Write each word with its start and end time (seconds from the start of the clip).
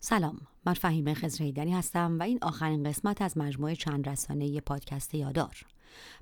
سلام 0.00 0.40
من 0.66 0.74
فهیم 0.74 1.14
خزرهیدری 1.14 1.72
هستم 1.72 2.18
و 2.18 2.22
این 2.22 2.38
آخرین 2.42 2.82
قسمت 2.82 3.22
از 3.22 3.38
مجموعه 3.38 3.76
چند 3.76 4.08
رسانه 4.08 4.60
پادکست 4.60 5.14
یادار. 5.14 5.56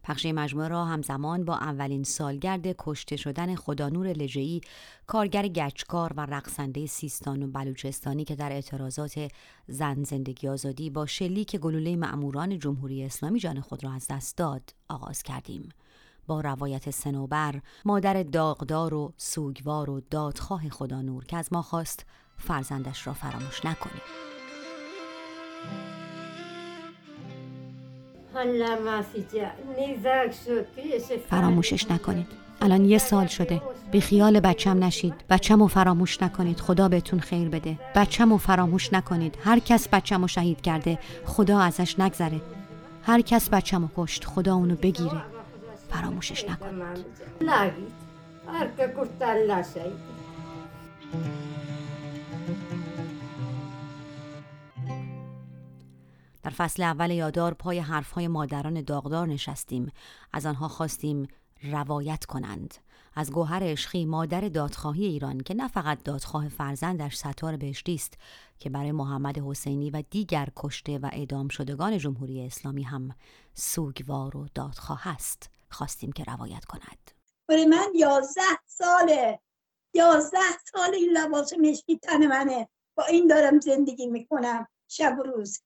پخش 0.02 0.26
مجموعه 0.26 0.68
را 0.68 0.84
همزمان 0.84 1.44
با 1.44 1.56
اولین 1.56 2.04
سالگرد 2.04 2.66
کشته 2.78 3.16
شدن 3.16 3.54
خدانور 3.54 4.06
لجهی 4.06 4.60
کارگر 5.06 5.48
گچکار 5.48 6.12
و 6.16 6.20
رقصنده 6.20 6.86
سیستان 6.86 7.42
و 7.42 7.46
بلوچستانی 7.46 8.24
که 8.24 8.36
در 8.36 8.52
اعتراضات 8.52 9.30
زن 9.68 10.02
زندگی 10.02 10.48
آزادی 10.48 10.90
با 10.90 11.06
شلیک 11.06 11.56
گلوله 11.56 11.96
مأموران 11.96 12.58
جمهوری 12.58 13.04
اسلامی 13.04 13.40
جان 13.40 13.60
خود 13.60 13.84
را 13.84 13.92
از 13.92 14.06
دست 14.10 14.36
داد 14.36 14.74
آغاز 14.88 15.22
کردیم. 15.22 15.68
با 16.26 16.40
روایت 16.40 16.90
سنوبر 16.90 17.60
مادر 17.84 18.22
داغدار 18.22 18.94
و 18.94 19.12
سوگوار 19.16 19.90
و 19.90 20.00
دادخواه 20.10 20.68
خدا 20.68 21.02
نور 21.02 21.24
که 21.24 21.36
از 21.36 21.52
ما 21.52 21.62
خواست 21.62 22.06
فرزندش 22.38 23.06
را 23.06 23.12
فراموش 23.12 23.64
نکنیم 23.64 24.02
فراموشش 31.30 31.90
نکنید. 31.90 32.26
الان 32.60 32.84
یه 32.84 32.98
سال 32.98 33.26
شده. 33.26 33.62
بی 33.90 34.00
خیال 34.00 34.40
بچم 34.40 34.84
نشید. 34.84 35.14
بچم 35.30 35.60
رو 35.60 35.66
فراموش 35.66 36.22
نکنید. 36.22 36.60
خدا 36.60 36.88
بهتون 36.88 37.20
خیر 37.20 37.48
بده. 37.48 37.78
بچم 37.94 38.30
رو 38.30 38.38
فراموش 38.38 38.92
نکنید. 38.92 39.38
هر 39.44 39.58
کس 39.58 39.88
بچم 39.88 40.22
رو 40.22 40.28
شهید 40.28 40.60
کرده 40.60 40.98
خدا 41.24 41.60
ازش 41.60 41.98
نگذره. 41.98 42.40
هر 43.02 43.20
کس 43.20 43.50
بچم 43.50 43.82
رو 43.82 43.88
کشت 43.96 44.24
خدا 44.24 44.54
اونو 44.54 44.74
بگیره. 44.74 45.22
فراموشش 45.90 46.44
نکنید. 46.44 46.84
در 56.42 56.50
فصل 56.50 56.82
اول 56.82 57.10
یادار 57.10 57.54
پای 57.54 57.78
حرفهای 57.78 58.28
مادران 58.28 58.82
داغدار 58.82 59.26
نشستیم. 59.26 59.92
از 60.32 60.46
آنها 60.46 60.68
خواستیم 60.68 61.28
روایت 61.62 62.24
کنند. 62.24 62.74
از 63.14 63.32
گوهر 63.32 63.62
عشقی 63.62 64.04
مادر 64.04 64.40
دادخواهی 64.40 65.04
ایران 65.04 65.40
که 65.40 65.54
نه 65.54 65.68
فقط 65.68 66.02
دادخواه 66.02 66.48
فرزندش 66.48 67.16
ستار 67.16 67.56
بهشتی 67.56 67.94
است 67.94 68.14
که 68.58 68.70
برای 68.70 68.92
محمد 68.92 69.38
حسینی 69.38 69.90
و 69.90 70.02
دیگر 70.10 70.48
کشته 70.56 70.98
و 70.98 71.10
اعدام 71.12 71.48
شدگان 71.48 71.98
جمهوری 71.98 72.46
اسلامی 72.46 72.82
هم 72.82 73.14
سوگوار 73.54 74.36
و 74.36 74.46
دادخواه 74.54 75.08
است. 75.08 75.50
خواستیم 75.70 76.12
که 76.12 76.24
روایت 76.24 76.64
کند. 76.64 77.10
برای 77.48 77.66
من 77.66 77.92
یازده 77.94 78.58
ساله. 78.66 79.40
یازده 79.96 80.58
سال 80.72 80.94
این 80.94 81.10
لباس 81.10 81.52
مشکی 81.52 81.98
تن 81.98 82.26
منه. 82.26 82.68
با 82.94 83.04
این 83.04 83.26
دارم 83.26 83.60
زندگی 83.60 84.06
می‌کنم. 84.06 84.68
شب 84.88 85.18
و 85.18 85.22
روز. 85.22 85.60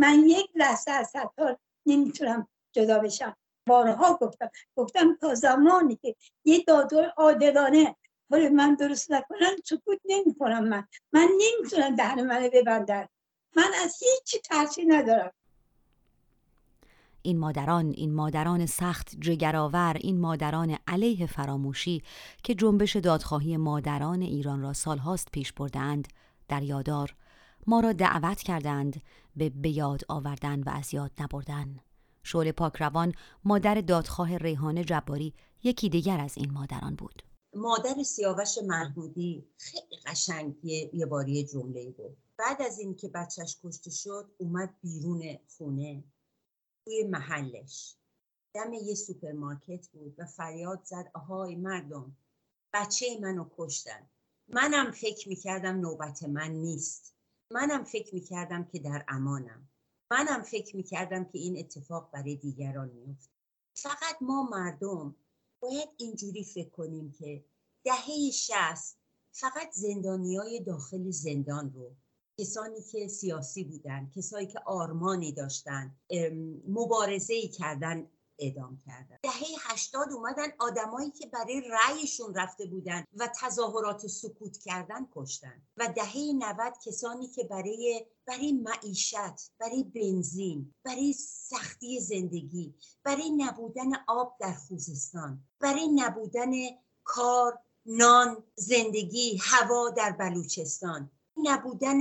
من 0.00 0.18
یک 0.26 0.50
لحظه 0.54 0.90
از 0.90 1.08
ستار 1.08 1.58
نمی‌تونم 1.86 2.48
جدا 2.72 2.98
بشم. 2.98 3.36
بارها 3.66 4.14
گفتم. 4.14 4.50
گفتم 4.76 5.16
تا 5.16 5.34
زمانی 5.34 5.96
که 5.96 6.16
یه 6.44 6.64
دادور 6.66 7.12
عادلانه. 7.16 7.96
ولی 8.30 8.48
من 8.48 8.74
درست 8.74 9.10
نکنم 9.12 9.56
سکوت 9.64 10.00
نمی‌کنم 10.04 10.64
من. 10.64 10.88
من 11.12 11.28
نمی‌تونم 11.38 11.96
دهن 11.96 12.26
منو 12.26 12.50
ببندن 12.52 13.08
من 13.56 13.70
از 13.84 13.96
هیچی 14.02 14.38
ترسی 14.38 14.84
ندارم. 14.84 15.32
این 17.22 17.38
مادران 17.38 17.90
این 17.90 18.14
مادران 18.14 18.66
سخت 18.66 19.16
جگرآور 19.20 19.96
این 20.00 20.20
مادران 20.20 20.78
علیه 20.86 21.26
فراموشی 21.26 22.02
که 22.44 22.54
جنبش 22.54 22.96
دادخواهی 22.96 23.56
مادران 23.56 24.22
ایران 24.22 24.62
را 24.62 24.72
سالهاست 24.72 25.28
پیش 25.32 25.52
بردند 25.52 26.08
در 26.48 26.62
یادار 26.62 27.14
ما 27.66 27.80
را 27.80 27.92
دعوت 27.92 28.42
کردند 28.42 29.02
به 29.36 29.48
بیاد 29.48 30.00
آوردن 30.08 30.62
و 30.62 30.70
از 30.70 30.94
یاد 30.94 31.10
نبردن. 31.20 31.80
شعله 32.22 32.52
پاکروان 32.52 33.12
مادر 33.44 33.74
دادخواه 33.80 34.36
ریحانه 34.36 34.84
جباری 34.84 35.34
یکی 35.62 35.88
دیگر 35.88 36.20
از 36.20 36.38
این 36.38 36.52
مادران 36.52 36.94
بود. 36.94 37.22
مادر 37.54 38.02
سیاوش 38.02 38.58
محمودی 38.66 39.46
خیلی 39.58 39.96
قشنگ 40.06 40.54
یه 40.92 41.06
باری 41.06 41.44
جمله 41.44 41.90
بود 41.90 42.16
بعد 42.38 42.62
از 42.62 42.78
اینکه 42.78 43.08
بچهش 43.08 43.56
کشته 43.64 43.90
شد 43.90 44.30
اومد 44.38 44.74
بیرون 44.82 45.38
خونه. 45.58 46.04
توی 46.90 47.04
محلش. 47.04 47.94
دم 48.54 48.72
یه 48.72 48.94
سوپرمارکت 48.94 49.88
بود 49.88 50.14
و 50.18 50.26
فریاد 50.26 50.84
زد 50.84 51.10
آهای 51.14 51.56
مردم 51.56 52.16
بچه 52.72 53.06
منو 53.20 53.48
کشتن. 53.56 54.10
منم 54.48 54.90
فکر 54.90 55.28
می‌کردم 55.28 55.80
نوبت 55.80 56.22
من 56.22 56.50
نیست. 56.50 57.14
منم 57.50 57.84
فکر 57.84 58.14
می‌کردم 58.14 58.64
که 58.64 58.78
در 58.78 59.04
امانم. 59.08 59.68
منم 60.10 60.42
فکر 60.42 60.76
می‌کردم 60.76 61.24
که 61.24 61.38
این 61.38 61.58
اتفاق 61.58 62.10
برای 62.12 62.36
دیگران 62.36 62.88
میفته 62.88 63.30
فقط 63.74 64.16
ما 64.20 64.42
مردم 64.42 65.16
باید 65.60 65.88
اینجوری 65.96 66.44
فکر 66.44 66.70
کنیم 66.70 67.12
که 67.12 67.44
دهه 67.84 68.30
شست 68.30 68.98
فقط 69.32 69.72
زندانی 69.72 70.36
های 70.36 70.60
داخل 70.60 71.10
زندان 71.10 71.72
رو 71.72 71.94
کسانی 72.40 72.82
که 72.82 73.08
سیاسی 73.08 73.64
بودن 73.64 74.10
کسانی 74.16 74.46
که 74.46 74.60
آرمانی 74.66 75.32
داشتن 75.32 75.96
مبارزه 76.68 77.34
ای 77.34 77.48
کردن 77.48 78.06
اعدام 78.40 78.80
کردن. 78.86 79.18
دهه 79.22 79.72
هشتاد 79.72 80.12
اومدن 80.12 80.48
آدمایی 80.58 81.10
که 81.10 81.26
برای 81.26 81.62
رأیشون 81.70 82.34
رفته 82.34 82.66
بودن 82.66 83.04
و 83.16 83.28
تظاهرات 83.40 84.06
سکوت 84.06 84.56
کردن 84.56 85.08
کشتن. 85.12 85.62
و 85.76 85.88
دهه 85.96 86.32
90 86.38 86.72
کسانی 86.86 87.28
که 87.28 87.44
برای 87.44 88.06
برای 88.26 88.52
معیشت 88.52 89.52
برای 89.58 89.84
بنزین 89.84 90.74
برای 90.84 91.12
سختی 91.12 92.00
زندگی 92.00 92.74
برای 93.04 93.30
نبودن 93.30 93.90
آب 94.08 94.36
در 94.40 94.52
خوزستان 94.52 95.44
برای 95.60 95.88
نبودن 95.88 96.50
کار 97.04 97.58
نان 97.86 98.44
زندگی 98.54 99.38
هوا 99.42 99.90
در 99.90 100.12
بلوچستان 100.12 101.10
نبودن 101.36 101.98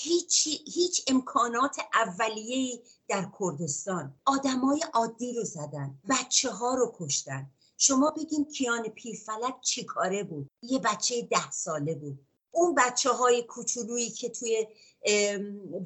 هیچ, 0.00 0.48
هیچ 0.66 1.04
امکانات 1.08 1.76
اولیه 1.94 2.82
در 3.08 3.30
کردستان. 3.40 4.14
آدمای 4.24 4.80
عادی 4.94 5.34
رو 5.34 5.44
زدن 5.44 5.98
بچه 6.08 6.50
ها 6.50 6.74
رو 6.74 6.94
کشتن. 6.98 7.50
شما 7.76 8.10
بگین 8.10 8.44
کیان 8.44 8.88
پیرفلک 8.88 9.60
چی 9.60 9.84
کاره 9.84 10.24
بود؟ 10.24 10.50
یه 10.62 10.78
بچه 10.78 11.22
ده 11.22 11.50
ساله 11.50 11.94
بود. 11.94 12.26
اون 12.50 12.74
بچه 12.74 13.10
های 13.10 13.42
کوچولویی 13.42 14.10
که 14.10 14.28
توی 14.28 14.66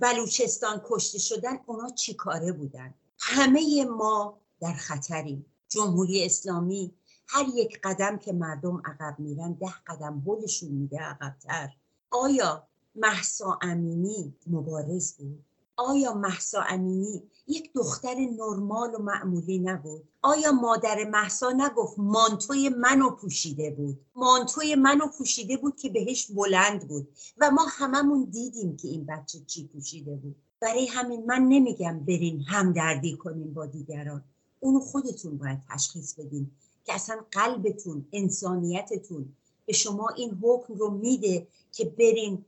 بلوچستان 0.00 0.82
کشته 0.84 1.18
شدن 1.18 1.58
اونا 1.66 1.90
چی 1.90 2.14
کاره 2.14 2.52
بودن؟ 2.52 2.94
همه 3.18 3.84
ما 3.84 4.40
در 4.60 4.72
خطریم. 4.72 5.46
جمهوری 5.68 6.24
اسلامی 6.24 6.94
هر 7.26 7.46
یک 7.54 7.80
قدم 7.84 8.18
که 8.18 8.32
مردم 8.32 8.82
عقب 8.84 9.18
میرن 9.18 9.52
ده 9.52 9.74
قدم 9.86 10.20
بلشون 10.20 10.68
میده 10.68 10.98
عقبتر. 10.98 11.70
آیا 12.10 12.68
محسا 12.94 13.58
امینی 13.62 14.34
مبارز 14.46 15.12
بود. 15.16 15.44
آیا 15.76 16.14
محسا 16.14 16.60
امینی 16.60 17.22
یک 17.46 17.72
دختر 17.72 18.14
نرمال 18.14 18.94
و 18.94 18.98
معمولی 18.98 19.58
نبود؟ 19.58 20.02
آیا 20.22 20.52
مادر 20.52 21.04
محسا 21.04 21.52
نگفت 21.52 21.98
مانتوی 21.98 22.68
منو 22.68 23.10
پوشیده 23.10 23.70
بود؟ 23.70 24.00
مانتوی 24.14 24.74
منو 24.74 25.06
پوشیده 25.18 25.56
بود 25.56 25.76
که 25.76 25.88
بهش 25.88 26.30
بلند 26.30 26.88
بود 26.88 27.08
و 27.38 27.50
ما 27.50 27.66
هممون 27.68 28.24
دیدیم 28.24 28.76
که 28.76 28.88
این 28.88 29.06
بچه 29.06 29.38
چی 29.46 29.66
پوشیده 29.66 30.16
بود. 30.16 30.36
برای 30.60 30.86
همین 30.86 31.26
من 31.26 31.42
نمیگم 31.48 32.00
برین 32.00 32.40
همدردی 32.40 33.16
کنین 33.16 33.54
با 33.54 33.66
دیگران. 33.66 34.24
اونو 34.60 34.80
خودتون 34.80 35.38
باید 35.38 35.58
تشخیص 35.70 36.14
بدین 36.14 36.50
که 36.84 36.94
اصلا 36.94 37.24
قلبتون 37.30 38.06
انسانیتتون 38.12 39.36
به 39.66 39.72
شما 39.72 40.08
این 40.08 40.38
حکم 40.42 40.74
رو 40.74 40.90
میده 40.90 41.46
که 41.72 41.84
برین 41.84 42.44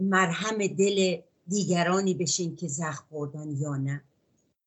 مرهم 0.00 0.66
دل 0.66 1.20
دیگرانی 1.48 2.14
بشین 2.14 2.56
که 2.56 2.68
زخم 2.68 3.04
خوردن 3.08 3.50
یا 3.50 3.76
نه. 3.76 4.04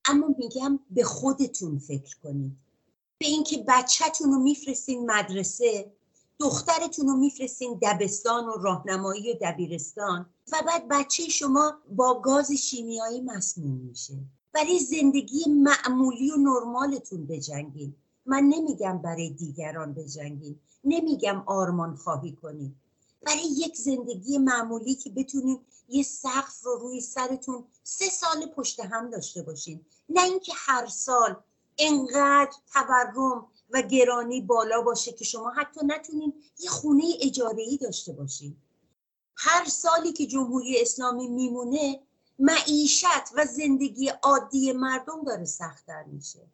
اما 0.06 0.36
میگم 0.38 0.80
به 0.90 1.04
خودتون 1.04 1.80
فکر 1.80 2.18
کنید. 2.24 2.58
به 3.18 3.28
اینکه 3.28 3.66
بچهتون 3.68 4.32
رو 4.32 4.40
میفرستین 4.40 5.12
مدرسه 5.12 5.92
دخترتون 6.40 7.08
رو 7.08 7.16
میفرستین 7.16 7.80
دبستان 7.82 8.46
و 8.46 8.52
راهنمایی 8.52 9.32
و 9.32 9.36
دبیرستان 9.42 10.26
و 10.52 10.58
بعد 10.68 10.88
بچه 10.90 11.24
شما 11.24 11.74
با 11.96 12.22
گاز 12.22 12.52
شیمیایی 12.52 13.22
مسموم 13.22 13.78
میشه. 13.78 14.14
برای 14.54 14.80
زندگی 14.80 15.46
معمولی 15.48 16.32
و 16.32 16.36
نرمالتون 16.38 17.26
بجنگین. 17.26 17.96
من 18.26 18.44
نمیگم 18.44 18.98
برای 18.98 19.30
دیگران 19.30 19.94
بجنگین. 19.94 20.60
نمیگم 20.84 21.44
آرمان 21.46 21.96
خواهی 21.96 22.32
کنید. 22.32 22.76
برای 23.22 23.44
یک 23.44 23.76
زندگی 23.76 24.38
معمولی 24.38 24.96
که 24.96 25.10
بتونین 25.10 25.60
یه 25.90 26.04
سقف 26.04 26.64
رو 26.64 26.76
روی 26.76 27.02
سرتون 27.02 27.64
سه 27.84 28.06
سال 28.06 28.46
پشت 28.46 28.80
هم 28.80 29.10
داشته 29.10 29.42
باشین. 29.42 29.86
نه 30.10 30.24
اینکه 30.24 30.54
هر 30.56 30.88
سال 30.88 31.36
انقدر 31.78 32.52
تورم 32.74 33.48
و 33.70 33.82
گرانی 33.82 34.42
بالا 34.42 34.82
باشه 34.82 35.12
که 35.12 35.26
شما 35.26 35.52
حتی 35.52 35.80
نتونین 35.84 36.34
یه 36.60 36.70
خونه 36.70 37.04
اجاره 37.22 37.64
ای 37.64 37.78
داشته 37.78 38.14
باشین. 38.14 38.58
هر 39.36 39.66
سالی 39.66 40.14
که 40.14 40.26
جمهوری 40.26 40.82
اسلامی 40.82 41.28
میمونه 41.28 42.00
معیشت 42.40 43.32
و 43.36 43.46
زندگی 43.46 44.08
عادی 44.08 44.72
مردم 44.72 45.24
داره 45.24 45.46
سختتر 45.46 46.04
میشه. 46.04 46.48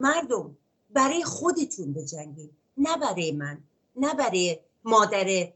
مردم 0.00 0.56
برای 0.90 1.24
خودتون 1.24 1.92
بجنگید. 1.92 2.50
نه 2.76 2.96
برای 2.96 3.32
من 3.32 3.58
نه 3.96 4.14
برای 4.14 4.60
مادر 4.84 5.52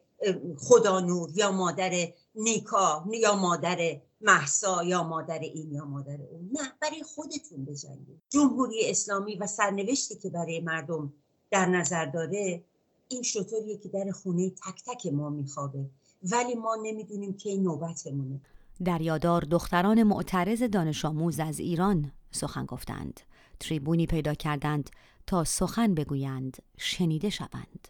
خدا 0.56 1.00
نور 1.00 1.30
یا 1.34 1.52
مادر 1.52 2.08
نیکا 2.34 3.04
یا 3.12 3.36
مادر 3.36 4.00
محسا 4.20 4.84
یا 4.84 5.02
مادر 5.02 5.38
این 5.38 5.72
یا 5.72 5.84
مادر 5.84 6.22
اون. 6.30 6.50
نه 6.52 6.72
برای 6.80 7.02
خودتون 7.02 7.64
بجنگید. 7.64 8.22
جمهوری 8.28 8.90
اسلامی 8.90 9.36
و 9.36 9.46
سرنوشتی 9.46 10.16
که 10.16 10.30
برای 10.30 10.60
مردم 10.60 11.12
در 11.50 11.66
نظر 11.66 12.06
داره 12.06 12.64
این 13.08 13.22
شطوریه 13.22 13.78
که 13.78 13.88
در 13.88 14.10
خونه 14.10 14.50
تک 14.50 14.84
تک 14.86 15.06
ما 15.06 15.30
میخوابه. 15.30 15.90
ولی 16.22 16.54
ما 16.54 16.76
نمی‌دونیم 16.82 17.36
که 17.36 17.50
این 17.50 17.62
نوبتمونه. 17.62 18.40
در 18.84 19.00
یادار 19.00 19.40
دختران 19.40 20.02
معترض 20.02 20.62
دانش 20.62 21.04
آموز 21.04 21.40
از 21.40 21.58
ایران 21.58 22.12
سخن 22.30 22.66
گفتند. 22.66 23.20
تریبونی 23.60 24.06
پیدا 24.06 24.34
کردند 24.34 24.90
تا 25.26 25.44
سخن 25.44 25.94
بگویند 25.94 26.56
شنیده 26.78 27.30
شوند. 27.30 27.88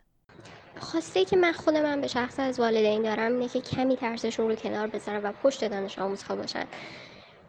خواسته 0.81 1.25
که 1.25 1.37
من 1.37 1.53
خود 1.53 1.77
من 1.77 2.01
به 2.01 2.07
شخص 2.07 2.41
از 2.41 2.61
والدین 2.61 3.03
دارم 3.03 3.33
اینه 3.33 3.49
که 3.49 3.61
کمی 3.61 3.97
ترسشون 3.97 4.49
رو 4.49 4.55
کنار 4.55 4.87
بذارم 4.87 5.25
و 5.25 5.33
پشت 5.33 5.69
دانش 5.69 5.99
آموزها 5.99 6.37
باشن. 6.37 6.65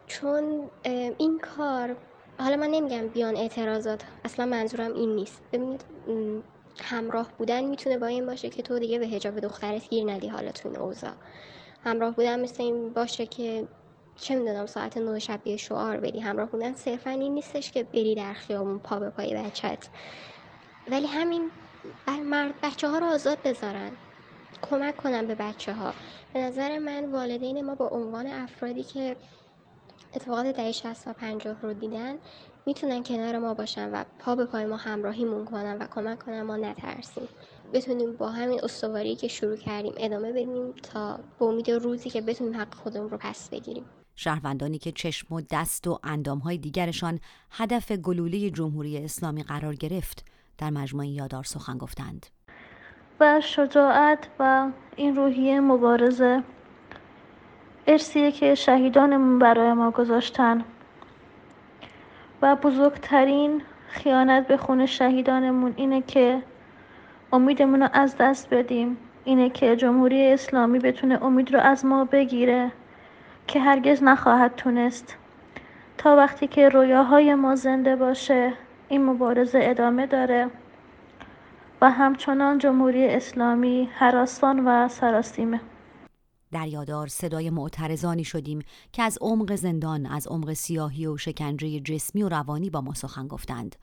چون 0.06 0.70
این 1.18 1.38
کار 1.38 1.96
حالا 2.38 2.56
من 2.56 2.66
نمیگم 2.66 3.08
بیان 3.08 3.36
اعتراضات 3.36 4.02
اصلا 4.24 4.46
منظورم 4.46 4.94
این 4.94 5.14
نیست. 5.14 5.42
ببینید 5.52 5.84
همراه 6.82 7.28
بودن 7.38 7.64
می‌تونه 7.64 7.98
با 7.98 8.06
این 8.06 8.26
باشه 8.26 8.48
که 8.48 8.62
تو 8.62 8.78
دیگه 8.78 8.98
به 8.98 9.08
حجاب 9.08 9.40
دخترت 9.40 9.88
گیر 9.88 10.10
ندی 10.10 10.28
حالا 10.28 10.52
تو 10.52 10.68
این 10.68 10.78
اوضاع. 10.78 11.12
همراه 11.84 12.14
بودن 12.14 12.40
مثل 12.40 12.62
این 12.62 12.92
باشه 12.92 13.26
که 13.26 13.68
چه 14.16 14.36
می‌دونم 14.36 14.66
ساعت 14.66 14.96
نه 14.96 15.18
شب 15.18 15.40
یه 15.44 15.56
شعار 15.56 15.96
بدی. 15.96 16.20
همراه 16.20 16.48
بودن 16.48 16.74
صرفا 16.74 17.10
این 17.10 17.34
نیستش 17.34 17.72
که 17.72 17.82
بری 17.82 18.14
در 18.14 18.32
خیابون 18.32 18.78
پا 18.78 18.98
به 18.98 19.10
پای 19.10 19.34
بچت 19.34 19.88
ولی 20.90 21.06
همین 21.06 21.50
مرد 22.24 22.54
بچه 22.62 22.88
ها 22.88 22.98
رو 22.98 23.06
آزاد 23.06 23.38
بذارن. 23.44 23.90
کمک 24.62 24.96
کنم 24.96 25.26
به 25.26 25.34
بچه 25.34 25.74
ها 25.74 25.94
به 26.34 26.40
نظر 26.40 26.78
من 26.78 27.12
والدین 27.12 27.64
ما 27.64 27.74
با 27.74 27.88
عنوان 27.88 28.26
افرادی 28.26 28.82
که 28.82 29.16
اتفاقات 30.14 30.46
دهه 30.46 30.72
60 30.72 31.08
و 31.08 31.12
50 31.12 31.56
رو 31.62 31.72
دیدن 31.72 32.18
می‌تونن 32.66 33.02
کنار 33.02 33.38
ما 33.38 33.54
باشن 33.54 33.90
و 33.90 34.04
پا 34.18 34.36
به 34.36 34.44
پای 34.44 34.66
ما 34.66 34.76
همراهیمون 34.76 35.44
کنن 35.44 35.78
و 35.78 35.86
کمک 35.86 36.18
کنن 36.18 36.42
ما 36.42 36.56
نترسیم. 36.56 37.28
بتونیم 37.72 38.16
با 38.16 38.28
همین 38.28 38.60
استواری 38.64 39.16
که 39.16 39.28
شروع 39.28 39.56
کردیم 39.56 39.92
ادامه 39.96 40.32
بدیم 40.32 40.72
تا 40.72 41.20
به 41.38 41.44
امید 41.44 41.70
روزی 41.70 42.10
که 42.10 42.20
بتونیم 42.20 42.60
حق 42.60 42.74
خودمون 42.74 43.10
رو 43.10 43.18
پس 43.20 43.48
بگیریم. 43.48 43.84
شهروندانی 44.16 44.78
که 44.78 44.92
چشم 44.92 45.34
و 45.34 45.40
دست 45.50 45.86
و 45.86 45.98
اندامهای 46.04 46.58
دیگرشان 46.58 47.20
هدف 47.50 47.92
گلوله 47.92 48.50
جمهوری 48.50 48.98
اسلامی 48.98 49.42
قرار 49.42 49.74
گرفت. 49.74 50.24
در 50.58 50.70
مجموعه 50.70 51.08
یادار 51.08 51.44
سخن 51.44 51.78
گفتند. 51.78 52.26
و 53.20 53.40
شجاعت 53.40 54.28
و 54.38 54.68
این 54.96 55.16
روحیه 55.16 55.60
مبارزه. 55.60 56.42
ارسیه 57.86 58.32
که 58.32 58.54
شهیدانمون 58.54 59.38
برای 59.38 59.72
ما 59.72 59.90
گذاشتن. 59.90 60.64
و 62.42 62.56
بزرگترین 62.56 63.62
خیانت 63.88 64.46
به 64.48 64.56
خون 64.56 64.86
شهیدانمون 64.86 65.74
اینه 65.76 66.02
که 66.02 66.42
امیدمون 67.32 67.82
رو 67.82 67.88
از 67.92 68.16
دست 68.16 68.54
بدیم. 68.54 68.96
اینه 69.24 69.50
که 69.50 69.76
جمهوری 69.76 70.32
اسلامی 70.32 70.78
بتونه 70.78 71.24
امید 71.24 71.54
رو 71.54 71.60
از 71.60 71.84
ما 71.84 72.04
بگیره 72.04 72.72
که 73.46 73.60
هرگز 73.60 74.02
نخواهد 74.02 74.54
تونست. 74.54 75.16
تا 75.98 76.16
وقتی 76.16 76.46
که 76.46 76.68
رویاهای 76.68 77.34
ما 77.34 77.54
زنده 77.54 77.96
باشه 77.96 78.52
این 78.90 79.04
مبارزه 79.04 79.58
ادامه 79.62 80.06
داره 80.06 80.50
و 81.80 81.90
همچنان 81.90 82.58
جمهوری 82.58 83.08
اسلامی 83.08 83.88
حراسان 83.92 84.64
و 84.66 84.88
سراسیمه. 84.88 85.60
در 86.52 86.68
یادار 86.68 87.06
صدای 87.06 87.50
معترضانی 87.50 88.24
شدیم 88.24 88.62
که 88.92 89.02
از 89.02 89.18
عمق 89.20 89.54
زندان 89.54 90.06
از 90.06 90.26
عمق 90.26 90.52
سیاهی 90.52 91.06
و 91.06 91.16
شکنجه 91.16 91.80
جسمی 91.80 92.22
و 92.22 92.28
روانی 92.28 92.70
با 92.70 92.80
ما 92.80 92.94
سخن 92.94 93.28
گفتند. 93.28 93.76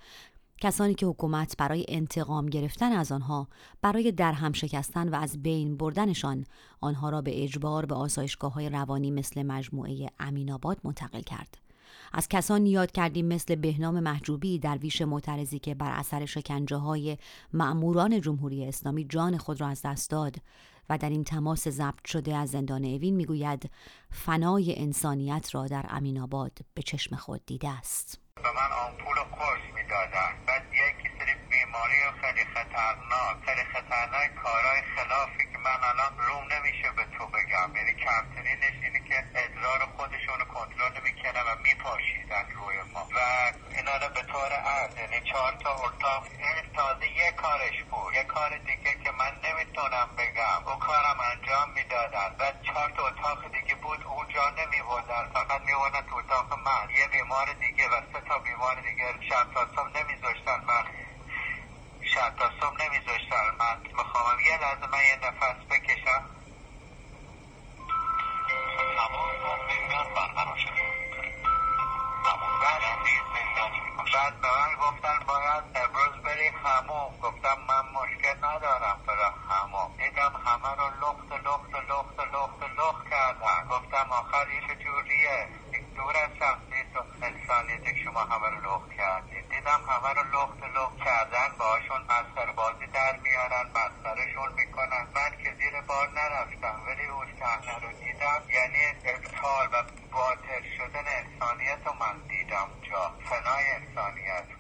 کسانی 0.62 0.94
که 0.94 1.06
حکومت 1.06 1.58
برای 1.58 1.86
انتقام 1.88 2.46
گرفتن 2.46 2.92
از 2.92 3.12
آنها 3.12 3.48
برای 3.82 4.12
درهم 4.12 4.54
شکستن 4.54 5.10
و 5.10 5.16
از 5.16 5.44
بین 5.44 5.78
بردنشان 5.78 6.46
آنها 6.82 7.10
را 7.10 7.22
به 7.22 7.44
اجبار 7.44 7.86
به 7.86 7.96
آسایشگاه 7.96 8.54
های 8.54 8.70
روانی 8.70 9.12
مثل 9.12 9.44
مجموعه 9.44 10.10
امیناباد 10.20 10.78
منتقل 10.84 11.22
کرد. 11.22 11.67
از 12.14 12.28
کسانی 12.30 12.70
یاد 12.70 12.92
کردیم 12.92 13.26
مثل 13.26 13.56
بهنام 13.56 14.00
محجوبی 14.00 14.60
درویش 14.60 15.02
معترضی 15.02 15.60
که 15.60 15.76
بر 15.76 15.92
اثر 15.92 16.26
شکنجه 16.26 16.78
های 16.78 17.18
معموران 17.54 18.22
جمهوری 18.22 18.66
اسلامی 18.66 19.06
جان 19.06 19.38
خود 19.38 19.62
را 19.62 19.68
از 19.68 19.82
دست 19.82 20.10
داد 20.10 20.36
و 20.90 20.98
در 20.98 21.10
این 21.10 21.24
تماس 21.24 21.68
ضبط 21.68 22.08
شده 22.08 22.36
از 22.36 22.50
زندان 22.50 22.86
اوین 22.86 23.16
می‌گوید 23.16 23.70
فنای 24.12 24.80
انسانیت 24.80 25.56
را 25.56 25.68
در 25.68 25.86
امین 25.90 26.20
آباد 26.20 26.58
به 26.74 26.82
چشم 26.82 27.16
خود 27.16 27.46
دیده 27.46 27.70
است. 27.70 28.20
به 28.36 28.42
من 28.42 28.72
آمپول 28.88 29.16
قرص 29.16 29.76
می‌دادن 29.76 30.46
بعد 30.48 30.64
یکی 30.74 31.10
سری 31.20 31.47
بیماری 31.68 32.00
خیلی 32.22 32.46
خطرناک 32.54 33.38
خیلی 33.46 33.64
خطرناک 33.74 34.36
کارهای 34.44 34.82
خلافی 34.96 35.46
که 35.52 35.58
من 35.58 35.80
الان 35.90 36.14
روم 36.18 36.46
نمیشه 36.54 36.92
به 36.92 37.06
تو 37.18 37.28
بگم. 37.28 37.76
یعنی 37.76 37.94
کمترینش 37.94 38.76
اینه 38.84 39.00
که 39.10 39.18
ادرار 39.36 39.80
خودشون 39.98 40.40
کنترل 40.54 40.92
نمی‌کنن 40.98 41.44
و 41.48 41.56
میپاشیدن 41.64 42.46
روی 42.56 42.78
ما. 42.94 43.04
و 43.16 43.20
اینا 43.78 43.96
رو 43.98 44.10
به 44.16 44.22
طور 44.32 44.52
عرض 44.52 44.98
یعنی 44.98 45.20
چهار 45.32 45.54
تا 45.64 45.72
این 46.40 46.74
تازه 46.76 47.08
یه 47.22 47.32
کارش 47.32 47.84
بود. 47.90 48.14
یه 48.14 48.24
کار 48.24 48.58
دیگه 48.58 48.94
که 49.04 49.12
من 49.12 49.34
نمی‌تونم 49.46 50.10
بگم. 50.18 50.60
او 50.68 50.76
کارم 50.80 51.20
انجام 51.32 51.70
می‌دادن. 51.72 52.30
و 52.40 52.44
چهار 52.68 52.90
تا 52.98 53.08
اتاق 53.08 53.52
دیگه 53.52 53.76
بود 53.76 54.04
اونجا 54.04 54.50
نمیبردن 54.50 55.24
فقط 55.34 55.62
میبردن 55.62 56.02
تو 56.10 56.16
اتاق 56.16 56.60
من. 56.68 56.90
یه 56.90 57.08
بیمار 57.08 57.54
دیگه 57.54 57.88
و 57.90 58.02
سه 58.14 58.22
تا 58.30 58.40
بیمار 58.40 58.76
دیگه. 58.82 59.08
شب 59.30 59.48
تا 59.54 59.88
نمیذاشتن 59.96 60.60
من 60.68 60.84
شب 62.14 62.36
تا 62.40 62.52
صبح 62.62 62.84
نمیذاشتن 62.84 63.46
من 63.60 63.78
می‌خوام 63.98 64.38
یه 64.58 64.64
لحظه 64.64 64.88
من 64.88 65.04
یه 65.06 65.16
نفس 65.28 65.66
بکشم 65.70 66.24
بعد 74.14 74.42
به 74.42 74.48
من 74.48 74.76
گفتن 74.76 75.20
باید 75.28 75.64
امروز 75.76 76.24
بری 76.24 76.48
هموم 76.48 77.20
گفتم 77.22 77.58
من 77.68 77.84
مشکل 78.00 78.38
ندارم 78.46 79.00
برا 79.08 79.30
هموم 79.50 79.98
دیدم 79.98 80.34
همه 80.46 80.76
رو 80.76 80.88
لخت 81.02 81.32
لخت 81.46 81.74
لخت 81.90 82.20
لخت 82.34 82.80
لخت 82.80 83.10
کردن. 83.10 83.68
گفتم 83.70 84.12
آخر 84.12 84.46
این 84.48 84.80
جوریه. 84.84 85.48
دور 85.96 86.18
از 86.18 86.30
شخصیت 86.40 86.94
انسانیت 87.22 87.98
شما 88.04 88.20
همه 88.20 88.50
رو 88.50 88.58
لخت 88.70 88.98
کردید. 88.98 89.50
دیدم 89.50 89.82
همه 89.90 90.14
رو 90.14 90.24
لخت 90.36 90.64
لخت 90.76 90.98
کردن 91.06 91.50
باشون 91.60 92.02
مسخره 92.02 92.52
بازی 92.52 92.88
در 92.88 93.18
میارن 93.18 93.66
مسخرهشون 93.76 94.54
می‌کنن 94.54 95.08
من 95.16 95.44
که 95.44 95.54
زیر 95.60 95.82
بار 95.82 96.10
نرفتم 96.10 96.84
ولی 96.88 97.08
اون 97.08 97.28
صحنه 97.40 97.80
رو 97.80 97.92
دیدم 97.92 98.42
یعنی 98.50 98.84
ابطال 99.06 99.68
و 99.74 99.84
باطل 100.12 100.64
شدن 100.78 101.06
انسانیت 101.08 101.88
رو 101.88 101.94
من 101.94 102.28
دیدم 102.28 102.68
جا 102.90 103.12
فنای 103.30 103.72
انسانیت 103.72 104.58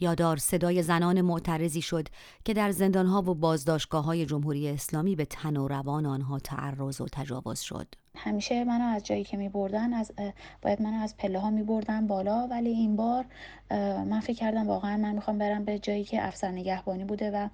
یادار 0.00 0.36
صدای 0.36 0.82
زنان 0.82 1.20
معترضی 1.20 1.82
شد 1.82 2.08
که 2.44 2.54
در 2.54 2.70
زندانها 2.70 3.22
و 3.22 3.34
بازداشتگاه 3.34 4.04
های 4.04 4.26
جمهوری 4.26 4.68
اسلامی 4.68 5.16
به 5.16 5.24
تن 5.24 5.56
و 5.56 5.68
روان 5.68 6.06
آنها 6.06 6.38
تعرض 6.38 7.00
و 7.00 7.06
تجاوز 7.12 7.60
شد. 7.60 7.86
همیشه 8.16 8.64
منو 8.64 8.84
از 8.84 9.04
جایی 9.04 9.24
که 9.24 9.36
می 9.36 9.48
بردن 9.48 9.92
از 9.92 10.12
باید 10.62 10.82
منو 10.82 11.02
از 11.02 11.16
پله 11.16 11.38
ها 11.38 11.50
می 11.50 11.62
بردن 11.62 12.06
بالا 12.06 12.46
ولی 12.50 12.70
این 12.70 12.96
بار 12.96 13.24
من 13.70 14.20
فکر 14.20 14.36
کردم 14.36 14.66
واقعا 14.66 14.96
من 14.96 15.14
می‌خوام 15.14 15.38
برم 15.38 15.64
به 15.64 15.78
جایی 15.78 16.04
که 16.04 16.26
افسر 16.26 16.50
نگهبانی 16.50 17.04
بوده 17.04 17.30
و 17.30 17.48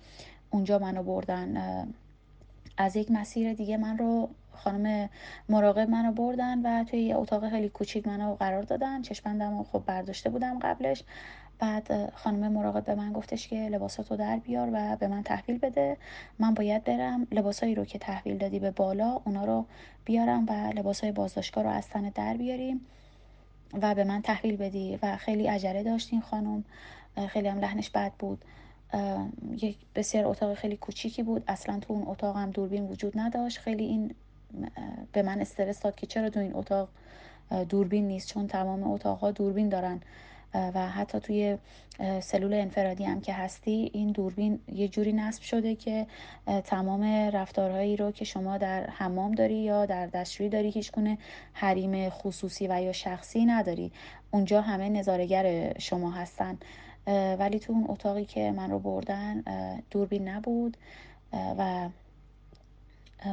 اونجا 0.50 0.78
منو 0.78 1.02
بردن. 1.02 1.94
از 2.76 2.96
یک 2.96 3.10
مسیر 3.10 3.52
دیگه 3.52 3.76
من 3.76 3.98
رو 3.98 4.28
خانم 4.52 5.08
مراقب 5.48 5.88
منو 5.90 6.12
بردن 6.12 6.62
و 6.62 6.84
توی 6.84 7.00
یه 7.00 7.16
اتاق 7.16 7.50
خیلی 7.50 7.68
کوچیک 7.68 8.06
منو 8.06 8.34
قرار 8.34 8.62
دادن. 8.62 9.02
چشمندم 9.02 9.62
خب 9.62 9.82
برداشته 9.86 10.30
بودم 10.30 10.58
قبلش. 10.58 11.04
بعد 11.64 12.12
خانم 12.14 12.52
مراقب 12.52 12.84
به 12.84 12.94
من 12.94 13.12
گفتش 13.12 13.48
که 13.48 13.56
لباساتو 13.56 14.16
در 14.16 14.36
بیار 14.36 14.70
و 14.72 14.96
به 14.96 15.08
من 15.08 15.22
تحویل 15.22 15.58
بده. 15.58 15.96
من 16.38 16.54
باید 16.54 16.84
برم. 16.84 17.26
لباسایی 17.32 17.74
رو 17.74 17.84
که 17.84 17.98
تحویل 17.98 18.38
دادی 18.38 18.58
به 18.58 18.70
بالا 18.70 19.20
اونا 19.24 19.44
رو 19.44 19.66
بیارم 20.04 20.46
و 20.48 20.52
لباسای 20.52 21.12
بازداشتگاه 21.12 21.64
رو 21.64 21.70
از 21.70 21.88
تن 21.88 22.08
در 22.08 22.36
بیاریم 22.36 22.80
و 23.82 23.94
به 23.94 24.04
من 24.04 24.22
تحویل 24.22 24.56
بدی. 24.56 24.98
و 25.02 25.16
خیلی 25.16 25.46
عجله 25.46 25.82
داشتین 25.82 26.20
خانم. 26.20 26.64
خیلی 27.28 27.48
هم 27.48 27.58
لحنش 27.58 27.90
بد 27.90 28.12
بود. 28.18 28.44
یک 29.62 29.76
بسیار 29.94 30.26
اتاق 30.26 30.54
خیلی 30.54 30.76
کوچیکی 30.76 31.22
بود. 31.22 31.44
اصلا 31.48 31.80
تو 31.80 31.92
اون 31.92 32.04
اتاق 32.06 32.36
هم 32.36 32.50
دوربین 32.50 32.84
وجود 32.84 33.18
نداشت. 33.18 33.58
خیلی 33.58 33.84
این 33.84 34.14
به 35.12 35.22
من 35.22 35.40
استرس 35.40 35.80
داد 35.80 35.94
که 35.94 36.06
چرا 36.06 36.30
تو 36.30 36.40
این 36.40 36.54
اتاق 36.54 36.88
دوربین 37.68 38.08
نیست؟ 38.08 38.28
چون 38.28 38.46
تمام 38.46 38.82
اتاقها 38.82 39.30
دوربین 39.30 39.68
دارن. 39.68 40.00
و 40.54 40.88
حتی 40.88 41.20
توی 41.20 41.58
سلول 42.20 42.54
انفرادی 42.54 43.04
هم 43.04 43.20
که 43.20 43.32
هستی 43.32 43.90
این 43.92 44.12
دوربین 44.12 44.58
یه 44.72 44.88
جوری 44.88 45.12
نصب 45.12 45.42
شده 45.42 45.74
که 45.74 46.06
تمام 46.64 47.04
رفتارهایی 47.32 47.96
رو 47.96 48.10
که 48.10 48.24
شما 48.24 48.58
در 48.58 48.90
حمام 48.90 49.32
داری 49.32 49.54
یا 49.54 49.86
در 49.86 50.06
دستشویی 50.06 50.48
داری 50.48 50.70
هیچ 50.70 50.92
گونه 50.92 51.18
حریم 51.52 52.08
خصوصی 52.08 52.68
و 52.68 52.82
یا 52.82 52.92
شخصی 52.92 53.44
نداری. 53.44 53.92
اونجا 54.30 54.60
همه 54.60 54.88
نظارگر 54.88 55.78
شما 55.78 56.10
هستن. 56.10 56.58
ولی 57.38 57.58
تو 57.58 57.72
اون 57.72 57.84
اتاقی 57.88 58.24
که 58.24 58.50
من 58.50 58.70
رو 58.70 58.78
بردن 58.78 59.42
دوربین 59.90 60.28
نبود. 60.28 60.76
و 61.32 61.88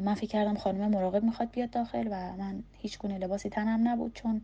من 0.01 0.13
فکر 0.13 0.27
کردم 0.27 0.55
خانم 0.55 0.91
مراقب 0.91 1.23
می‌خواد 1.23 1.51
بیاد 1.51 1.69
داخل 1.69 2.07
و 2.11 2.37
من 2.37 2.63
هیچ 2.77 2.99
گونه 2.99 3.17
لباسی 3.17 3.49
تنم 3.49 3.87
نبود 3.87 4.13
چون 4.13 4.41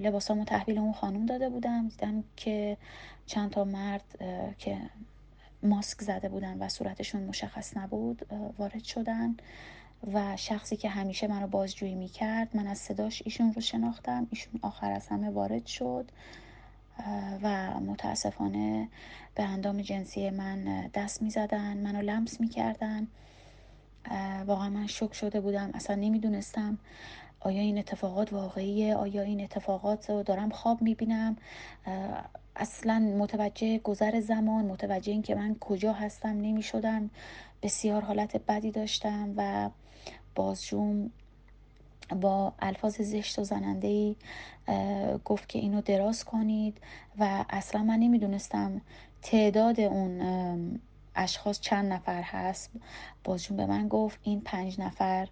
لباسامو 0.00 0.44
تحویل 0.44 0.78
اون 0.78 0.92
خانم 0.92 1.26
داده 1.26 1.48
بودم. 1.48 1.88
دیدم 1.88 2.24
که 2.36 2.76
چند 3.26 3.50
تا 3.50 3.64
مرد 3.64 4.04
که 4.58 4.78
ماسک 5.62 6.02
زده 6.02 6.28
بودن 6.28 6.58
و 6.58 6.68
صورتشون 6.68 7.22
مشخص 7.22 7.76
نبود 7.76 8.26
وارد 8.58 8.84
شدن 8.84 9.36
و 10.14 10.36
شخصی 10.36 10.76
که 10.76 10.88
همیشه 10.88 11.26
منو 11.26 11.46
بازجویی 11.46 11.94
می‌کرد 11.94 12.56
من 12.56 12.66
از 12.66 12.78
صداش 12.78 13.22
ایشون 13.24 13.52
رو 13.52 13.60
شناختم. 13.60 14.26
ایشون 14.30 14.60
آخر 14.62 14.92
از 14.92 15.08
همه 15.08 15.30
وارد 15.30 15.66
شد 15.66 16.10
و 17.42 17.80
متاسفانه 17.80 18.88
به 19.34 19.42
اندام 19.42 19.82
جنسی 19.82 20.30
من 20.30 20.86
دست 20.94 21.22
می‌زدن 21.22 21.76
منو 21.76 22.02
لمس 22.02 22.40
می‌کردن. 22.40 23.06
واقعا 24.46 24.68
من 24.68 24.86
شک 24.86 25.12
شده 25.12 25.40
بودم 25.40 25.70
اصلا 25.74 25.96
نمی‌دونستم. 25.96 26.78
آیا 27.40 27.60
این 27.60 27.78
اتفاقات 27.78 28.32
واقعیه؟ 28.32 28.94
آیا 28.94 29.22
این 29.22 29.40
اتفاقات 29.40 30.10
رو 30.10 30.22
دارم 30.22 30.50
خواب 30.50 30.82
می‌بینم؟ 30.82 31.36
اصلا 32.56 32.98
متوجه 33.18 33.78
گذر 33.78 34.20
زمان 34.20 34.64
متوجه 34.64 35.12
این 35.12 35.22
که 35.22 35.34
من 35.34 35.56
کجا 35.60 35.92
هستم 35.92 36.28
نمی‌شدم. 36.28 37.10
بسیار 37.62 38.02
حالت 38.02 38.36
بدی 38.36 38.70
داشتم 38.70 39.34
و 39.36 39.70
بازجوم 40.34 41.10
با 42.20 42.52
الفاظ 42.58 43.00
زشت 43.00 43.38
و 43.38 43.44
زننده 43.44 43.88
ای 43.88 44.16
گفت 45.24 45.48
که 45.48 45.58
اینو 45.58 45.80
دراز 45.80 46.24
کنید 46.24 46.78
و 47.18 47.44
اصلا 47.50 47.82
من 47.82 47.98
نمی‌دونستم 47.98 48.80
تعداد 49.22 49.80
اون 49.80 50.80
اشخاص 51.14 51.60
چند 51.60 51.92
نفر 51.92 52.22
هست. 52.22 52.70
بازجون 53.24 53.56
به 53.56 53.66
من 53.66 53.88
گفت 53.88 54.18
این 54.22 54.40
پنج 54.40 54.80
نفر 54.80 55.28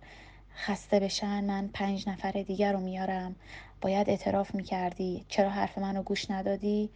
خسته 0.57 1.01
بشن 1.01 1.45
من 1.45 1.71
پنج 1.75 2.09
نفر 2.09 2.31
دیگر 2.31 2.73
رو 2.73 2.81
میارم. 2.81 3.37
باید 3.81 4.11
اعتراف 4.11 4.55
می‌کردی. 4.55 5.25
چرا 5.29 5.51
حرف 5.51 5.79
منو 5.79 6.03
گوش 6.03 6.31
ندادی؟ 6.31 6.91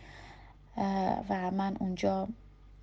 و 1.29 1.51
من 1.51 1.77
اونجا 1.81 2.29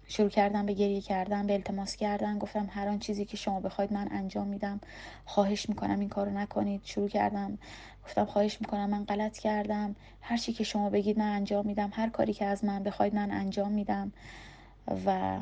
شروع 0.07 0.29
کردم 0.29 0.65
به 0.65 0.74
گریه 0.74 1.01
کردن 1.01 1.48
به 1.48 1.53
التماس 1.53 1.96
کردن. 1.96 2.38
گفتم 2.38 2.69
هر 2.72 2.88
آن 2.88 3.00
چیزی 3.00 3.25
که 3.25 3.38
شما 3.38 3.60
بخواید 3.60 3.93
من 3.93 4.07
انجام 4.12 4.48
میدم. 4.48 4.79
خواهش 5.25 5.69
می‌کنم 5.69 6.00
این 6.00 6.10
کارو 6.10 6.31
نکنید. 6.31 6.81
شروع 6.84 7.10
کردم. 7.10 7.57
گفتم 8.05 8.25
خواهش 8.25 8.62
می‌کنم 8.62 8.89
من 8.89 9.05
غلط 9.05 9.38
کردم. 9.38 9.96
هر 10.22 10.38
چی 10.38 10.53
که 10.53 10.63
شما 10.63 10.89
بگید 10.89 11.19
من 11.19 11.36
انجام 11.36 11.65
میدم. 11.65 11.89
هر 11.93 12.10
کاری 12.10 12.34
که 12.34 12.46
از 12.46 12.65
من 12.65 12.84
بخواید 12.84 13.15
من 13.15 13.31
انجام 13.31 13.72
میدم. 13.72 14.12
و 15.05 15.38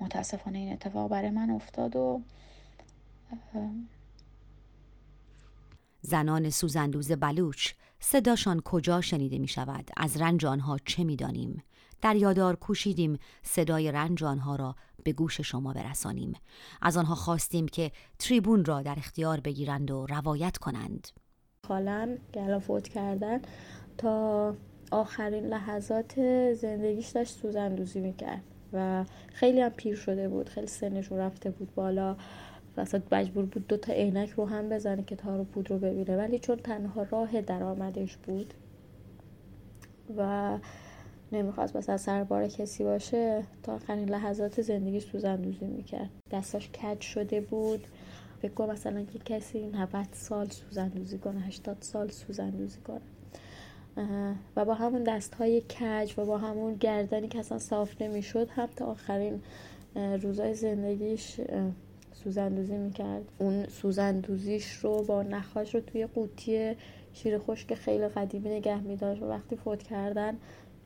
متاسفانه 0.00 0.58
این 0.58 0.72
اتفاق 0.72 1.10
برای 1.10 1.30
من 1.30 1.50
افتاد 1.50 1.96
و 1.96 2.20
زنان 6.00 6.50
سوزندوز 6.50 7.12
بلوچ 7.12 7.72
صداشان 8.00 8.60
کجا 8.60 9.00
شنیده 9.00 9.38
می 9.38 9.48
شود 9.48 9.90
از 9.96 10.20
رنج 10.20 10.46
آنها 10.46 10.78
چه 10.84 11.04
می 11.04 11.16
دانیم 11.16 11.62
در 12.02 12.16
یادار 12.16 12.56
کوشیدیم 12.56 13.18
صدای 13.42 13.92
رنج 13.92 14.24
آنها 14.24 14.56
را 14.56 14.76
به 15.04 15.12
گوش 15.12 15.40
شما 15.40 15.72
برسانیم. 15.72 16.32
از 16.82 16.96
آنها 16.96 17.14
خواستیم 17.14 17.68
که 17.68 17.90
تریبون 18.18 18.64
را 18.64 18.82
در 18.82 18.94
اختیار 18.98 19.40
بگیرند 19.40 19.90
و 19.90 20.06
روایت 20.06 20.56
کنند. 20.56 21.08
خالم 21.68 22.18
که 22.32 22.58
فوت 22.58 22.88
کردن. 22.88 23.42
تا 23.98 24.54
آخرین 24.90 25.46
لحظات 25.46 26.14
زندگیش 26.52 27.08
داشت 27.08 27.34
سوزندوزی 27.34 28.00
می‌کرد 28.00 28.42
و 28.72 29.04
خیلی 29.34 29.60
هم 29.60 29.70
پیر 29.70 29.96
شده 29.96 30.28
بود 30.28 30.48
خیلی 30.48 30.66
سنشون 30.66 31.18
رفته 31.18 31.50
بود 31.50 31.74
بالا. 31.74 32.16
و 32.76 32.80
اصلا 32.80 33.02
مجبور 33.12 33.44
بود 33.44 33.66
دو 33.68 33.76
تا 33.76 33.92
عینک 33.92 34.30
رو 34.30 34.46
هم 34.46 34.68
بزنه 34.68 35.02
که 35.02 35.16
تارو 35.16 35.44
پود 35.44 35.70
رو 35.70 35.78
ببینه. 35.78 36.16
ولی 36.16 36.38
چون 36.38 36.56
تنها 36.56 37.02
راه 37.02 37.40
درآمدش 37.40 38.16
بود 38.16 38.54
و 40.16 40.58
نمی‌خواست 41.32 41.76
مثلا 41.76 41.96
سربار 41.96 42.46
کسی 42.46 42.84
باشه 42.84 43.42
تا 43.62 43.74
آخرین 43.74 44.08
لحظات 44.08 44.62
زندگیش 44.62 45.04
سوزندوزی 45.04 45.66
می‌کرد. 45.66 46.10
دستاش 46.30 46.70
کج 46.70 47.00
شده 47.00 47.40
بود. 47.40 47.86
فکر 48.42 48.66
مثلا 48.66 49.04
که 49.04 49.18
کسی 49.18 49.66
90 49.66 50.06
سال 50.12 50.48
سوزندوزی 50.48 51.18
کنه 51.18 51.40
80 51.40 51.76
سال 51.80 52.08
سوزندوزی 52.08 52.78
کنه. 52.80 53.00
و 54.56 54.64
با 54.64 54.74
همون 54.74 55.02
دست 55.02 55.34
های 55.34 55.60
کج 55.60 56.14
و 56.18 56.24
با 56.24 56.38
همون 56.38 56.74
گردنی 56.74 57.28
که 57.28 57.38
اصلا 57.38 57.58
صاف 57.58 58.02
نمی‌شد 58.02 58.48
هم 58.50 58.68
تا 58.76 58.86
آخرین 58.86 59.42
روزای 60.22 60.54
زندگیش 60.54 61.40
سوزندوزی 62.24 62.76
می‌کرد. 62.76 63.24
اون 63.38 63.66
سوزندوزیش 63.66 64.72
رو 64.72 65.02
با 65.02 65.22
نخاش 65.22 65.74
رو 65.74 65.80
توی 65.80 66.06
قوطی 66.06 66.76
شیر 67.12 67.38
خشک 67.38 67.74
خیلی 67.74 68.08
قدیمی 68.08 68.48
نگه 68.48 68.80
میداشت 68.80 69.22
و 69.22 69.28
وقتی 69.28 69.56
فوت 69.56 69.82
کردن 69.82 70.36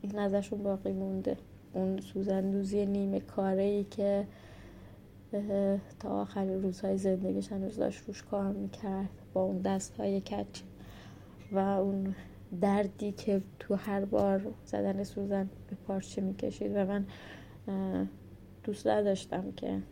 این 0.02 0.18
ازشون 0.18 0.62
باقی 0.62 0.92
مونده. 0.92 1.36
اون 1.72 2.00
سوزندوزی 2.00 2.86
نیمه 2.86 3.20
کاره 3.20 3.62
ای 3.62 3.84
که 3.84 4.26
تا 6.00 6.08
آخرین 6.08 6.62
روزهای 6.62 6.98
زندگیش 6.98 7.52
هنوز 7.52 7.76
داشت 7.76 8.04
روش 8.06 8.22
کار 8.22 8.52
می‌کرد 8.52 9.08
با 9.32 9.42
اون 9.42 9.58
دست 9.58 9.96
های 9.96 10.20
کچ 10.20 10.60
و 11.52 11.58
اون 11.58 12.14
دردی 12.60 13.12
که 13.12 13.42
تو 13.58 13.74
هر 13.74 14.04
بار 14.04 14.42
زدن 14.64 15.04
سوزن 15.04 15.50
به 15.70 15.76
پارچه 15.86 16.22
می‌کشید 16.22 16.72
و 16.74 16.86
من 16.86 17.06
دوست 18.64 18.84
داشتم 18.84 19.52
که 19.52 19.82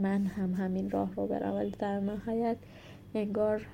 من 0.00 0.26
هم 0.26 0.54
همین 0.54 0.90
راه 0.90 1.14
رو 1.14 1.26
برم 1.26 1.54
ولی 1.54 1.70
در 1.70 2.00
نهایت 2.00 2.56
انگار 3.14 3.66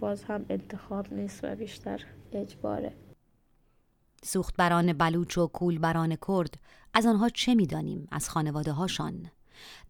باز 0.00 0.24
هم 0.24 0.46
انتخاب 0.48 1.12
نیست 1.12 1.40
و 1.44 1.54
بیشتر 1.54 2.04
اجباره. 2.32 2.92
سوختبران 4.22 4.92
بلوچ 4.92 5.38
و 5.38 5.46
کولبران 5.46 6.16
کرد 6.28 6.54
از 6.94 7.06
آنها 7.06 7.28
چه 7.28 7.54
می‌دانیم 7.54 8.08
از 8.12 8.28
خانواده 8.28 8.72
هاشان 8.72 9.30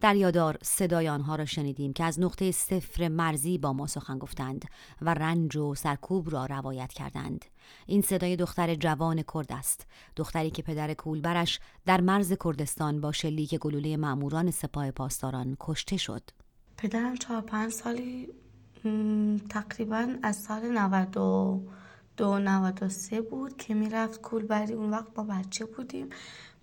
در 0.00 0.16
یادار 0.16 0.58
صدای 0.62 1.08
آنها 1.08 1.36
را 1.36 1.44
شنیدیم 1.44 1.92
که 1.92 2.04
از 2.04 2.20
نقطه 2.20 2.50
صفر 2.50 3.08
مرزی 3.08 3.58
با 3.58 3.72
ما 3.72 3.86
سخن 3.86 4.18
گفتند 4.18 4.64
و 5.02 5.14
رنج 5.14 5.56
و 5.56 5.74
سرکوب 5.74 6.30
را 6.30 6.46
روایت 6.46 6.92
کردند. 6.92 7.44
این 7.86 8.02
صدای 8.02 8.36
دختر 8.36 8.74
جوان 8.74 9.22
کرد 9.34 9.52
است. 9.52 9.86
دختری 10.16 10.50
که 10.50 10.62
پدر 10.62 10.94
کولبرش 10.94 11.60
در 11.86 12.00
مرز 12.00 12.32
کردستان 12.44 13.00
با 13.00 13.12
شلیک 13.12 13.54
گلوله 13.54 13.96
ماموران 13.96 14.50
سپاه 14.50 14.90
پاسداران 14.90 15.56
کشته 15.60 15.96
شد. 15.96 16.22
پدرم 16.76 17.16
چهار 17.16 17.40
پنج 17.40 17.72
سالی 17.72 18.28
تقریبا 19.48 20.08
از 20.22 20.36
سال 20.36 20.78
92 20.78 22.38
93 22.38 23.20
بود 23.20 23.56
که 23.56 23.74
می‌رفت 23.74 24.20
کولبری. 24.20 24.72
اون 24.72 24.90
وقت 24.90 25.14
با 25.14 25.22
بچه 25.22 25.64
بودیم. 25.64 26.08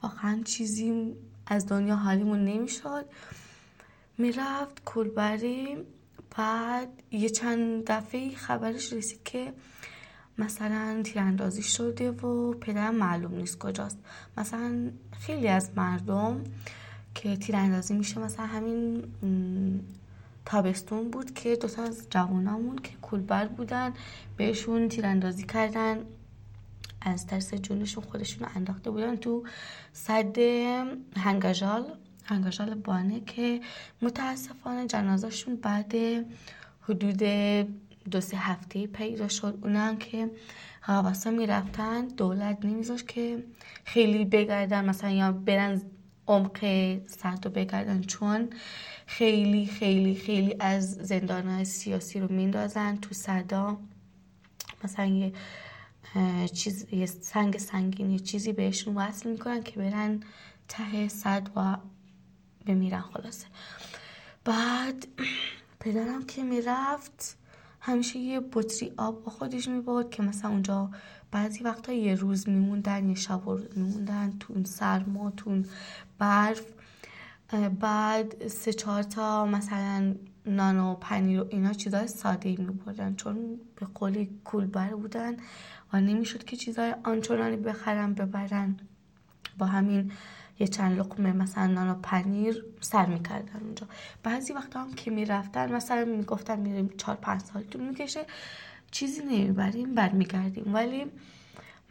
واقعا 0.03 0.41
چیزی 0.45 1.15
از 1.47 1.67
دنیا 1.67 1.95
حالیمون 1.95 2.45
نمی‌شد. 2.45 3.05
می‌رفت 4.17 4.83
کولبری 4.85 5.77
بعد 6.37 6.87
یه 7.11 7.29
چند 7.29 7.83
دفعه 7.85 8.35
خبرش 8.35 8.93
رسید 8.93 9.23
که 9.23 9.53
مثلا 10.37 11.01
تیراندازی 11.03 11.63
شده 11.63 12.11
و 12.11 12.53
پدرم 12.53 12.95
معلوم 12.95 13.35
نیست 13.35 13.59
کجاست. 13.59 13.97
مثلا 14.37 14.91
خیلی 15.19 15.47
از 15.47 15.71
مردم 15.75 16.43
که 17.15 17.35
تیراندازی 17.37 17.93
میشه 17.93 18.19
مثلا 18.19 18.45
همین 18.45 19.03
تابستون 20.45 21.11
بود 21.11 21.33
که 21.33 21.55
دوتا 21.55 21.83
از 21.83 22.07
جوانامون 22.09 22.75
که 22.75 22.91
کولبر 23.01 23.47
بودن 23.47 23.93
بهشون 24.37 24.89
تیراندازی 24.89 25.43
کردن. 25.43 25.97
از 27.01 27.27
ترس 27.27 27.53
جونشون 27.53 28.03
خودشون 28.03 28.47
انداخته 28.55 28.91
بودن 28.91 29.15
تو 29.15 29.43
صد 29.93 30.37
هنگجال 31.17 31.85
هنگجال 32.23 32.73
بانه 32.73 33.19
که 33.19 33.61
متاسفانه 34.01 34.87
جنازهشون 34.87 35.55
بعد 35.55 35.93
حدود 36.81 37.23
دو 38.11 38.21
سه 38.21 38.37
هفته 38.37 38.87
پیدا 38.87 39.27
شد. 39.27 39.59
اونم 39.61 39.97
که 39.97 40.31
هواسا 40.81 41.31
می‌رفتن 41.31 42.07
دولت 42.07 42.65
نمیذاش 42.65 43.03
که 43.03 43.43
خیلی 43.85 44.25
بگردن 44.25 44.85
مثلا 44.85 45.09
یا 45.09 45.31
برن 45.31 45.81
عمق 46.27 46.59
سرد 47.07 47.45
رو 47.45 47.51
بگردن 47.51 48.01
چون 48.01 48.49
خیلی 49.05 49.65
خیلی 49.65 50.15
خیلی 50.15 50.55
از 50.59 50.93
زندان 50.93 51.63
سیاسی 51.63 52.19
رو 52.19 52.31
میندازن 52.31 52.95
تو 52.95 53.13
صدا 53.13 53.77
مثلا 54.83 55.05
یه 55.05 55.33
چیز 56.53 56.93
یه 56.93 57.05
سنگ 57.05 57.57
سنگین 57.57 58.11
یه 58.11 58.19
چیزی 58.19 58.53
بهشون 58.53 58.95
وصل 58.95 59.29
می‌کنن 59.29 59.63
که 59.63 59.79
برن 59.79 60.19
ته 60.67 61.07
صد 61.07 61.49
و 61.55 61.77
بمیرن 62.65 63.01
خلاصه. 63.01 63.45
بعد 64.45 65.07
پدرم 65.79 66.25
که 66.25 66.43
می‌رفت 66.43 67.37
همیشه 67.79 68.19
یه 68.19 68.39
بطری 68.39 68.93
آب 68.97 69.23
با 69.23 69.31
خودش 69.31 69.67
می‌برد 69.67 70.09
که 70.09 70.23
مثلا 70.23 70.51
اونجا 70.51 70.89
بعضی 71.31 71.63
وقتا 71.63 71.93
یه 71.93 72.15
روز 72.15 72.49
میموندن 72.49 73.09
یه 73.09 73.15
شب 73.15 73.49
میموندن 73.75 74.33
تو 74.39 74.53
اون 74.53 74.63
سرما 74.63 75.31
تو 75.31 75.63
برف. 76.19 76.61
بعد 77.79 78.47
سه 78.47 78.73
چهار 78.73 79.03
تا 79.03 79.45
مثلا 79.45 80.15
نان 80.45 80.79
و 80.79 80.95
پنیر 80.95 81.41
و 81.41 81.47
اینا 81.49 81.73
چیزای 81.73 82.07
ساده 82.07 82.49
ای 82.49 82.57
چون 83.17 83.59
به 83.75 83.85
قولی 83.85 84.39
کولبر 84.43 84.95
بودن. 84.95 85.37
و 85.93 86.01
نمی‌شد 86.01 86.43
که 86.43 86.57
چیزای 86.57 86.95
آنچنانی 87.03 87.57
بخرن 87.57 88.13
ببرن. 88.13 88.77
با 89.57 89.65
همین 89.65 90.11
یه 90.59 90.67
چند 90.67 90.99
لقمه 90.99 91.33
مثلا 91.33 91.67
نان 91.67 91.89
و 91.89 91.93
پنیر 91.93 92.65
سر 92.81 93.05
می‌کردن 93.05 93.59
اونجا. 93.61 93.87
بعضی 94.23 94.53
وقتا 94.53 94.81
هم 94.81 94.93
که 94.93 95.11
می‌رفتن 95.11 95.71
مثلا 95.73 96.05
می‌گفتن 96.05 96.59
میریم 96.59 96.89
چهار 96.97 97.17
پنج 97.17 97.41
سال 97.41 97.63
طول 97.63 97.81
می‌کشه 97.89 98.25
چیزی 98.91 99.21
نمی‌بریم 99.21 99.95
برمیگردیم. 99.95 100.73
ولی 100.73 101.05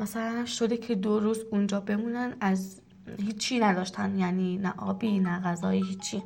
مثلا 0.00 0.44
شده 0.44 0.76
که 0.76 0.94
دو 0.94 1.20
روز 1.20 1.38
اونجا 1.50 1.80
بمونن 1.80 2.36
از 2.40 2.80
هیچی 3.18 3.58
نداشتن. 3.58 4.18
یعنی 4.18 4.56
نه 4.56 4.74
آبی 4.78 5.20
نه 5.20 5.40
غذایی 5.40 5.82
هیچی. 5.82 6.22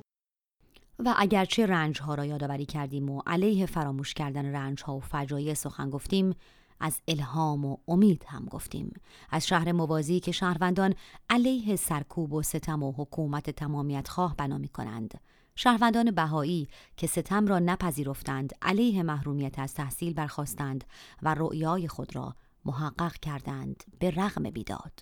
و 0.99 1.15
اگرچه 1.19 1.67
رنج 1.67 2.01
ها 2.01 2.15
را 2.15 2.25
یادآوری 2.25 2.67
کردیم 2.67 3.11
و 3.11 3.23
علیه 3.27 3.67
فراموش 3.67 4.15
کردن 4.15 4.47
رنج 4.47 4.83
ها 4.83 4.97
و 4.97 5.01
فجایع 5.01 5.55
سخن 5.55 5.91
گفتیم 5.91 6.35
از 6.81 7.01
الهام 7.09 7.65
و 7.65 7.77
امید 7.89 8.25
هم 8.29 8.45
گفتیم. 8.51 8.93
از 9.31 9.47
شهر 9.47 9.73
موازی 9.73 10.21
که 10.21 10.33
شهروندان 10.33 10.95
علیه 11.31 11.77
سرکوب 11.77 12.33
و 12.33 12.43
ستم 12.43 12.83
و 12.83 12.93
حکومت 12.93 13.51
تمامیت 13.51 14.09
خواه 14.09 14.37
بنا 14.37 14.59
می 14.59 14.69
کنند 14.69 15.21
شهروندان 15.55 16.11
بهایی 16.11 16.69
که 16.97 17.07
ستم 17.07 17.47
را 17.47 17.59
نپذیرفتند 17.59 18.53
علیه 18.63 19.03
محرومیت 19.03 19.59
از 19.59 19.75
تحصیل 19.75 20.15
برخواستند 20.15 20.85
و 21.23 21.35
رؤیای 21.35 21.89
خود 21.89 22.17
را 22.17 22.35
محقق 22.65 23.13
کردند 23.13 23.85
به 24.01 24.11
رغم 24.11 24.43
بیداد. 24.43 24.93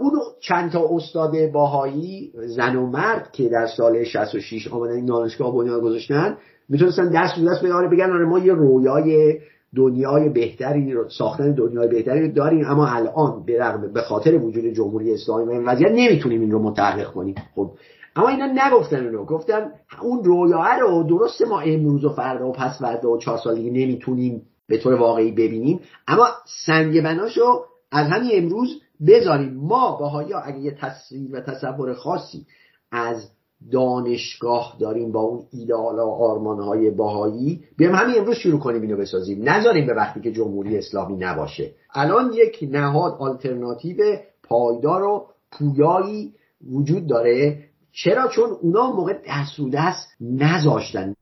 اون 0.00 0.12
چند 0.40 0.72
تا 0.72 0.88
استاد 0.90 1.52
باهایی 1.52 2.32
زن 2.34 2.76
و 2.76 2.86
مرد 2.86 3.32
که 3.32 3.48
در 3.48 3.66
سال 3.76 4.04
66 4.04 4.68
آمدن 4.68 4.92
این 4.92 5.06
دانشگاه 5.06 5.54
بنیاد 5.54 5.82
گذاشتن 5.82 6.38
می‌تونستن 6.68 7.10
دست 7.10 7.40
به 7.40 7.50
دست 7.50 7.64
بداره 7.64 7.88
بگن 7.88 8.10
آره 8.10 8.24
ما 8.24 8.38
یه 8.38 8.52
رویای 8.52 9.40
دنیای 9.76 10.28
بهتری 10.28 10.94
ساختن 11.18 11.52
دنیای 11.52 11.88
بهتری 11.88 12.32
داریم 12.32 12.66
اما 12.66 12.86
الان 12.86 13.44
به 13.46 13.58
رغم 13.58 13.92
به 13.92 14.02
خاطر 14.02 14.34
وجود 14.34 14.64
جمهوری 14.64 15.14
اسلامی 15.14 15.44
و 15.44 15.50
این 15.50 15.64
وضعیت 15.64 15.92
نمی‌تونیم 15.92 16.40
این 16.40 16.50
رو 16.50 16.62
متحقق 16.62 17.12
کنیم. 17.12 17.34
خب 17.54 17.70
اما 18.16 18.28
اینا 18.28 18.46
نگفتن 18.46 19.06
اونو 19.06 19.24
گفتن 19.24 19.70
اون 20.02 20.24
رویاه 20.24 20.78
رو 20.80 21.02
درسته 21.02 21.44
ما 21.44 21.60
امروز 21.60 22.04
و 22.04 22.08
فردا 22.08 22.48
و 22.48 22.52
پس 22.52 22.78
فردا 22.78 23.10
و 23.10 23.18
چهار 23.18 23.38
سال 23.38 23.54
دیگه 23.54 23.70
نمی‌تونیم 23.70 24.42
به 24.68 24.78
طور 24.78 24.94
واقعی 24.94 25.32
ببینیم. 25.32 25.80
اما 26.08 26.26
سنگ 26.66 27.02
بناشو 27.02 27.64
از 27.92 28.08
همین 28.08 28.30
امروز 28.34 28.68
بذاریم. 29.06 29.54
ما 29.54 29.96
باهایا 29.96 30.38
اگه 30.38 30.58
یه 30.58 30.70
تصویر 30.70 31.36
و 31.36 31.40
تصور 31.40 31.94
خاصی 31.94 32.46
از 32.92 33.30
دانشگاه 33.70 34.76
داریم 34.80 35.12
با 35.12 35.20
اون 35.20 35.42
ایدال 35.50 35.98
و 35.98 36.10
آرمانهای 36.10 36.90
باهایی 36.90 37.60
بیایم 37.76 37.94
همین 37.94 38.18
امروز 38.18 38.36
شروع 38.36 38.60
کنیم 38.60 38.82
اینو 38.82 38.96
بسازیم. 38.96 39.48
نذاریم 39.48 39.86
به 39.86 39.94
وقتی 39.94 40.20
که 40.20 40.32
جمهوری 40.32 40.78
اسلامی 40.78 41.16
نباشه. 41.16 41.72
الان 41.94 42.32
یک 42.32 42.68
نهاد 42.70 43.16
آلترناتیو 43.18 43.96
پایدار 44.42 45.02
و 45.02 45.26
پویایی 45.52 46.32
وجود 46.70 47.06
داره. 47.06 47.64
چرا؟ 47.92 48.28
چون 48.28 48.50
اونا 48.62 48.92
موقع 48.92 49.12
دست 49.28 49.58
رو 49.58 49.70
دست 49.70 50.08
نذاشتن. 50.20 51.14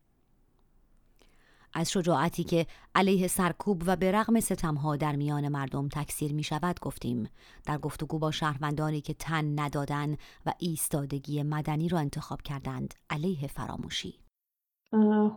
از 1.80 1.90
شجاعتی 1.90 2.44
که 2.44 2.66
علیه 2.94 3.28
سرکوب 3.28 3.82
و 3.86 3.96
به 3.96 4.12
رغم 4.12 4.40
ستمها 4.40 4.96
در 4.96 5.16
میان 5.16 5.48
مردم 5.48 5.88
تکثیر 5.88 6.32
می 6.32 6.42
شود 6.42 6.80
گفتیم. 6.80 7.28
در 7.66 7.78
گفتگو 7.78 8.18
با 8.18 8.30
شهروندانی 8.30 9.00
که 9.00 9.14
تن 9.14 9.58
ندادن 9.60 10.16
و 10.46 10.52
ایستادگی 10.58 11.42
مدنی 11.42 11.88
را 11.88 11.98
انتخاب 11.98 12.42
کردند 12.42 12.94
علیه 13.10 13.46
فراموشی. 13.46 14.14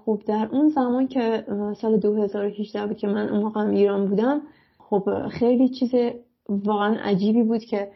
خب 0.06 0.22
در 0.28 0.50
اون 0.52 0.70
زمان 0.70 1.08
که 1.08 1.46
سال 1.78 1.98
2018 1.98 2.88
بود 2.88 2.98
که 2.98 3.08
من 3.08 3.30
اون 3.30 3.44
موقع 3.44 3.62
ایران 3.62 4.08
بودم 4.08 4.42
خب 4.78 5.28
خیلی 5.28 5.70
چیز 5.70 5.92
واقعا 6.50 6.96
عجیبی 6.96 7.44
بود 7.44 7.64
که 7.64 7.92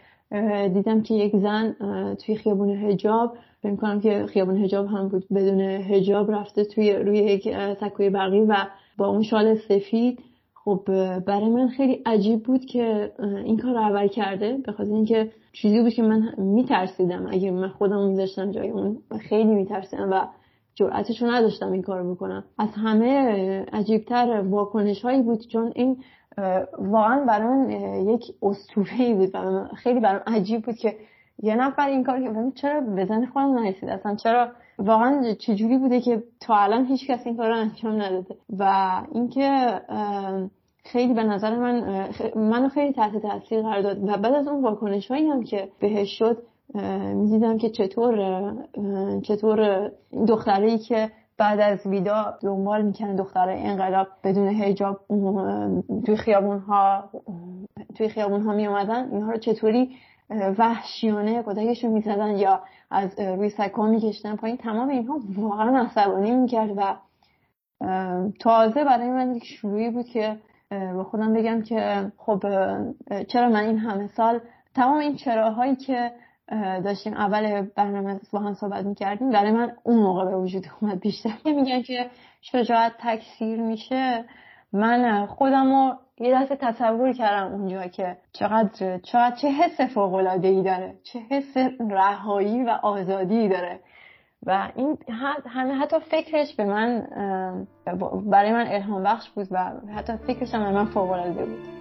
دیدم 0.73 1.01
که 1.01 1.13
یک 1.13 1.35
زن 1.35 1.75
توی 2.15 2.35
خیابون 2.35 2.69
هجاب 2.69 3.37
فکر 3.61 3.75
کنم 3.75 4.01
که 4.01 4.25
خیابون 4.25 4.63
هجاب 4.63 4.85
هم 4.87 5.07
بود 5.07 5.25
بدون 5.35 5.61
هجاب 5.61 6.31
رفته 6.31 6.63
توی 6.65 6.93
روی 6.93 7.17
یک 7.17 7.57
سکوی 7.79 8.09
برقی 8.09 8.41
و 8.41 8.55
با 8.97 9.07
اون 9.07 9.23
شال 9.23 9.55
سفید. 9.55 10.19
خب 10.53 10.83
برای 11.19 11.49
من 11.49 11.67
خیلی 11.67 12.01
عجیب 12.05 12.43
بود 12.43 12.65
که 12.65 13.11
این 13.45 13.57
کار 13.57 13.71
رو 13.71 13.79
اول 13.79 14.07
کرده. 14.07 14.57
به 14.65 14.71
خاطر 14.71 14.91
اینکه 14.91 15.31
چیزی 15.53 15.81
بود 15.81 15.93
که 15.93 16.01
من 16.01 16.33
میترسیدم. 16.37 17.27
اگه 17.31 17.51
من 17.51 17.69
خودم 17.69 18.07
میذاشتم 18.07 18.51
جای 18.51 18.69
اون 18.69 18.97
خیلی 19.19 19.55
میترسیدم 19.55 20.09
و 20.11 20.27
جرأتش 20.75 21.21
رو 21.21 21.31
نداشتم 21.31 21.71
این 21.71 21.81
کار 21.81 22.11
بکنم. 22.11 22.43
از 22.57 22.69
همه 22.75 23.07
عجیبتر 23.73 24.41
واکنش 24.49 25.01
هایی 25.01 25.21
بود 25.21 25.47
چون 25.47 25.71
این 25.75 25.97
واقعا 26.77 27.25
برای 27.25 27.47
من 27.47 27.69
یک 28.07 28.23
اسطوره 28.41 29.13
بود. 29.13 29.37
خیلی 29.75 29.99
برام 29.99 30.21
عجیب 30.27 30.65
بود 30.65 30.75
که 30.75 30.95
یه 31.43 31.55
نفر 31.55 31.87
این 31.87 32.03
کار 32.03 32.21
که 32.21 32.31
چرا 32.55 32.81
بزن 32.81 33.25
خودم 33.25 33.59
نرسید؟ 33.59 33.89
اصلا 33.89 34.15
چرا 34.15 34.47
واقعا 34.79 35.33
چجوری 35.33 35.77
بوده 35.77 36.01
که 36.01 36.23
تا 36.39 36.55
الان 36.55 36.85
هیچ 36.85 37.07
کس 37.07 37.19
این 37.25 37.37
کار 37.37 37.49
رو 37.49 37.55
انجام 37.55 38.01
نداده؟ 38.01 38.35
و 38.59 38.91
اینکه 39.11 39.81
خیلی 40.83 41.13
به 41.13 41.23
نظر 41.23 41.55
من 41.55 42.07
منو 42.35 42.69
خیلی 42.69 42.93
تحت 42.93 43.17
تاثیر 43.17 43.61
قرار 43.61 43.81
داد. 43.81 44.03
و 44.03 44.17
بعد 44.17 44.33
از 44.33 44.47
اون 44.47 44.63
واکنش 44.63 45.11
هایی 45.11 45.27
هم 45.27 45.43
که 45.43 45.69
بهش 45.79 46.17
شد 46.17 46.37
می‌دیدم 47.13 47.57
که 47.57 47.69
چطور 47.69 48.53
چطور 49.23 49.91
دختری 50.27 50.77
که 50.77 51.11
بعد 51.37 51.59
از 51.59 51.87
ویدا 51.87 52.37
دنبال 52.41 52.81
می‌کنن 52.81 53.15
دخترای 53.15 53.59
انقلاب 53.63 54.07
بدون 54.23 54.47
هجاب 54.47 54.99
توی 56.05 56.15
خیابون 56.15 56.59
ها 56.59 57.09
توی 57.95 58.09
خیابون 58.09 58.41
ها 58.41 58.53
می 58.53 58.67
اومدن 58.67 59.11
اینها 59.11 59.31
رو 59.31 59.37
چطوری 59.37 59.97
وحشیانه 60.29 61.43
کتکشون 61.43 61.91
می‌زدن 61.91 62.37
یا 62.37 62.61
از 62.91 63.19
روی 63.19 63.49
سکا 63.49 63.85
میکشتن 63.85 64.35
پایین. 64.35 64.57
تمام 64.57 64.89
اینها 64.89 65.19
واقعا 65.37 65.79
عصبانی 65.79 66.31
می‌کرد 66.31 66.69
و 66.77 66.95
تازه 68.39 68.83
برای 68.83 69.09
من 69.09 69.35
یک 69.35 69.45
شروعی 69.45 69.89
بود 69.89 70.05
که 70.05 70.37
با 70.71 71.03
خودم 71.03 71.33
بگم 71.33 71.61
که 71.61 72.11
خب 72.17 72.43
چرا 73.27 73.49
من 73.49 73.63
این 73.63 73.77
همه 73.77 74.07
سال 74.07 74.39
تمام 74.75 74.97
این 74.97 75.15
چراهایی 75.15 75.75
که 75.75 76.11
داشتیم 76.83 77.13
اول 77.13 77.61
برنامه 77.61 78.19
با 78.33 78.39
هم 78.39 78.53
صحبت 78.53 78.85
می‌کردیم. 78.85 79.29
برای 79.29 79.51
من 79.51 79.71
اون 79.83 79.97
موقع 79.97 80.25
به 80.25 80.37
وجود 80.37 80.65
اومد 80.81 80.99
بیشتر. 80.99 81.33
میگن 81.45 81.81
که 81.81 82.09
شجاعت 82.41 82.93
تکثیر 82.99 83.61
میشه. 83.61 84.25
من 84.73 85.25
خودم 85.25 85.71
رو 85.71 85.95
یه 86.19 86.41
دست 86.41 86.53
تصور 86.53 87.13
کردم 87.13 87.53
اونجا 87.53 87.87
که 87.87 88.17
چقدر 88.33 88.97
چقدر 88.97 89.35
چه 89.35 89.47
حس 89.47 89.81
فوق 89.81 90.13
ای 90.43 90.63
داره. 90.63 90.95
چه 91.03 91.19
حس 91.19 91.57
رهایی 91.89 92.63
و 92.63 92.69
آزادی 92.69 93.49
داره. 93.49 93.79
و 94.45 94.71
این 94.75 94.97
همه 95.45 95.73
حتی 95.73 95.99
فکرش 95.99 96.55
به 96.55 96.63
من 96.63 97.07
برای 98.25 98.51
من 98.51 98.67
الهام 98.67 99.03
بخش 99.03 99.29
بود 99.29 99.47
و 99.51 99.71
حتی 99.95 100.13
فکرش 100.27 100.53
هم 100.53 100.63
به 100.63 100.71
من 100.71 100.85
فوق 100.85 101.27
بود. 101.27 101.76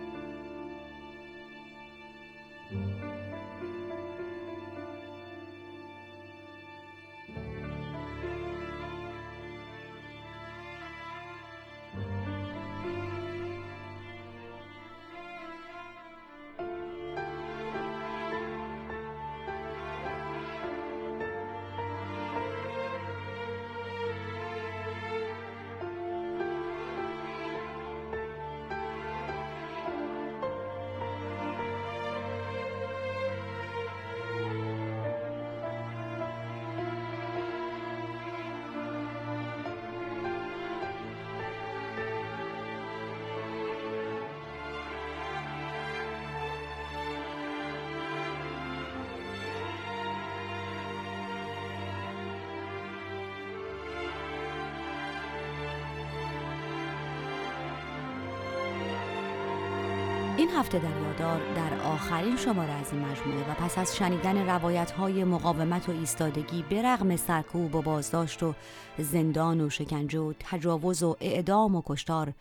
هفته 60.56 60.78
در 60.78 61.00
یادار 61.00 61.54
در 61.54 61.82
آخرین 61.82 62.36
شماره 62.36 62.72
از 62.72 62.92
این 62.92 63.02
مجموعه 63.02 63.50
و 63.50 63.54
پس 63.54 63.78
از 63.78 63.96
شنیدن 63.96 64.46
روایت 64.46 64.90
های 64.90 65.24
مقاومت 65.24 65.88
و 65.88 65.92
ایستادگی 65.92 66.64
به 66.68 66.82
رغم 66.82 67.16
سرکوب 67.16 67.74
و 67.74 67.82
بازداشت 67.82 68.42
و 68.42 68.54
زندان 68.98 69.60
و 69.60 69.70
شکنجه 69.70 70.18
و 70.20 70.32
تجاوز 70.40 71.02
و 71.02 71.16
اعدام 71.20 71.74
و 71.74 71.82
کشتار 71.86 72.32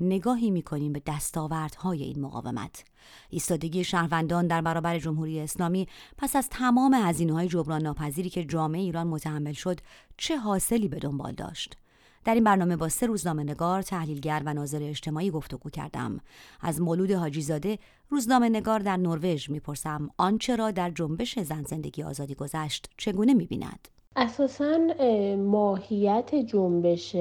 نگاهی 0.00 0.50
می‌کنیم 0.50 0.92
به 0.92 1.02
دستاوردهای 1.06 2.02
این 2.02 2.20
مقاومت. 2.20 2.84
ایستادگی 3.28 3.84
شهروندان 3.84 4.46
در 4.46 4.60
برابر 4.60 4.98
جمهوری 4.98 5.40
اسلامی 5.40 5.88
پس 6.18 6.36
از 6.36 6.48
تمام 6.48 6.94
هزینه 6.94 7.32
های 7.32 7.48
جبران 7.48 7.82
ناپذیری 7.82 8.30
که 8.30 8.44
جامعه 8.44 8.80
ایران 8.80 9.06
متحمل 9.06 9.52
شد 9.52 9.80
چه 10.16 10.36
حاصلی 10.36 10.88
به 10.88 10.98
دنبال 10.98 11.32
داشت؟ 11.32 11.76
در 12.24 12.34
این 12.34 12.44
برنامه 12.44 12.76
با 12.76 12.88
سه 12.88 13.06
روزنامه 13.06 13.42
نگار، 13.42 13.82
تحلیلگر 13.82 14.42
و 14.44 14.54
ناظر 14.54 14.78
اجتماعی 14.82 15.30
گفتگو 15.30 15.70
کردم. 15.70 16.20
از 16.60 16.80
مولود 16.80 17.10
حاجیزاده 17.10 17.78
روزنامه 18.08 18.48
نگار 18.48 18.78
در 18.78 18.96
نروژ 18.96 19.50
می‌پرسم 19.50 20.10
آنچه 20.16 20.56
را 20.56 20.70
در 20.70 20.90
جنبش 20.90 21.38
زن 21.38 21.62
زندگی 21.62 22.02
آزادی 22.02 22.34
گذشت 22.34 22.90
چگونه 22.96 23.34
می‌بیند؟ 23.34 23.88
اساسا 24.16 24.78
ماهیت 25.38 26.34
جنبش 26.34 27.16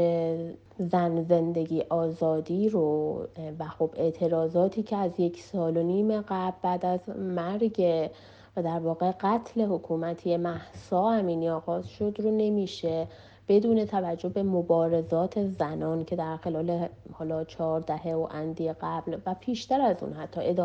زن 0.79 1.23
زندگی 1.23 1.81
آزادی 1.89 2.69
رو 2.69 3.27
و 3.59 3.67
خب 3.67 3.93
اعتراضاتی 3.97 4.83
که 4.83 4.97
از 4.97 5.11
یک 5.17 5.41
سال 5.41 5.77
و 5.77 5.83
نیم 5.83 6.21
قبل 6.21 6.57
بعد 6.61 6.85
از 6.85 7.09
مرگ 7.09 8.09
و 8.57 8.63
در 8.63 8.79
واقع 8.79 9.11
قتل 9.11 9.61
حکومتی 9.61 10.37
محسا 10.37 11.09
امینی 11.09 11.49
آغاز 11.49 11.89
شد 11.89 12.15
رو 12.19 12.31
نمیشه 12.31 13.07
بدون 13.49 13.85
توجه 13.85 14.29
به 14.29 14.43
مبارزات 14.43 15.43
زنان 15.43 16.05
که 16.05 16.15
در 16.15 16.37
خلال 16.37 16.87
حالا 17.13 17.43
چهار 17.43 17.79
دهه 17.79 18.13
و 18.13 18.27
اندی 18.31 18.73
قبل 18.73 19.17
و 19.25 19.35
پیشتر 19.39 19.81
از 19.81 20.03
اون 20.03 20.13
حتی 20.13 20.55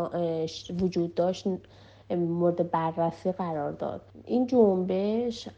وجود 0.81 1.15
داشت 1.15 1.47
مورد 2.11 2.71
بررسی 2.71 3.33
قرار 3.33 3.73
داد. 3.73 4.01
این 4.25 4.47
جنبش 4.47 5.49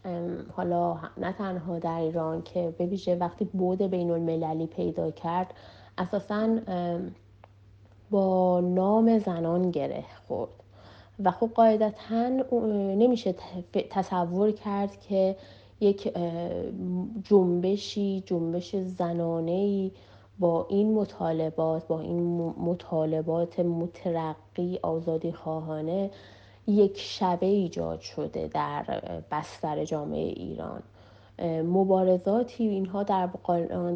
حالا 0.56 0.98
نه 1.16 1.32
تنها 1.32 1.78
در 1.78 1.98
ایران 1.98 2.42
که 2.42 2.74
به 2.78 2.86
ویژه 2.86 3.16
وقتی 3.16 3.44
بود 3.44 3.82
بین 3.82 4.10
المللی 4.10 4.66
پیدا 4.66 5.10
کرد 5.10 5.54
اساسا 5.98 6.58
با 8.10 8.60
نام 8.60 9.18
زنان 9.18 9.70
گره 9.70 10.04
خورد. 10.28 10.50
و 11.24 11.30
خب 11.30 11.50
قاعدتا 11.54 12.28
نمیشه 12.96 13.34
تصور 13.90 14.50
کرد 14.50 15.00
که 15.00 15.36
یک 15.80 16.12
جنبشی 17.24 18.22
جنبش 18.26 18.76
زنانه 18.76 19.90
با 20.38 20.66
این 20.70 20.94
مطالبات 20.94 21.86
با 21.86 22.00
این 22.00 22.36
مطالبات 22.58 23.60
مترقی 23.60 24.78
آزادی 24.82 25.32
خواهانه 25.32 26.10
یک 26.66 26.98
شبه 26.98 27.46
ایجاد 27.46 28.00
شده 28.00 28.48
در 28.48 29.00
بستر 29.30 29.84
جامعه 29.84 30.28
ایران. 30.28 30.82
مبارزاتی 31.64 32.68
اینها 32.68 33.02
در, 33.02 33.28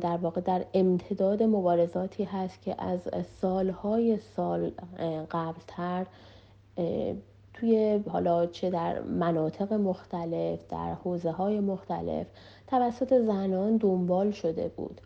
در 0.00 0.16
واقع 0.16 0.40
در 0.40 0.64
امتداد 0.74 1.42
مبارزاتی 1.42 2.24
هست 2.24 2.62
که 2.62 2.82
از 2.82 3.00
سالهای 3.40 4.18
سال 4.36 4.70
قبلتر 5.30 6.06
توی 7.60 8.00
حالا 8.08 8.46
چه 8.46 8.70
در 8.70 9.02
مناطق 9.02 9.72
مختلف 9.72 10.58
در 10.68 10.94
حوزه 11.04 11.30
های 11.30 11.60
مختلف 11.60 12.26
توسط 12.66 13.18
زنان 13.18 13.76
دنبال 13.76 14.30
شده 14.30 14.68
بود. 14.68 15.00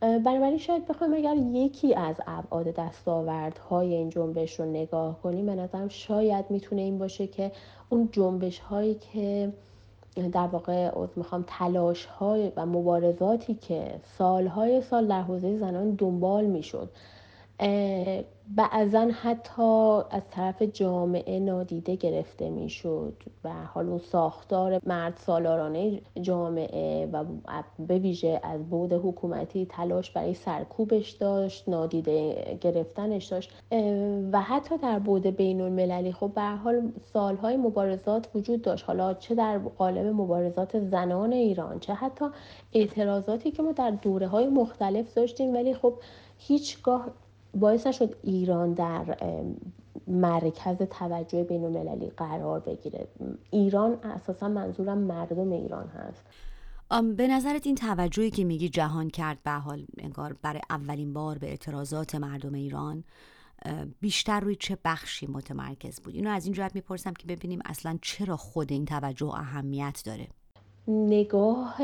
بنابراین 0.00 0.58
شاید 0.58 0.86
بخوایم 0.86 1.14
اگر 1.14 1.36
یکی 1.36 1.94
از 1.94 2.16
ابعاد 2.26 2.74
دستاوردهای 2.74 3.94
این 3.94 4.08
جنبش 4.08 4.60
رو 4.60 4.66
نگاه 4.66 5.20
کنیم. 5.22 5.46
به 5.46 5.54
نظرم 5.54 5.88
شاید 5.88 6.44
می‌تونه 6.50 6.82
این 6.82 6.98
باشه 6.98 7.26
که 7.26 7.52
اون 7.88 8.08
جنبش 8.12 8.58
هایی 8.58 8.94
که 8.94 9.52
در 10.32 10.46
واقع 10.46 10.90
می‌خوام 11.16 11.44
تلاش 11.46 12.04
های 12.04 12.52
و 12.56 12.66
مبارزاتی 12.66 13.54
که 13.54 13.94
سالهای 14.18 14.82
سال 14.82 15.06
در 15.06 15.22
حوزه 15.22 15.58
زنان 15.58 15.90
دنبال 15.90 16.44
می‌شد 16.44 16.88
بعضا 18.56 19.10
حتی 19.22 20.00
از 20.10 20.22
طرف 20.30 20.62
جامعه 20.62 21.40
نادیده 21.40 21.96
گرفته 21.96 22.50
می‌شد 22.50 23.22
و 23.44 23.50
حالا 23.74 23.98
ساختار 23.98 24.80
مرد 24.86 25.16
سالارانه 25.16 26.00
جامعه 26.20 27.06
و 27.12 27.24
به 27.78 27.98
ویژه 27.98 28.40
از 28.42 28.68
بود 28.68 28.92
حکومتی 28.92 29.66
تلاش 29.66 30.10
برای 30.10 30.34
سرکوبش 30.34 31.10
داشت 31.10 31.68
نادیده 31.68 32.58
گرفتنش 32.60 33.24
داشت. 33.24 33.52
و 34.32 34.40
حتی 34.40 34.78
در 34.78 34.98
بود 34.98 35.26
بین 35.26 35.60
المللی 35.60 36.12
خب 36.12 36.30
به 36.34 36.42
حال 36.42 36.92
سالهای 37.12 37.56
مبارزات 37.56 38.28
وجود 38.34 38.62
داشت. 38.62 38.84
حالا 38.84 39.14
چه 39.14 39.34
در 39.34 39.58
قالب 39.58 40.06
مبارزات 40.06 40.80
زنان 40.80 41.32
ایران 41.32 41.80
چه 41.80 41.94
حتی 41.94 42.24
اعتراضاتی 42.72 43.50
که 43.50 43.62
ما 43.62 43.72
در 43.72 43.90
دوره 43.90 44.26
های 44.26 44.46
مختلف 44.46 45.14
داشتیم 45.14 45.54
ولی 45.54 45.74
خب 45.74 45.94
هیچگاه 46.38 47.06
باعث 47.54 47.86
نشد 47.86 48.16
ایران 48.22 48.72
در 48.72 49.16
مرکز 50.06 50.76
توجه 50.76 51.44
بین 51.44 51.64
المللی 51.64 52.10
قرار 52.16 52.60
بگیره. 52.60 53.08
ایران 53.50 53.98
اساسا 54.02 54.48
منظورم 54.48 54.98
مردم 54.98 55.52
ایران 55.52 55.88
هست. 55.88 56.24
به 57.16 57.28
نظرت 57.28 57.66
این 57.66 57.74
توجهی 57.74 58.30
که 58.30 58.44
میگی 58.44 58.68
جهان 58.68 59.10
کرد 59.10 59.42
به 59.42 59.50
حال 59.50 59.86
انگار 59.98 60.36
برای 60.42 60.60
اولین 60.70 61.12
بار 61.12 61.38
به 61.38 61.46
اعتراضات 61.46 62.14
مردم 62.14 62.54
ایران 62.54 63.04
بیشتر 64.00 64.40
روی 64.40 64.56
چه 64.56 64.78
بخشی 64.84 65.26
متمرکز 65.26 66.00
بود؟ 66.00 66.14
اینو 66.14 66.30
از 66.30 66.44
این 66.44 66.54
جهت 66.54 66.74
می‌پرسم 66.74 67.12
که 67.12 67.26
ببینیم 67.26 67.58
اصلا 67.64 67.98
چرا 68.02 68.36
خود 68.36 68.72
این 68.72 68.84
توجه 68.84 69.26
اهمیت 69.26 70.02
داره. 70.06 70.28
نگاه 70.88 71.76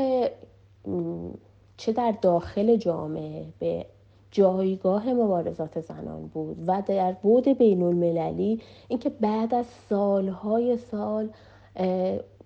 چه 1.77 1.93
در 1.93 2.17
داخل 2.21 2.77
جامعه 2.77 3.53
به 3.59 3.85
جایگاه 4.31 5.13
مبارزات 5.13 5.81
زنان 5.81 6.27
بود 6.33 6.57
و 6.67 6.83
در 6.87 7.11
بود 7.11 7.47
بین 7.47 7.83
المللی 7.83 8.61
اینکه 8.87 9.09
بعد 9.09 9.55
از 9.55 9.65
سالهای 9.89 10.77
سال 10.77 11.29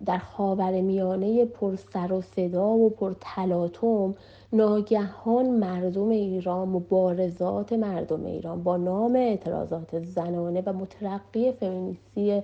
در 0.06 0.18
خاور 0.18 0.82
میانه 0.82 1.46
پر 1.46 1.76
سر 1.76 2.14
و 2.14 2.22
صدا 2.22 2.70
و 2.70 2.90
پر 2.90 3.14
تلاطم 3.22 4.16
ناگهان 4.54 5.50
مردم 5.50 6.10
ایران 6.10 6.68
مبارزات 6.68 7.74
مردم 7.74 8.26
ایران 8.26 8.64
با 8.64 8.78
نام 8.78 9.16
اعتراضات 9.16 10.00
زنانه 10.00 10.64
و 10.66 10.74
مترقی 10.74 11.52
فمینیستی 11.52 12.44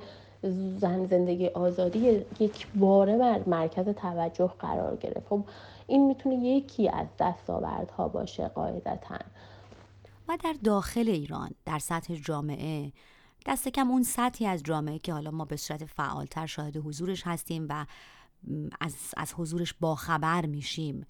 زن 0.77 1.05
زندگی 1.05 1.47
آزادی 1.47 2.25
یک 2.39 2.67
باره 2.75 3.49
مرکز 3.49 3.89
توجه 3.89 4.51
قرار 4.59 4.95
گرفت. 4.95 5.27
خب 5.29 5.39
این 5.91 6.07
می‌تونه 6.07 6.35
یکی 6.35 6.89
از 6.89 7.07
دستاوردها 7.19 8.07
باشه 8.07 8.47
قاعدتا 8.47 9.17
و 10.27 10.37
در 10.43 10.55
داخل 10.63 11.09
ایران 11.09 11.51
در 11.65 11.79
سطح 11.79 12.15
جامعه 12.15 12.91
دست 13.45 13.67
کم 13.67 13.91
اون 13.91 14.03
سطحی 14.03 14.47
از 14.47 14.63
جامعه 14.63 14.99
که 14.99 15.13
حالا 15.13 15.31
ما 15.31 15.45
به 15.45 15.55
صورت 15.55 15.85
فعالتر 15.85 16.45
شاهد 16.45 16.77
حضورش 16.77 17.27
هستیم 17.27 17.65
و 17.69 17.85
از, 18.81 18.95
از 19.17 19.33
حضورش 19.33 19.73
باخبر 19.73 20.45
میشیم 20.45 21.05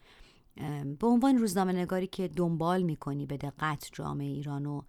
به 0.99 1.07
عنوان 1.07 1.37
روزنامه 1.37 1.73
نگاری 1.73 2.07
که 2.07 2.27
دنبال 2.27 2.81
می‌کنی 2.81 3.25
به 3.25 3.37
دقت 3.37 3.89
جامعه 3.93 4.27
ایرانو 4.27 4.81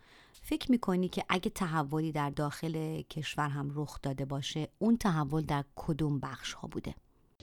فکر 0.42 0.70
می‌کنی 0.70 1.09
که 1.09 1.24
اگه 1.28 1.50
تحولی 1.50 2.12
در 2.12 2.31
داخل 2.31 3.02
کشور 3.02 3.48
هم 3.48 3.70
رخ 3.74 3.98
داده 4.02 4.24
باشه 4.24 4.68
اون 4.78 4.96
تحول 4.96 5.42
در 5.42 5.64
کدوم 5.76 6.20
بخش 6.20 6.52
ها 6.52 6.68
بوده؟ 6.68 6.94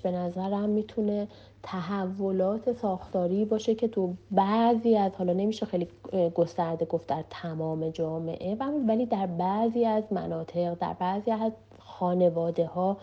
به 0.02 0.12
نظرم 0.12 0.70
می‌تونه 0.70 1.28
تحولات 1.64 2.74
ساختاری 2.74 3.46
باشه 3.46 3.76
که 3.76 3.88
تو 3.88 4.14
بعضی 4.32 4.98
از 4.98 5.12
حالا 5.18 5.34
نمیشه 5.34 5.66
خیلی 5.66 5.88
گسترده 6.36 6.86
گفت 6.86 7.08
در 7.08 7.24
تمام 7.30 7.90
جامعه 7.90 8.58
ولی 8.88 9.06
در 9.06 9.26
بعضی 9.26 9.86
از 9.86 10.04
مناطق 10.12 10.74
در 10.74 10.94
بعضی 10.94 11.32
از 11.32 11.52
خانواده 11.80 12.66
ها 12.66 12.98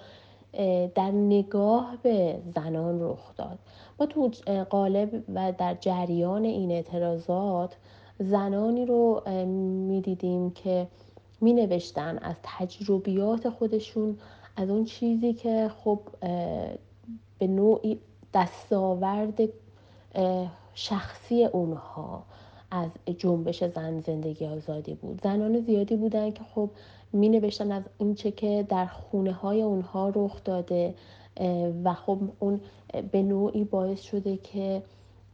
در 0.95 1.11
نگاه 1.11 1.97
به 2.03 2.39
زنان 2.55 3.03
رخ 3.03 3.37
داد. 3.37 3.59
ما 4.01 4.07
تو 4.07 4.31
قالب 4.71 5.25
و 5.35 5.53
در 5.59 5.75
جریان 5.75 6.45
این 6.45 6.71
اعتراضات 6.71 7.77
زنانی 8.19 8.87
رو 8.87 9.23
می‌دیدیم 9.89 10.51
که 10.51 10.87
می 11.41 11.53
نوشتن 11.53 12.19
از 12.19 12.35
تجربیات 12.43 13.49
خودشون 13.49 14.19
از 14.57 14.71
اون 14.71 14.85
چیزی 14.85 15.33
که 15.33 15.71
خب 15.85 16.01
به 17.39 17.47
نوعی 17.47 17.99
دستاورد 18.35 19.41
شخصی 20.75 21.45
اونها 21.45 22.23
از 22.71 22.91
جنبش 23.19 23.65
زن 23.65 24.01
زندگی 24.01 24.47
آزادی 24.47 24.95
بود. 24.95 25.21
زنان 25.25 25.61
زیادی 25.61 25.97
بودن 25.97 26.31
که 26.31 26.45
خب 26.55 26.71
می 27.13 27.29
نوشتن 27.29 27.73
از 27.73 27.83
اینچه 27.99 28.31
که 28.31 28.67
در 28.69 28.87
خونه 28.87 29.33
های 29.33 29.63
اونها 29.63 30.13
رخ 30.15 30.45
داده 30.45 30.95
و 31.85 31.95
خب 31.95 32.19
اون 32.39 32.61
به 33.13 33.23
نوعی 33.23 33.65
باعث 33.65 34.01
شده 34.01 34.37
که 34.37 34.83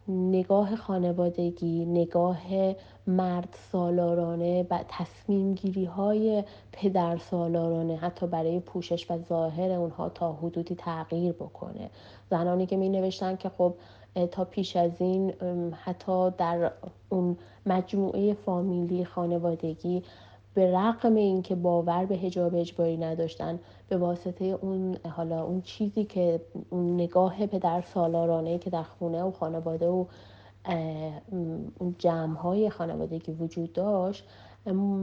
نگاه 0.09 0.77
خانوادگی 0.77 1.85
نگاه 1.85 2.43
مرد 3.07 3.57
سالارانه 3.73 4.67
و 4.71 4.85
تصمیم 4.89 5.55
گیری 5.55 5.85
های 5.85 6.45
پدر 6.73 7.19
سالارانه 7.19 7.97
حتی 7.97 8.27
برای 8.27 8.61
پوشش 8.61 9.11
و 9.11 9.19
ظاهر 9.19 9.71
اونها 9.71 10.09
تا 10.09 10.33
حدودی 10.33 10.75
تغییر 10.75 11.33
بکنه. 11.33 11.91
زنانی 12.31 12.67
که 12.67 12.77
می 12.77 12.89
نوشتن 12.89 13.37
که 13.37 13.49
خب 13.49 13.75
تا 14.31 14.45
پیش 14.45 14.77
از 14.77 14.91
این 14.99 15.33
حتی 15.73 16.31
در 16.31 16.73
اون 17.09 17.37
مجموعه 17.67 18.35
فامیلی 18.35 19.05
خانوادگی 19.05 20.03
به 20.55 20.73
رغم 20.77 21.15
اینکه 21.15 21.55
باور 21.55 22.07
به 22.07 22.15
هجاب 22.15 22.55
اجباری 22.55 22.97
نداشتن 22.97 23.61
به 23.89 23.97
واسطه 23.97 24.45
اون 24.45 24.97
حالا 25.17 25.45
اون 25.45 25.61
چیزی 25.61 26.05
که 26.05 26.41
اون 26.71 26.95
نگاه 26.95 27.47
پدر 27.47 27.81
سالارانه 27.81 28.59
که 28.59 28.71
در 28.71 28.83
خونه 28.83 29.23
و 29.23 29.31
خانواده 29.31 29.89
و 29.89 30.05
اون 31.79 31.95
جمع 31.99 32.37
های 32.37 32.71
خانوادگی 32.71 33.33
وجود 33.33 33.73
داشت 33.73 34.25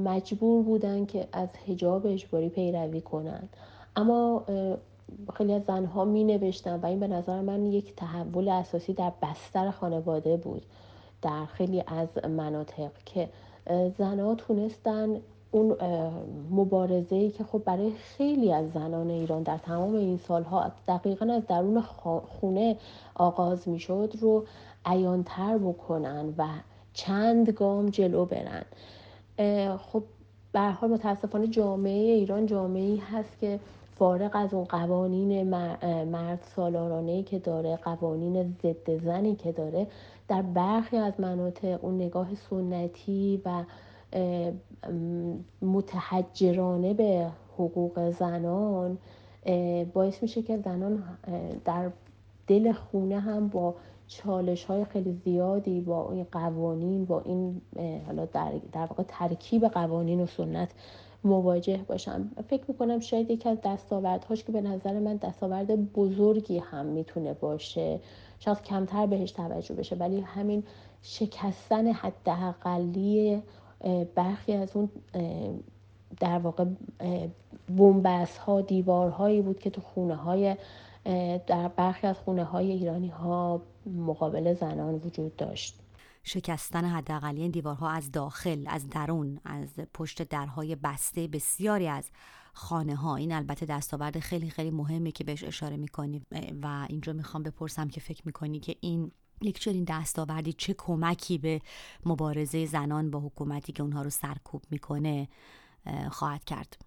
مجبور 0.04 0.64
بودن 0.64 1.06
که 1.06 1.28
از 1.34 1.50
هجاب 1.68 2.08
اجباری 2.08 2.50
پیروی 2.50 3.02
کنن. 3.02 3.50
اما 3.96 4.46
خیلی 5.34 5.54
از 5.54 5.64
زنها 5.64 6.06
می 6.06 6.24
نوشتن 6.24 6.80
و 6.80 6.86
این 6.86 7.00
به 7.00 7.08
نظر 7.08 7.42
من 7.42 7.66
یک 7.66 7.96
تحول 7.96 8.50
اساسی 8.50 8.94
در 8.94 9.12
بستر 9.22 9.72
خانواده 9.72 10.38
بود 10.38 10.66
در 11.22 11.46
خیلی 11.46 11.84
از 11.88 12.26
مناطق 12.26 12.92
که 13.06 13.30
زنها 13.98 14.36
تونستن 14.36 15.22
اون 15.52 15.76
مبارزه 16.52 17.16
ای 17.16 17.32
که 17.32 17.44
خب 17.44 17.62
برای 17.66 17.92
خیلی 17.92 18.54
از 18.54 18.72
زنان 18.72 19.10
ایران 19.10 19.44
در 19.44 19.58
تمام 19.58 19.96
این 19.96 20.18
سالها 20.18 20.72
دقیقا 20.88 21.34
از 21.34 21.48
درون 21.48 21.82
خونه 22.40 22.78
آغاز 23.16 23.68
می 23.68 23.80
شد 23.80 24.14
رو 24.22 24.46
عیانتر 24.86 25.58
بکنن 25.58 26.34
و 26.38 26.48
چند 26.94 27.50
گام 27.50 27.90
جلو 27.90 28.26
برن. 28.26 28.66
خب 29.78 30.04
به 30.52 30.60
حال 30.60 30.90
متاسفانه 30.90 31.48
جامعه 31.48 32.12
ایران 32.14 32.46
جامعه 32.46 32.84
ای 32.84 32.98
هست 32.98 33.40
که 33.40 33.60
فارغ 33.96 34.32
از 34.34 34.54
اون 34.54 34.64
قوانین 34.64 35.44
مرد 36.04 36.44
سالارانه 36.56 37.24
که 37.24 37.40
داره 37.40 37.76
قوانین 37.76 38.56
ضد 38.64 39.04
زنی 39.04 39.36
که 39.36 39.52
داره 39.52 39.88
در 40.28 40.42
برخی 40.42 40.98
از 40.98 41.20
مناطق 41.20 41.80
اون 41.84 41.96
نگاه 41.96 42.36
سنتی 42.36 43.42
و 43.46 43.64
متحجرانه 45.62 46.94
به 46.94 47.28
حقوق 47.58 48.10
زنان 48.10 48.98
باعث 49.94 50.22
میشه 50.22 50.42
که 50.42 50.58
زنان 50.58 51.04
در 51.66 51.92
دل 52.48 52.72
خونه 52.72 53.20
هم 53.20 53.48
با 53.48 53.76
چالش 54.08 54.66
های 54.66 54.86
خیلی 54.86 55.14
زیادی 55.26 55.82
با 55.82 56.12
این 56.12 56.28
قوانین 56.32 57.06
با 57.06 57.22
این 57.22 57.62
حالا 58.06 58.26
در, 58.26 58.52
در 58.72 58.86
واقع 58.86 59.04
ترکیب 59.08 59.68
قوانین 59.68 60.20
و 60.20 60.26
سنت 60.26 60.70
مواجه 61.24 61.80
باشم 61.88 62.32
فکر 62.48 62.64
می‌کنم 62.68 63.00
شاید 63.00 63.32
یکی 63.32 63.50
از 63.50 63.58
دستاوردهاش 63.66 64.44
که 64.44 64.52
به 64.52 64.62
نظر 64.62 65.00
من 65.00 65.16
دستاورد 65.16 65.94
بزرگی 65.94 66.58
هم 66.58 66.86
می‌تونه 66.86 67.34
باشه 67.34 68.00
شاید 68.40 68.62
کمتر 68.62 69.06
بهش 69.06 69.32
توجه 69.32 69.76
بشه 69.76 69.96
ولی 69.96 70.22
همین 70.22 70.64
شکستن 71.02 71.88
حداقلی 71.88 73.42
برخی 74.16 74.54
از 74.54 74.76
اون 74.76 74.90
در 76.20 76.40
واقع 76.40 76.66
بومبس 77.68 78.38
ها 78.38 78.62
دیوارهایی 78.62 79.42
بود 79.42 79.60
که 79.60 79.70
تو 79.70 79.82
خونه 79.82 80.16
های 80.16 80.58
در 81.48 81.68
برخی 81.68 82.08
از 82.08 82.18
خونه 82.18 82.44
های 82.44 82.72
ایرانی 82.72 83.10
ها 83.10 83.62
مقابل 83.86 84.54
زنان 84.54 84.96
وجود 84.96 85.36
داشت. 85.36 85.80
شکستن 86.24 86.86
حداقلی 86.86 87.42
این 87.42 87.52
دیوارها 87.52 87.90
از 87.90 88.12
داخل 88.12 88.66
از 88.68 88.90
درون 88.90 89.40
از 89.46 89.80
پشت 89.94 90.22
درهای 90.24 90.76
بسته 90.76 91.28
بسیاری 91.28 91.88
از 91.88 92.12
خانه 92.54 92.96
ها 92.96 93.16
این 93.16 93.32
البته 93.32 93.66
دستاورد 93.66 94.20
خیلی 94.20 94.50
خیلی 94.50 94.72
مهمه 94.72 95.12
که 95.12 95.24
بهش 95.24 95.44
اشاره 95.44 95.78
می‌کنی 95.78 96.22
و 96.62 96.86
اینجا 96.90 97.14
می‌خوام 97.14 97.44
بپرسم 97.44 97.88
که 97.88 98.02
فکر 98.02 98.22
می‌کنی 98.26 98.60
که 98.60 98.76
این 98.82 99.12
یک 99.42 99.60
چنین 99.60 99.86
دستاوردی 99.90 100.54
چه 100.54 100.76
کمکی 100.78 101.38
به 101.38 101.62
مبارزه 102.06 102.66
زنان 102.66 103.12
با 103.12 103.20
حکومتی 103.20 103.74
که 103.74 103.84
اونها 103.84 104.02
رو 104.02 104.10
سرکوب 104.10 104.62
می‌کنه 104.72 105.28
خواهد 106.12 106.44
کرد؟ 106.44 106.78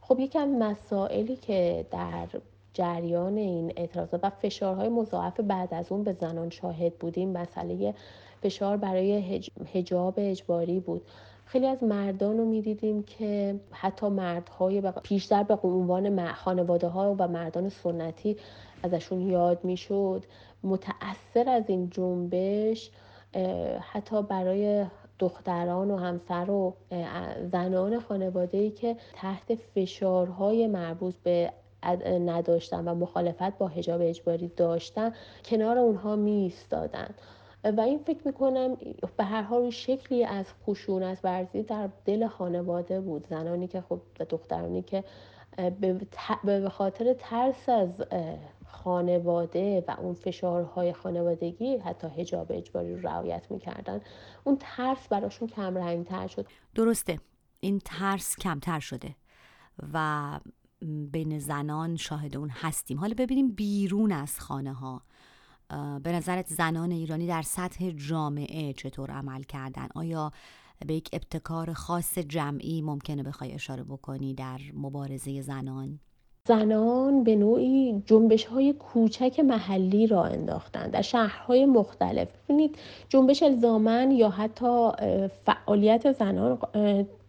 خب 0.00 0.20
از 0.20 0.48
مسائلی 0.48 1.36
که 1.36 1.86
در 1.90 2.28
جریان 2.74 3.36
این 3.36 3.72
اعتراضات 3.76 4.20
و 4.22 4.30
فشارهای 4.30 4.88
مضاعف 4.88 5.40
بعد 5.40 5.74
از 5.74 5.92
اون 5.92 6.04
به 6.04 6.12
زنان 6.20 6.50
شاهد 6.50 6.94
بودیم. 6.94 7.32
مسئله 7.32 7.94
فشار 8.42 8.76
برای 8.76 9.40
هجاب 9.74 10.14
اجباری 10.16 10.80
بود. 10.80 11.02
خیلی 11.46 11.66
از 11.66 11.82
مردان 11.82 12.38
رو 12.38 12.44
می‌دیدیم 12.44 13.02
که 13.02 13.60
حتی 13.70 14.08
مردهای 14.08 14.92
پیشتر 15.02 15.42
به 15.42 15.58
عنوان 15.62 16.32
خانواده 16.32 16.88
ها 16.88 17.16
و 17.18 17.28
مردان 17.28 17.68
سنتی 17.68 18.36
ازشون 18.82 19.20
یاد 19.20 19.64
می‌شد. 19.64 20.24
متأثر 20.62 21.48
از 21.48 21.64
این 21.66 21.90
جنبش 21.90 22.90
حتی 23.80 24.22
برای 24.22 24.86
دختران 25.18 25.90
و 25.90 25.96
همسر 25.96 26.50
و 26.50 26.74
زنان 27.52 28.00
خانواده 28.00 28.58
ای 28.58 28.70
که 28.70 28.96
تحت 29.14 29.54
فشارهای 29.54 30.66
مربوط 30.66 31.14
به 31.22 31.52
نداشتن 32.06 32.88
و 32.88 32.94
مخالفت 32.94 33.58
با 33.58 33.68
حجاب 33.68 34.00
اجباری 34.00 34.48
داشتن 34.48 35.12
کنار 35.44 35.78
اونها 35.78 36.16
می 36.16 36.30
ایستادن 36.30 37.14
و 37.64 37.80
این 37.80 37.98
فکر 37.98 38.20
می‌کنم 38.24 38.76
به 39.16 39.24
هر 39.24 39.42
حال 39.42 39.70
شکلی 39.70 40.24
از 40.24 40.46
خشونت 40.66 41.18
ورزی 41.24 41.62
در 41.62 41.88
دل 42.04 42.26
خانواده 42.26 43.00
بود. 43.00 43.26
زنانی 43.30 43.66
که 43.66 43.80
خب 43.80 44.00
دخترانی 44.28 44.82
که 44.82 45.04
به 46.44 46.68
خاطر 46.68 47.14
ترس 47.18 47.68
از 47.68 47.88
خانواده 48.72 49.84
و 49.88 49.96
اون 49.98 50.14
فشارهای 50.14 50.92
خانوادگی 50.92 51.76
حتی 51.76 52.06
هجاب 52.06 52.46
اجباری 52.50 52.94
رو 52.94 53.08
رعایت 53.08 53.50
می‌کردن. 53.50 54.00
اون 54.44 54.56
ترس 54.60 55.08
براشون 55.08 55.48
کم 55.48 55.78
رنگ 55.78 56.06
تر 56.06 56.26
شد. 56.26 56.46
درسته. 56.74 57.20
این 57.60 57.80
ترس 57.84 58.36
کمتر 58.36 58.80
شده 58.80 59.14
و 59.92 60.40
بین 61.12 61.38
زنان 61.38 61.96
شاهد 61.96 62.36
اون 62.36 62.48
هستیم. 62.48 62.98
حالا 62.98 63.14
ببینیم 63.18 63.48
بیرون 63.48 64.12
از 64.12 64.40
خانه 64.40 64.72
ها 64.72 65.02
به 66.02 66.12
نظرت 66.12 66.46
زنان 66.46 66.90
ایرانی 66.90 67.26
در 67.26 67.42
سطح 67.42 67.90
جامعه 67.90 68.72
چطور 68.72 69.10
عمل 69.10 69.42
کردن؟ 69.42 69.88
آیا 69.94 70.32
به 70.86 70.94
یک 70.94 71.08
ابتکار 71.12 71.72
خاص 71.72 72.18
جمعی 72.18 72.82
ممکنه 72.82 73.22
بخوای 73.22 73.52
اشاره 73.52 73.82
بکنی 73.82 74.34
در 74.34 74.60
مبارزه 74.74 75.42
زنان؟ 75.42 76.00
زنان 76.48 77.24
به 77.24 77.36
نوعی 77.36 78.02
جنبش 78.06 78.44
های 78.44 78.72
کوچک 78.72 79.40
محلی 79.40 80.06
را 80.06 80.24
انداختند 80.24 80.90
در 80.90 81.02
شهرهای 81.02 81.66
مختلف. 81.66 82.28
ببینید 82.44 82.76
جنبش 83.08 83.42
الزامن 83.42 84.10
یا 84.10 84.28
حتی 84.28 84.90
فعالیت 85.46 86.12
زنان 86.12 86.58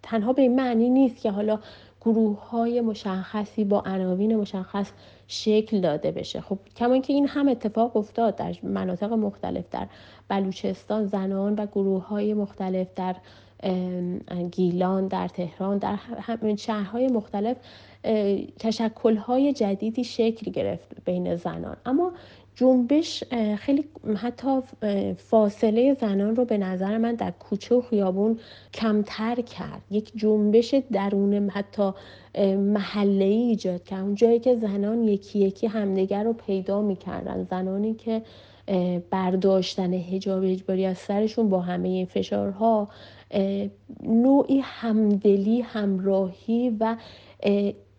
تنها 0.03 0.33
به 0.33 0.41
این 0.41 0.55
معنی 0.55 0.89
نیست 0.89 1.21
که 1.21 1.31
حالا 1.31 1.59
گروه 2.01 2.49
های 2.49 2.81
مشخصی 2.81 3.63
با 3.63 3.83
عناوین 3.85 4.35
مشخص 4.35 4.91
شکل 5.31 5.81
داده 5.81 6.11
بشه. 6.11 6.41
خب 6.41 6.57
کما 6.75 6.97
که 6.97 7.13
این 7.13 7.27
هم 7.27 7.47
اتفاق 7.47 7.97
افتاد 7.97 8.35
در 8.35 8.55
مناطق 8.63 9.13
مختلف 9.13 9.65
در 9.71 9.87
بلوچستان 10.27 11.05
زنان 11.05 11.55
و 11.55 11.65
گروه 11.65 12.07
های 12.07 12.33
مختلف 12.33 12.87
در 12.95 13.15
گیلان 14.51 15.07
در 15.07 15.27
تهران 15.27 15.77
در 15.77 15.97
شهرهای 16.55 17.07
مختلف 17.07 17.57
تشکلهای 18.59 19.53
جدیدی 19.53 20.03
شکل 20.03 20.51
گرفت 20.51 20.87
بین 21.05 21.35
زنان. 21.35 21.77
اما 21.85 22.11
جنبش 22.55 23.23
خیلی 23.57 23.85
حتی 24.15 24.59
فاصله 25.17 25.97
زنان 26.01 26.35
رو 26.35 26.45
به 26.45 26.57
نظر 26.57 26.97
من 26.97 27.15
در 27.15 27.31
کوچه 27.31 27.75
و 27.75 27.81
خیابون 27.81 28.39
کمتر 28.73 29.35
کرد. 29.35 29.81
یک 29.91 30.11
جنبش 30.15 30.75
درون 30.91 31.49
حتی 31.49 31.91
محله 32.57 33.25
ای 33.25 33.41
ایجاد 33.41 33.83
کرد. 33.83 34.03
اون 34.03 34.15
جایی 34.15 34.39
که 34.39 34.55
زنان 34.55 35.03
یکی 35.03 35.39
یکی 35.39 35.67
همدیگر 35.67 36.23
رو 36.23 36.33
پیدا 36.33 36.81
می‌کردن. 36.81 37.43
زنانی 37.43 37.93
که 37.93 38.21
برداشتن 39.09 39.93
هجاب 39.93 40.43
اجباری 40.43 40.85
از 40.85 40.97
سرشون 40.97 41.49
با 41.49 41.59
همه 41.59 41.87
این 41.87 42.05
فشارها 42.05 42.87
نوعی 44.03 44.59
همدلی 44.63 45.61
همراهی 45.61 46.77
و 46.79 46.97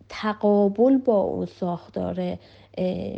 تقابل 0.09 0.97
با 0.97 1.21
اون 1.21 1.45
ساختار 1.45 2.37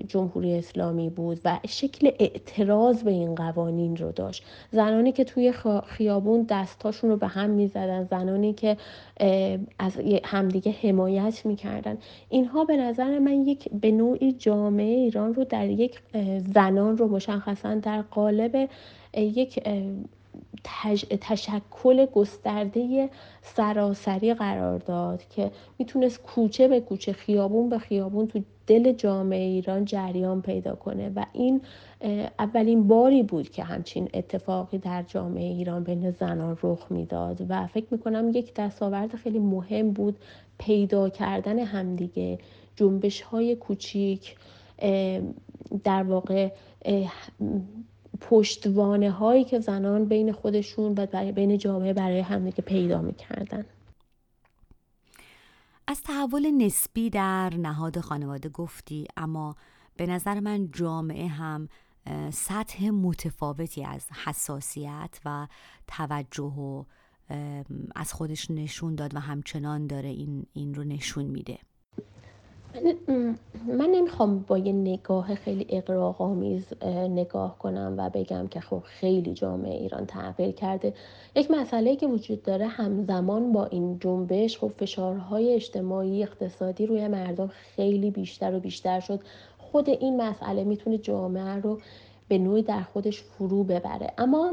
جمهوری 0.08 0.58
اسلامی 0.58 1.10
بود 1.10 1.40
و 1.46 1.60
شکل 1.68 2.12
اعتراض 2.20 3.04
به 3.04 3.12
این 3.12 3.36
قوانین 3.36 3.98
رو 3.98 4.12
داشت. 4.12 4.44
زنانی 4.72 5.12
که 5.12 5.24
توی 5.24 5.54
خیابون 5.88 6.46
دستاشون 6.50 7.10
رو 7.10 7.18
به 7.18 7.28
هم 7.28 7.50
می‌زدن 7.50 8.04
زنانی 8.04 8.54
که 8.54 8.78
از 9.80 9.98
همدیگه 10.24 10.72
حمایت 10.72 11.46
می‌کردن. 11.46 11.98
اینها 12.30 12.66
به 12.66 12.78
نظر 12.78 13.20
من 13.20 13.48
یک 13.48 13.70
به 13.70 13.92
نوعی 13.92 14.32
جامعه 14.32 14.96
ایران 14.96 15.34
رو 15.34 15.44
در 15.44 15.70
یک 15.70 16.00
زنان 16.54 16.98
رو 16.98 17.08
مشخصا 17.08 17.76
در 17.76 18.02
قالب 18.02 18.70
یک 19.14 19.64
تشکل 21.22 22.06
گسترده 22.06 23.10
سراسری 23.42 24.34
قرار 24.34 24.78
داد 24.78 25.24
که 25.30 25.52
می‌تونست 25.80 26.24
کوچه 26.24 26.68
به 26.68 26.80
کوچه 26.80 27.14
خیابون 27.14 27.70
به 27.70 27.80
خیابون 27.80 28.28
تو 28.28 28.40
دل 28.68 28.92
جامعه 28.94 29.42
ایران 29.42 29.86
جریان 29.86 30.42
پیدا 30.42 30.76
کنه 30.76 31.12
و 31.16 31.26
این 31.34 31.62
اولین 32.40 32.88
باری 32.88 33.24
بود 33.24 33.50
که 33.50 33.64
همچین 33.64 34.10
اتفاقی 34.14 34.78
در 34.78 35.04
جامعه 35.04 35.44
ایران 35.44 35.84
بین 35.84 36.12
زنان 36.12 36.58
رخ 36.64 36.88
می‌داد 36.90 37.46
و 37.50 37.68
فکر 37.68 37.86
می‌کنم 37.92 38.32
یک 38.34 38.54
دستاورد 38.54 39.16
خیلی 39.16 39.40
مهم 39.40 39.92
بود 39.92 40.16
پیدا 40.60 41.10
کردن 41.10 41.60
همدیگه. 41.60 42.40
جنبش 42.76 43.22
های 43.22 43.56
کوچیک 43.56 44.36
در 45.84 46.04
واقع 46.04 46.52
پشتوانه 48.22 49.12
هایی 49.12 49.44
که 49.44 49.60
زنان 49.60 50.06
بین 50.06 50.32
خودشون 50.32 50.94
و 50.98 51.32
بین 51.32 51.58
جامعه 51.58 51.94
برای 51.94 52.20
همدیگه 52.20 52.62
پیدا 52.62 53.02
می‌کردن. 53.02 53.66
از 55.88 56.02
تحول 56.02 56.52
نسبی 56.52 57.10
در 57.10 57.54
نهاد 57.58 58.00
خانواده 58.00 58.50
گفتی 58.50 59.08
اما 59.18 59.56
به 59.98 60.06
نظر 60.06 60.40
من 60.40 60.72
جامعه 60.72 61.28
هم 61.28 61.70
سطح 62.32 62.90
متفاوتی 62.90 63.86
از 63.86 64.06
حساسیت 64.26 65.20
و 65.26 65.48
توجه 65.88 66.44
و 66.44 66.84
از 67.96 68.14
خودش 68.14 68.52
نشون 68.52 68.96
داد 68.96 69.16
و 69.16 69.20
همچنان 69.20 69.88
داره 69.88 70.10
این, 70.10 70.46
این 70.54 70.74
رو 70.74 70.84
نشون 70.84 71.26
میده. 71.26 71.60
من 73.68 73.90
نمی‌خوام 73.92 74.40
با 74.40 74.58
یه 74.58 74.72
نگاه 74.72 75.36
خیلی 75.36 75.66
اقراق‌آمیز 75.70 76.74
نگاه 77.10 77.58
کنم 77.60 77.96
و 77.98 78.10
بگم 78.10 78.48
که 78.48 78.60
خب 78.60 78.80
خیلی 78.86 79.34
جامعه 79.34 79.74
ایران 79.74 80.06
تغییر 80.06 80.52
کرده. 80.52 80.94
یک 81.36 81.52
مسئله 81.52 81.96
که 81.96 82.08
وجود 82.08 82.44
داره 82.44 82.68
همزمان 82.68 83.52
با 83.52 83.66
این 83.66 84.00
جنبش 84.00 84.58
خب 84.58 84.72
فشارهای 84.78 85.54
اجتماعی 85.54 86.24
اقتصادی 86.24 86.86
روی 86.86 87.08
مردم 87.08 87.48
خیلی 87.48 88.12
بیشتر 88.12 88.56
و 88.56 88.60
بیشتر 88.60 89.00
شد. 89.00 89.20
خود 89.58 89.90
این 89.90 90.22
مسئله 90.22 90.64
می‌تونه 90.64 90.98
جامعه 90.98 91.56
رو 91.56 91.80
به 92.28 92.38
نوعی 92.38 92.64
در 92.64 92.82
خودش 92.82 93.22
فرو 93.22 93.64
ببره. 93.64 94.08
اما 94.18 94.52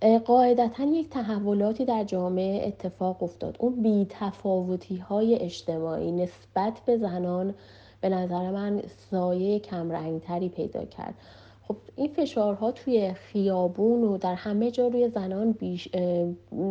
قاعدتا 0.00 0.84
یک 0.84 1.10
تحولاتی 1.10 1.84
در 1.84 2.04
جامعه 2.04 2.66
اتفاق 2.66 3.22
افتاد. 3.22 3.56
اون 3.58 3.82
بی 3.82 4.06
تفاوتی 4.10 4.96
های 4.96 5.34
اجتماعی 5.34 6.12
نسبت 6.12 6.80
به 6.86 6.96
زنان 6.96 7.54
به 8.00 8.08
نظر 8.08 8.50
من 8.50 8.82
سایه 9.10 9.58
کمرنگتری 9.58 10.48
پیدا 10.48 10.84
کرد. 10.84 11.14
خب 11.68 11.76
این 11.96 12.08
فشارها 12.08 12.72
توی 12.72 13.12
خیابون 13.12 14.04
و 14.04 14.18
در 14.18 14.34
همه 14.34 14.70
جا 14.70 14.88
روی 14.88 15.08
زنان 15.08 15.52
بیش 15.52 15.88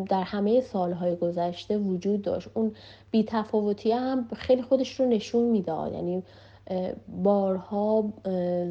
در 0.09 0.23
همه 0.23 0.61
سالهای 0.61 1.15
گذشته 1.15 1.77
وجود 1.77 2.21
داشت. 2.21 2.49
اون 2.53 2.71
بی 3.11 3.23
تفاوتی 3.23 3.91
هم 3.91 4.27
خیلی 4.35 4.61
خودش 4.61 4.99
رو 4.99 5.05
نشون 5.05 5.43
می‌داد. 5.43 5.93
یعنی 5.93 6.23
بارها 7.23 8.05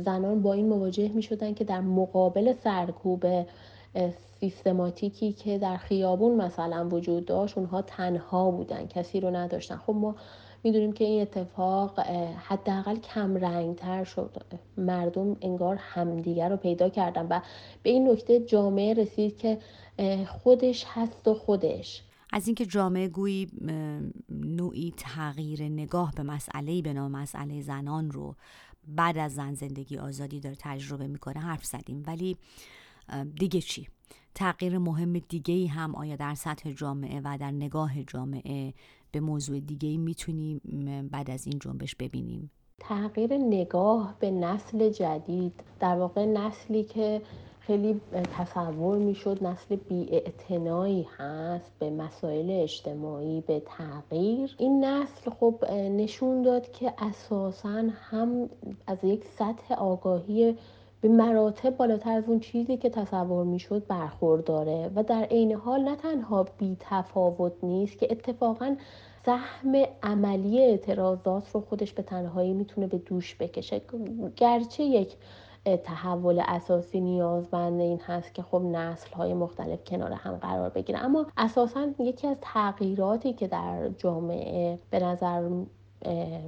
زنان 0.05 0.43
با 0.43 0.53
این 0.53 0.69
مواجه 0.69 1.09
می 1.09 1.23
شدن 1.23 1.55
که 1.55 1.65
در 1.65 1.81
مقابل 1.81 2.53
سرکوب 2.53 3.25
سیستماتیکی 4.41 5.33
که 5.33 5.59
در 5.59 5.77
خیابون 5.77 6.37
مثلا 6.37 6.89
وجود 6.89 7.25
داشت 7.25 7.59
اونها 7.59 7.83
تنها 7.83 8.51
بودن 8.51 8.87
کسی 8.87 9.21
رو 9.21 9.31
نداشتن. 9.31 9.77
خب 9.77 9.93
ما 9.93 10.17
می‌دونیم 10.65 10.93
که 10.93 11.05
این 11.05 11.23
اتفاق 11.23 12.01
حداقل 12.37 12.97
کم 12.97 13.37
رنگ 13.37 13.77
تر 13.77 14.05
شد. 14.05 14.37
مردم 14.77 15.37
انگار 15.43 15.77
همدیگر 15.81 16.49
رو 16.49 16.57
پیدا 16.57 16.89
کردن 16.89 17.27
و 17.31 17.41
به 17.83 17.91
این 17.91 18.11
نکته 18.11 18.41
جامعه 18.41 18.95
رسید 18.95 19.39
که 19.39 19.59
خودش 20.27 20.85
هست 20.89 21.29
و 21.29 21.35
خودش. 21.35 22.03
از 22.33 22.47
اینکه 22.47 22.67
جامعه 22.67 23.09
گویی 23.09 23.49
نوعی 24.31 24.95
تغییر 24.97 25.63
نگاه 25.63 26.13
به 26.17 26.23
مسئله 26.23 26.83
به 26.83 26.93
نام 26.93 27.11
مسئله 27.11 27.63
زنان 27.63 28.11
رو 28.11 28.35
بعد 28.89 29.19
از 29.19 29.35
زن 29.35 29.55
زندگی 29.55 29.99
آزادی 29.99 30.41
داره 30.41 30.57
تجربه 30.59 31.07
می‌کنه 31.07 31.41
حرف 31.41 31.65
زدیم. 31.65 32.03
ولی 32.07 32.37
دیگه 33.39 33.61
چی؟ 33.61 33.89
تغییر 34.35 34.79
مهم 34.79 35.19
دیگه 35.19 35.55
ای 35.55 35.67
هم 35.67 35.95
آیا 35.95 36.17
در 36.17 36.35
سطح 36.35 36.73
جامعه 36.73 37.21
و 37.25 37.37
در 37.41 37.51
نگاه 37.51 38.03
جامعه 38.03 38.75
به 39.13 39.21
موضوع 39.21 39.61
دیگه 39.61 39.89
ای 39.89 39.97
می‌تونیم 39.97 40.61
بعد 41.13 41.31
از 41.31 41.47
این 41.47 41.59
جنبش 41.59 41.95
ببینیم؟ 41.95 42.51
تغییر 42.79 43.37
نگاه 43.37 44.17
به 44.21 44.31
نسل 44.31 44.91
جدید 44.91 45.53
در 45.81 45.97
واقع 45.97 46.25
نسلی 46.25 46.85
که 46.85 47.23
خیلی 47.61 48.01
تصور 48.39 48.99
می‌شد 48.99 49.45
نسل 49.45 49.77
بی 49.77 50.23
هست 51.19 51.73
به 51.79 51.91
مسائل 51.91 52.51
اجتماعی 52.51 53.41
به 53.41 53.63
تغییر 53.67 54.55
این 54.59 54.85
نسل 54.85 55.31
خب 55.31 55.65
نشون 55.73 56.43
داد 56.43 56.73
که 56.73 56.95
اساسا 56.99 57.85
هم 58.11 58.49
از 58.87 58.99
یک 59.05 59.25
سطح 59.39 59.75
آگاهی 59.75 60.57
به 61.01 61.09
مراتب 61.09 61.77
بالاتر 61.77 62.11
از 62.11 62.25
اون 62.27 62.41
چیزی 62.41 62.77
که 62.77 62.91
تصور 62.91 63.45
می‌شد 63.45 63.87
برخورداره 63.87 64.91
و 64.95 65.03
در 65.03 65.23
عین 65.23 65.53
حال 65.53 65.81
نه 65.81 65.97
تنها 65.97 66.47
بی 66.59 66.77
تفاوت 66.81 67.53
نیست 67.63 67.99
که 67.99 68.09
اتفاقا 68.11 68.77
سهم 69.27 69.85
عملی 70.03 70.61
اعتراضات 70.61 71.51
رو 71.55 71.61
خودش 71.61 71.93
به 71.93 72.03
تنهایی 72.03 72.53
می‌تونه 72.53 72.87
به 72.87 72.99
دوش 72.99 73.37
بکشه. 73.37 73.81
گرچه 74.37 74.83
یک 74.85 75.17
تحول 75.85 76.43
اساسی 76.47 77.01
نیازمند 77.01 77.81
این 77.81 78.01
هست 78.07 78.35
که 78.35 78.43
خب 78.43 78.63
نسل 78.63 79.15
های 79.15 79.35
مختلف 79.35 79.85
کنار 79.85 80.13
هم 80.13 80.37
قرار 80.37 80.71
بگیره 80.71 80.99
اما 80.99 81.27
اساسا 81.37 81.89
یکی 81.99 82.27
از 82.27 82.37
تغییراتی 82.41 83.33
که 83.33 83.47
در 83.47 83.89
جامعه 83.89 84.79
به 84.91 84.99
نظر 84.99 85.51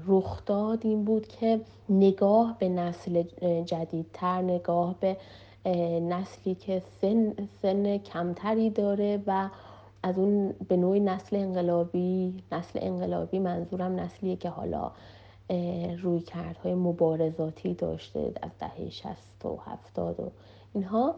رخ 0.07 0.45
داد 0.47 0.87
این 0.87 1.05
بود 1.05 1.29
که 1.29 1.61
نگاه 1.89 2.57
به 2.59 2.69
نسل 2.69 3.23
جدیدتر 3.65 4.43
نگاه 4.43 4.95
به 5.01 5.17
نسلی 6.01 6.55
که 6.55 6.83
سن, 7.01 7.35
سن 7.63 7.99
کمتری 7.99 8.71
داره 8.71 9.23
و 9.27 9.49
از 10.03 10.19
اون 10.19 10.55
به 10.69 10.77
نوعی 10.77 11.01
نسل 11.01 11.37
انقلابی 11.37 12.43
نسل 12.53 12.79
انقلابی 12.83 13.39
منظورم 13.39 14.01
نسلیه 14.01 14.37
که 14.37 14.49
حالا 14.49 14.91
روی 16.03 16.21
کردهای 16.21 16.75
مبارزاتی 16.75 17.75
داشته 17.75 18.33
از 18.43 18.51
دهه 18.61 18.91
60 18.91 19.45
و 19.45 19.59
70 19.97 20.21
و 20.21 20.31
اینها. 20.75 21.15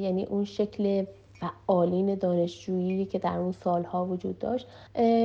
یعنی 0.00 0.24
اون 0.24 0.44
شکل 0.44 1.04
فعالین 1.40 2.14
دانشجویی 2.14 3.04
که 3.04 3.18
در 3.18 3.38
اون 3.38 3.52
سالها 3.52 4.06
وجود 4.06 4.38
داشت 4.38 4.66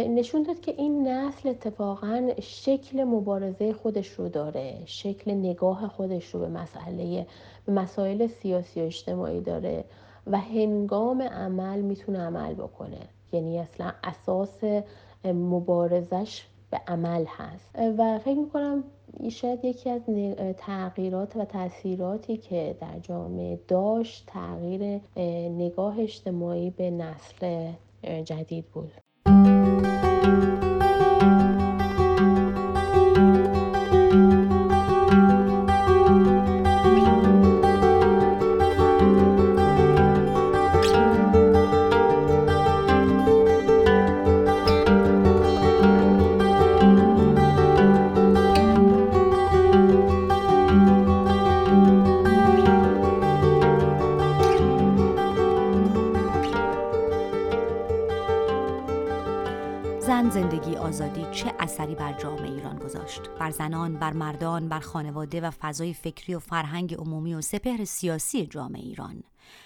نشون 0.09 0.43
داد 0.43 0.59
که 0.59 0.73
این 0.77 1.07
نسل 1.07 1.49
اتفاقا 1.49 2.29
شکل 2.41 3.03
مبارزه 3.03 3.73
خودش 3.73 4.07
رو 4.07 4.29
داره 4.29 4.81
شکل 4.85 5.31
نگاه 5.31 5.87
خودش 5.87 6.25
رو 6.25 6.39
به 6.39 6.47
مسئله 6.47 7.27
به 7.65 7.73
مسائل 7.73 8.27
سیاسی 8.27 8.81
و 8.81 8.83
اجتماعی 8.83 9.41
داره 9.41 9.83
و 10.27 10.37
هنگام 10.37 11.21
عمل 11.21 11.81
می‌تونه 11.81 12.19
عمل 12.19 12.53
بکنه. 12.53 12.99
یعنی 13.31 13.59
اصلا 13.59 13.91
اساس 14.03 14.83
مبارزش 15.25 16.43
به 16.71 16.81
عمل 16.87 17.25
هست. 17.27 17.69
و 17.97 18.19
فکر 18.19 18.37
می‌کنم 18.37 18.83
شاید 19.31 19.65
یکی 19.65 19.89
از 19.89 20.01
تغییرات 20.57 21.35
و 21.35 21.45
تاثیراتی 21.45 22.37
که 22.37 22.77
در 22.81 22.99
جامعه 22.99 23.59
داشت 23.67 24.23
تغییر 24.27 24.99
نگاه 25.49 25.99
اجتماعی 25.99 26.69
به 26.69 26.91
نسل 26.91 27.71
جدید 28.23 28.65
بود. 28.65 28.91
بر 64.03 64.13
مردان 64.13 64.69
بر 64.69 64.79
خانواده 64.79 65.41
و 65.41 65.51
فضای 65.51 65.93
فکری 65.93 66.35
و 66.35 66.39
فرهنگ 66.39 66.93
عمومی 66.93 67.33
و 67.33 67.41
سپهر 67.41 67.85
سیاسی 67.85 68.45
جامعه 68.45 68.81
ایران. 68.81 69.23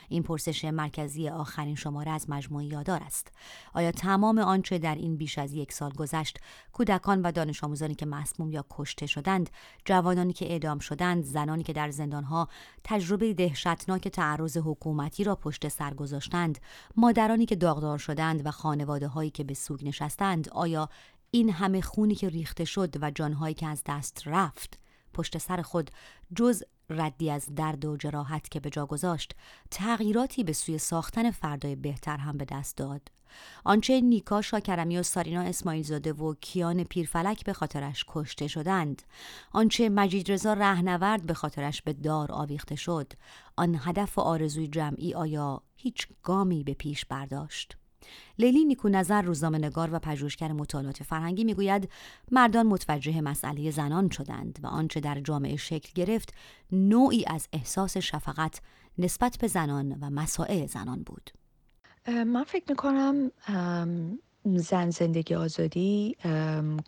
این 0.09 0.23
پرسش 0.23 0.65
مرکزی 0.65 1.29
آخرین 1.29 1.75
شماره 1.75 2.11
از 2.11 2.29
مجموعه 2.29 2.65
یادار 2.65 3.03
است. 3.03 3.31
آیا 3.73 3.91
تمام 3.91 4.37
آنچه 4.37 4.77
در 4.77 4.95
این 4.95 5.17
بیش 5.17 5.37
از 5.37 5.53
یک 5.53 5.73
سال 5.73 5.91
گذشت 5.91 6.39
کودکان 6.73 7.21
و 7.21 7.31
دانش 7.31 7.63
آموزانی 7.63 7.95
که 7.95 8.05
مسموم 8.05 8.51
یا 8.51 8.65
کشته 8.69 9.05
شدند 9.05 9.49
جوانانی 9.85 10.33
که 10.33 10.51
اعدام 10.51 10.79
شدند 10.79 11.23
زنانی 11.23 11.63
که 11.63 11.73
در 11.73 11.89
زندانها 11.89 12.47
تجربه 12.83 13.33
دهشتناک 13.33 14.07
تعرض 14.07 14.57
حکومتی 14.57 15.23
را 15.23 15.35
پشت 15.35 15.67
سر 15.67 15.93
گذاشتند 15.93 16.59
مادرانی 16.97 17.45
که 17.45 17.55
داغدار 17.55 17.97
شدند 17.97 18.45
و 18.45 18.51
خانواده 18.51 19.07
هایی 19.07 19.29
که 19.29 19.43
به 19.43 19.53
سوگ 19.53 19.87
نشستند 19.87 20.49
آیا 20.49 20.89
این 21.31 21.49
همه 21.49 21.81
خونی 21.81 22.15
که 22.15 22.29
ریخته 22.29 22.65
شد 22.65 23.03
و 23.03 23.11
جانهایی 23.11 23.53
که 23.53 23.67
از 23.67 23.83
دست 23.85 24.21
رفت 24.25 24.79
پشت 25.13 25.37
سر 25.37 25.61
خود 25.61 25.91
جز 26.35 26.63
ردی 26.89 27.31
از 27.31 27.55
درد 27.55 27.85
و 27.85 27.97
جراحت 27.97 28.49
که 28.49 28.59
به 28.59 28.69
جا 28.69 28.85
گذاشت 28.85 29.35
تغییراتی 29.71 30.43
به 30.43 30.53
سوی 30.53 30.77
ساختن 30.77 31.31
فردای 31.31 31.75
بهتر 31.75 32.17
هم 32.17 32.37
به 32.37 32.45
دست 32.45 32.77
داد. 32.77 33.11
آنچه 33.63 34.01
نیکا 34.01 34.41
شاکرمی 34.41 34.97
و 34.97 35.03
سارینا 35.03 35.41
اسماعیل 35.41 35.83
زاده 35.83 36.13
و 36.13 36.35
کیان 36.41 36.83
پیرفلک 36.83 37.45
به 37.45 37.53
خاطرش 37.53 38.05
کشته 38.07 38.47
شدند 38.47 39.01
آنچه 39.51 39.89
مجید 39.89 40.31
رضا 40.31 40.53
رهنورد 40.53 41.25
به 41.25 41.33
خاطرش 41.33 41.81
به 41.81 41.93
دار 41.93 42.31
آویخته 42.31 42.75
شد 42.75 43.13
آن 43.55 43.79
هدف 43.83 44.17
و 44.17 44.21
آرزوی 44.21 44.67
جمعی 44.67 45.13
آیا 45.13 45.61
هیچ 45.75 46.07
گامی 46.23 46.63
به 46.63 46.73
پیش 46.73 47.05
برداشت؟ 47.05 47.77
لیلی 48.39 48.65
نیکو 48.65 48.89
نظر 48.89 49.21
روزنامه 49.21 49.57
نگار 49.57 49.89
و 49.93 49.99
پژوهشگر 49.99 50.51
مطالعات 50.51 51.03
فرهنگی 51.03 51.43
می‌گوید 51.43 51.89
مردان 52.31 52.67
متوجه 52.67 53.21
مسئله 53.21 53.71
زنان 53.71 54.09
شدند 54.09 54.59
و 54.63 54.67
آنچه 54.67 54.99
در 54.99 55.19
جامعه 55.19 55.55
شکل 55.55 55.89
گرفت 55.95 56.33
نوعی 56.71 57.25
از 57.27 57.47
احساس 57.53 57.97
شفقت 57.97 58.61
نسبت 58.97 59.37
به 59.37 59.47
زنان 59.47 59.97
و 60.01 60.09
مسائل 60.09 60.65
زنان 60.65 61.03
بود. 61.03 61.31
من 62.07 62.43
فکر 62.43 62.65
می‌کنم 62.69 63.31
زن 64.45 64.89
زندگی 64.89 65.35
آزادی 65.35 66.17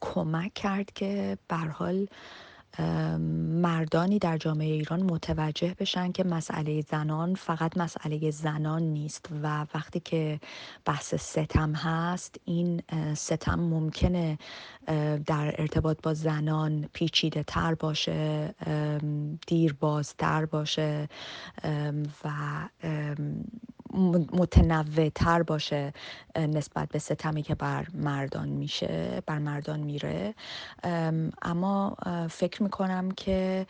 کمک 0.01 0.53
کرد 0.53 0.91
که 0.93 1.37
حال 1.73 2.07
مردانی 3.61 4.19
در 4.19 4.37
جامعه 4.37 4.73
ایران 4.73 5.03
متوجه 5.03 5.75
بشن 5.79 6.11
که 6.11 6.23
مسئله 6.23 6.81
زنان 6.81 7.35
فقط 7.35 7.77
مسئله 7.77 8.31
زنان 8.31 8.81
نیست 8.83 9.29
و 9.43 9.65
وقتی 9.75 9.99
که 9.99 10.39
بحث 10.85 11.15
ستم 11.15 11.73
هست 11.73 12.35
این 12.45 12.81
ستم 13.13 13.59
ممکنه 13.59 14.37
در 15.25 15.55
ارتباط 15.57 15.97
با 16.03 16.13
زنان 16.13 16.89
پیچیده 16.93 17.43
تر 17.43 17.75
باشه 17.75 18.55
دیربازتر 19.47 20.45
باشه 20.45 21.09
و 22.23 22.29
متنوع 24.33 25.09
تر 25.09 25.43
باشه 25.43 25.93
نسبت 26.35 26.89
به 26.89 26.99
ستمی 26.99 27.41
که 27.41 27.55
بر 27.55 27.87
مردان 27.93 28.49
میشه 28.49 29.21
بر 29.25 29.39
مردان 29.39 29.79
میره. 29.79 30.35
اما 31.41 31.95
فکر 32.29 32.63
می‌کنم 32.63 33.11
که 33.11 33.67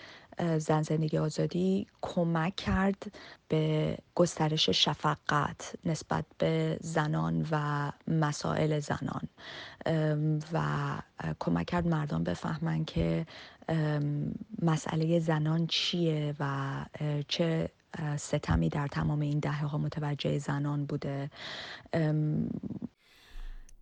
زن 0.58 0.82
زندگی 0.82 1.18
آزادی 1.18 1.88
کمک 2.02 2.56
کرد 2.56 3.12
به 3.48 3.98
گسترش 4.16 4.70
شفقت 4.70 5.76
نسبت 5.86 6.26
به 6.38 6.78
زنان 6.82 7.48
و 7.52 7.92
مسائل 8.08 8.80
زنان. 8.80 9.28
و 10.54 10.62
کمک 11.40 11.66
کرد 11.66 11.88
مردان 11.88 12.24
بفهمن 12.24 12.86
که 12.86 13.26
مسئله 14.62 15.20
زنان 15.20 15.68
چیه 15.68 16.36
و 16.40 16.46
چه 17.28 17.70
ستمی 18.18 18.70
در 18.70 18.88
تمام 18.88 19.20
این 19.20 19.40
دهه 19.40 19.66
ها 19.66 19.78
متوجه 19.78 20.40
زنان 20.40 20.86
بوده. 20.86 21.30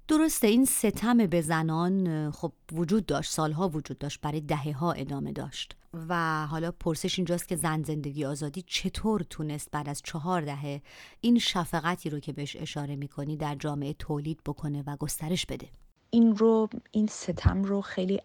درسته 0.08 0.48
این 0.48 0.66
ستم 0.66 1.18
به 1.18 1.42
زنان 1.42 2.32
خب 2.32 2.52
وجود 2.72 3.06
داشت 3.06 3.32
سالها 3.32 3.70
وجود 3.70 3.98
داشت 3.98 4.22
برای 4.22 4.42
دهه 4.42 4.72
ها 4.78 4.92
ادامه 4.92 5.32
داشت. 5.32 5.76
و 6.10 6.46
حالا 6.48 6.72
پرسش 6.72 7.20
اینجاست 7.20 7.48
که 7.48 7.56
زن 7.56 7.84
زندگی 7.84 8.26
آزادی 8.26 8.64
چطور 8.68 9.26
تونست 9.30 9.72
بعد 9.72 9.90
از 9.90 10.02
چهار 10.06 10.42
دهه 10.42 10.82
این 11.22 11.40
شفقتی 11.40 12.10
رو 12.10 12.20
که 12.20 12.34
بهش 12.34 12.56
اشاره 12.56 12.96
می‌کنی 12.96 13.38
در 13.38 13.56
جامعه 13.56 13.94
تولید 13.94 14.40
بکنه 14.46 14.84
و 14.88 14.98
گسترش 14.98 15.46
بده؟ 15.46 15.68
این 16.10 16.36
رو 16.36 16.70
این 16.92 17.08
ستم 17.08 17.64
رو 17.64 17.82
خیلی 17.82 18.22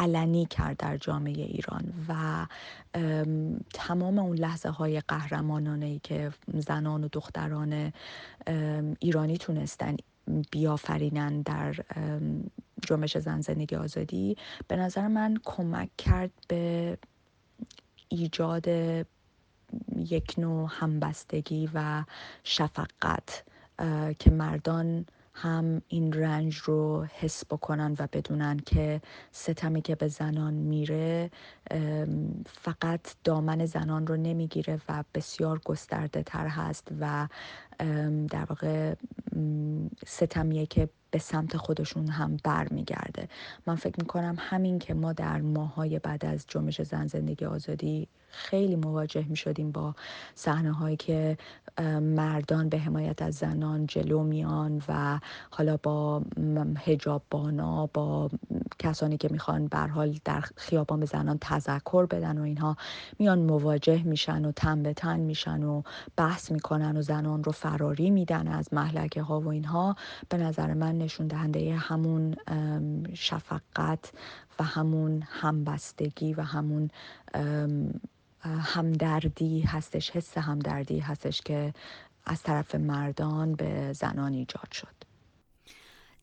علنی 0.00 0.46
کرد 0.46 0.76
در 0.76 0.96
جامعه 0.96 1.44
ایران 1.44 1.92
و 2.08 2.46
تمام 3.74 4.18
اون 4.18 4.36
لحظه 4.36 4.68
های 4.68 5.00
قهرمانانه 5.00 5.86
ای 5.86 5.98
که 5.98 6.32
زنان 6.54 7.04
و 7.04 7.08
دختران 7.12 7.92
ایرانی 9.00 9.38
تونستن 9.38 9.96
بیافرینن 10.50 11.42
در 11.42 11.74
جنبش 12.88 13.18
زن 13.18 13.40
زندگی 13.40 13.76
آزادی 13.76 14.36
به 14.68 14.76
نظر 14.76 15.08
من 15.08 15.36
کمک 15.44 15.96
کرد 15.98 16.30
به 16.48 16.98
ایجاد 18.08 18.68
یک 19.96 20.34
نوع 20.38 20.68
همبستگی 20.70 21.70
و 21.74 22.04
شفقت 22.44 23.44
که 24.18 24.30
مردان 24.30 25.06
هم 25.34 25.82
این 25.88 26.12
رنج 26.12 26.56
رو 26.56 27.04
حس 27.04 27.44
بکنن 27.44 27.96
و 27.98 28.08
بدونن 28.12 28.56
که 28.56 29.00
ستمی 29.32 29.82
که 29.82 29.94
به 29.94 30.08
زنان 30.08 30.54
میره 30.54 31.30
فقط 32.46 33.00
دامن 33.24 33.66
زنان 33.66 34.06
رو 34.06 34.16
نمی‌گیره 34.16 34.80
و 34.88 35.04
بسیار 35.14 35.60
گسترده 35.64 36.22
تر 36.22 36.46
هست 36.46 36.88
و 37.00 37.28
در 38.30 38.44
واقع 38.48 38.94
ستمیه 40.06 40.66
که 40.66 40.88
به 41.10 41.18
سمت 41.18 41.56
خودشون 41.56 42.08
هم 42.08 42.36
برمیگرده. 42.44 43.28
من 43.66 43.74
فکر 43.74 43.96
می‌کنم 44.00 44.36
همین 44.38 44.78
که 44.78 44.94
ما 44.94 45.12
در 45.12 45.40
ماهای 45.40 45.98
بعد 45.98 46.24
از 46.24 46.44
جنبش 46.48 46.82
زن 46.82 47.06
زندگی 47.06 47.44
آزادی 47.44 48.08
خیلی 48.30 48.76
مواجه 48.76 49.24
می 49.28 49.36
شدیم 49.36 49.72
با 49.72 49.94
صحنه 50.34 50.72
هایی 50.72 50.96
که 50.96 51.38
مردان 52.00 52.68
به 52.68 52.78
حمایت 52.78 53.22
از 53.22 53.34
زنان 53.34 53.86
جلو 53.86 54.22
میان 54.22 54.82
و 54.88 55.20
حالا 55.50 55.76
با 55.76 56.22
هجاب 56.78 57.22
بانا 57.30 57.86
با 57.86 58.30
کسانی 58.78 59.16
که 59.16 59.28
می‌خوان 59.30 59.66
بر 59.66 59.86
حال 59.86 60.18
در 60.24 60.44
خیابان 60.56 61.00
به 61.00 61.06
زنان 61.06 61.38
تذکر 61.40 62.06
بدن 62.06 62.38
و 62.38 62.42
اینها 62.42 62.76
میان 63.18 63.38
مواجه 63.38 64.02
میشن 64.02 64.44
و 64.44 64.52
تن 64.52 64.82
به 64.82 64.94
تن 64.94 65.20
میشن 65.20 65.62
و 65.62 65.82
بحث 66.16 66.52
می‌کنن 66.52 66.96
و 66.96 67.02
زنان 67.02 67.44
رو 67.44 67.52
فراری 67.52 68.10
میدن 68.10 68.48
از 68.48 68.74
محلکه 68.74 69.22
ها 69.22 69.40
و 69.40 69.48
اینها. 69.48 69.96
به 70.28 70.36
نظر 70.36 70.74
من 70.74 70.98
نشون 70.98 71.26
دهنده 71.26 71.74
همون 71.74 72.36
شفقت 73.14 74.12
و 74.58 74.64
همون 74.64 75.22
همبستگی 75.26 76.34
و 76.34 76.42
همون 76.42 76.90
همدردی 78.48 79.60
هستش 79.60 80.10
حس 80.10 80.38
همدردی 80.38 80.98
هستش 80.98 81.40
که 81.40 81.74
از 82.26 82.42
طرف 82.42 82.74
مردان 82.74 83.54
به 83.54 83.92
زنان 83.92 84.32
ایجاد 84.32 84.72
شد 84.72 85.10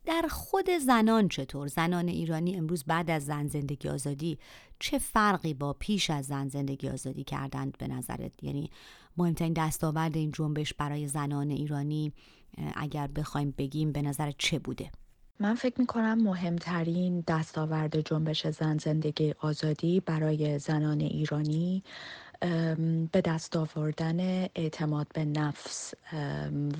در 0.05 0.27
خود 0.29 0.69
زنان 0.69 1.27
چطور؟ 1.27 1.67
زنان 1.67 2.07
ایرانی 2.07 2.55
امروز 2.55 2.83
بعد 2.83 3.09
از 3.09 3.25
زن 3.25 3.47
زندگی 3.47 3.89
آزادی 3.89 4.39
چه 4.79 4.97
فرقی 4.97 5.53
با 5.53 5.73
پیش 5.73 6.09
از 6.09 6.25
زن 6.25 6.47
زندگی 6.47 6.89
آزادی 6.89 7.23
کردند 7.23 7.77
به 7.77 7.87
نظرت؟ 7.87 8.43
یعنی 8.43 8.69
مهمترین 9.17 9.53
دستاورد 9.53 10.17
این 10.17 10.31
جنبش 10.31 10.73
برای 10.73 11.07
زنان 11.07 11.49
ایرانی 11.49 12.13
اگر 12.75 13.07
بخوایم 13.07 13.53
بگیم 13.57 13.91
به 13.91 14.01
نظر 14.01 14.31
چه 14.37 14.59
بوده؟ 14.59 14.91
من 15.39 15.55
فکر 15.55 15.81
می 15.81 15.87
کنم 15.87 16.23
مهمترین 16.23 17.23
دستاورد 17.27 18.01
جنبش 18.01 18.47
زن 18.47 18.77
زندگی 18.77 19.33
آزادی 19.39 19.99
برای 19.99 20.59
زنان 20.59 20.99
ایرانی 21.01 21.83
به 23.11 23.21
دست 23.25 23.55
آوردن 23.57 24.19
اعتماد 24.55 25.07
به 25.13 25.25
نفس 25.25 25.93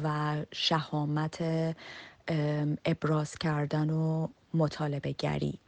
و 0.04 0.36
شهامت 0.52 1.44
ابراز 2.86 3.38
کردن 3.38 3.90
و 3.90 4.28
مطالبه 4.54 5.12
گری. 5.12 5.60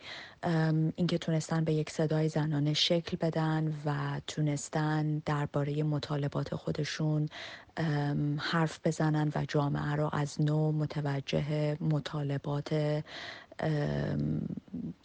اینکه 0.96 1.18
تونستن 1.18 1.64
به 1.64 1.74
یک 1.74 1.90
صدای 1.90 2.30
زنانه 2.30 2.74
شکل 2.74 3.18
بدن 3.18 3.74
و 3.86 4.22
تونستن 4.28 5.20
درباره 5.26 5.84
مطالبات 5.84 6.56
خودشون 6.56 7.30
حرف 8.38 8.80
بزنن 8.84 9.32
و 9.36 9.46
جامعه 9.48 9.96
رو 9.96 10.10
از 10.14 10.42
نو 10.42 10.72
متوجه 10.72 11.78
مطالبات 11.82 13.04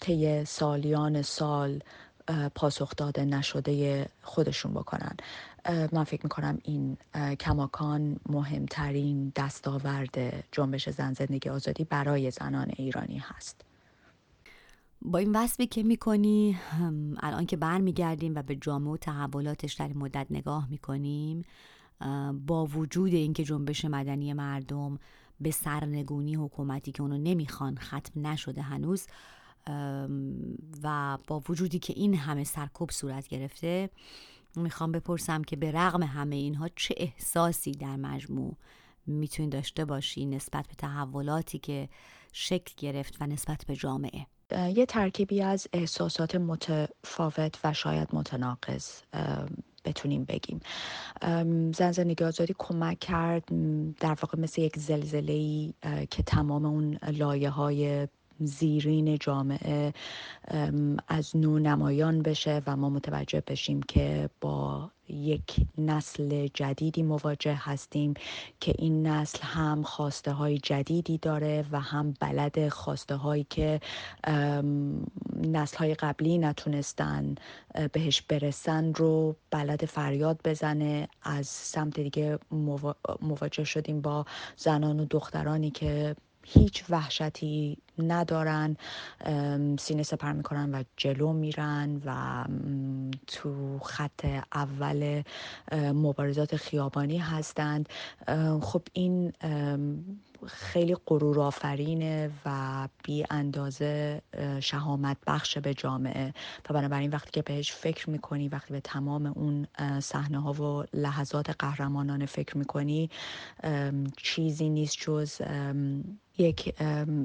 طی 0.01 0.45
سالیان 0.45 1.22
سال 1.22 1.81
پاسخ 2.55 2.97
داده 2.97 3.25
نشده 3.25 4.07
خودشون 4.22 4.75
بکنن. 4.75 5.16
من 5.93 6.05
فکر 6.05 6.20
می‌کنم 6.22 6.59
این 6.62 6.97
کماکان 7.41 8.16
مهمترین 8.29 9.33
دستاورد 9.37 10.45
جنبش 10.53 10.89
زن 10.89 11.12
زندگی 11.12 11.51
آزادی 11.51 11.85
برای 11.85 12.31
زنان 12.31 12.72
ایرانی 12.77 13.18
هست. 13.18 13.61
با 15.03 15.18
این 15.18 15.37
وصفی 15.37 15.66
که 15.66 15.83
می‌کنی 15.83 16.59
الان 17.22 17.47
که 17.47 17.57
برمیگردیم 17.57 18.35
و 18.35 18.43
به 18.43 18.57
جامعه 18.57 18.93
و 18.93 18.97
تحولاتش 18.97 19.75
در 19.75 19.93
مدت 19.93 20.27
نگاه 20.31 20.70
می‌کنیم 20.70 21.45
با 22.47 22.66
وجود 22.66 23.14
اینکه 23.14 23.45
جنبش 23.45 23.84
مدنی 23.84 24.32
مردم 24.32 24.99
به 25.40 25.51
سرنگونی 25.51 26.34
حکومتی 26.34 26.92
که 26.92 27.03
اونو 27.03 27.18
نمی‌خوان 27.18 27.78
ختم 27.78 28.26
نشده 28.26 28.62
هنوز 28.62 29.07
و 30.82 31.18
با 31.26 31.42
وجودی 31.49 31.78
که 31.78 31.92
این 31.97 32.14
همه 32.14 32.45
سرکوب 32.45 32.90
صورت 32.90 33.28
گرفته 33.28 33.90
می‌خوام 34.57 34.92
بپرسم 34.92 35.42
که 35.42 35.57
به 35.57 35.72
رغم 35.72 36.03
همه 36.03 36.36
اینها 36.36 36.68
چه 36.76 36.95
احساسی 36.97 37.72
در 37.72 37.97
مجموع 37.97 38.57
می‌تونی 39.07 39.49
داشته 39.49 39.84
باشی 39.84 40.26
نسبت 40.26 40.66
به 40.68 40.74
تحولاتی 40.74 41.59
که 41.59 41.88
شکل 42.32 42.74
گرفت 42.76 43.16
و 43.20 43.26
نسبت 43.26 43.64
به 43.66 43.76
جامعه؟ 43.76 44.26
یه 44.74 44.86
ترکیبی 44.86 45.42
از 45.42 45.68
احساسات 45.72 46.34
متفاوت 46.34 47.59
و 47.64 47.72
شاید 47.72 48.09
متناقض 48.12 49.03
بتونیم 49.85 50.24
بگیم. 50.24 50.61
زن 51.72 51.93
زندگی 51.93 52.24
آزادی 52.24 52.55
کمک 52.59 52.99
کرد 52.99 53.45
در 54.01 54.16
واقع 54.22 54.41
مثل 54.41 54.62
یک 54.62 54.78
زلزله 54.78 55.72
که 56.11 56.22
تمام 56.22 56.66
اون 56.66 56.99
لایه 57.12 57.51
های 57.51 58.09
زیرین 58.41 59.18
جامعه 59.18 59.93
از 61.09 61.37
نو 61.37 61.59
نمایان 61.59 62.22
بشه 62.22 62.62
و 62.66 62.76
ما 62.76 62.91
متوجه 62.91 63.43
بشیم 63.47 63.82
که 63.82 64.30
با 64.41 64.91
یک 65.09 65.57
نسل 65.78 66.49
جدیدی 66.55 67.03
مواجه 67.03 67.55
هستیم 67.55 68.14
که 68.61 68.74
این 68.78 69.07
نسل 69.07 69.39
هم 69.43 69.82
خواسته 69.82 70.32
های 70.32 70.59
جدیدی 70.59 71.18
داره 71.18 71.64
و 71.72 71.80
هم 71.80 72.14
بلد 72.20 72.68
خواسته 72.68 73.14
هایی 73.14 73.47
که 73.51 73.80
نسل 75.43 75.76
های 75.76 75.95
قبلی 75.95 76.39
نتونستن 76.39 77.35
بهش 77.93 78.22
برسن 78.22 78.95
رو 78.95 79.37
بلد 79.51 79.85
فریاد 79.85 80.41
بزنه. 80.45 81.09
از 81.22 81.47
سمت 81.47 82.01
دیگه 82.01 82.39
مواجه 83.20 83.64
شدیم 83.64 84.01
با 84.01 84.24
زنان 84.57 85.01
و 85.01 85.05
دخترانی 85.05 85.70
که 85.70 86.16
هیچ 86.47 86.84
وحشتی 86.90 87.78
ندارن 87.99 88.76
سینه 89.78 90.03
سپر 90.03 90.32
می‌کنن 90.32 90.74
و 90.74 90.82
جلو 90.97 91.32
میرن 91.32 92.03
و 92.07 92.45
تو 93.26 93.78
خط 93.78 94.26
اول 94.55 95.22
مبارزات 95.72 96.57
خیابانی 96.57 97.18
هستند. 97.18 97.88
خب 98.61 98.82
این 98.92 99.32
خیلی 100.47 100.97
غرور 101.07 101.40
آفرینه 101.40 102.30
و 102.45 102.88
بی 103.05 103.24
اندازه 103.30 104.22
شهامت 104.61 105.16
بخش 105.26 105.59
به 105.59 105.74
جامعه. 105.74 106.34
و 106.70 106.74
بنابراین 106.74 107.11
وقتی 107.11 107.30
که 107.30 107.42
بهش 107.42 107.72
فکر 107.72 108.11
می‌کنی 108.11 108.49
وقتی 108.49 108.72
به 108.72 108.80
تمام 108.80 109.26
اون 109.26 109.66
صحنه 110.01 110.42
ها 110.42 110.53
و 110.53 110.84
لحظات 110.92 111.51
قهرمانانه 111.59 112.26
فکر 112.26 112.59
می‌کنی 112.59 113.11
چیزی 114.16 114.70
نیست 114.70 114.97
جز 115.01 115.40
یک 116.39 116.74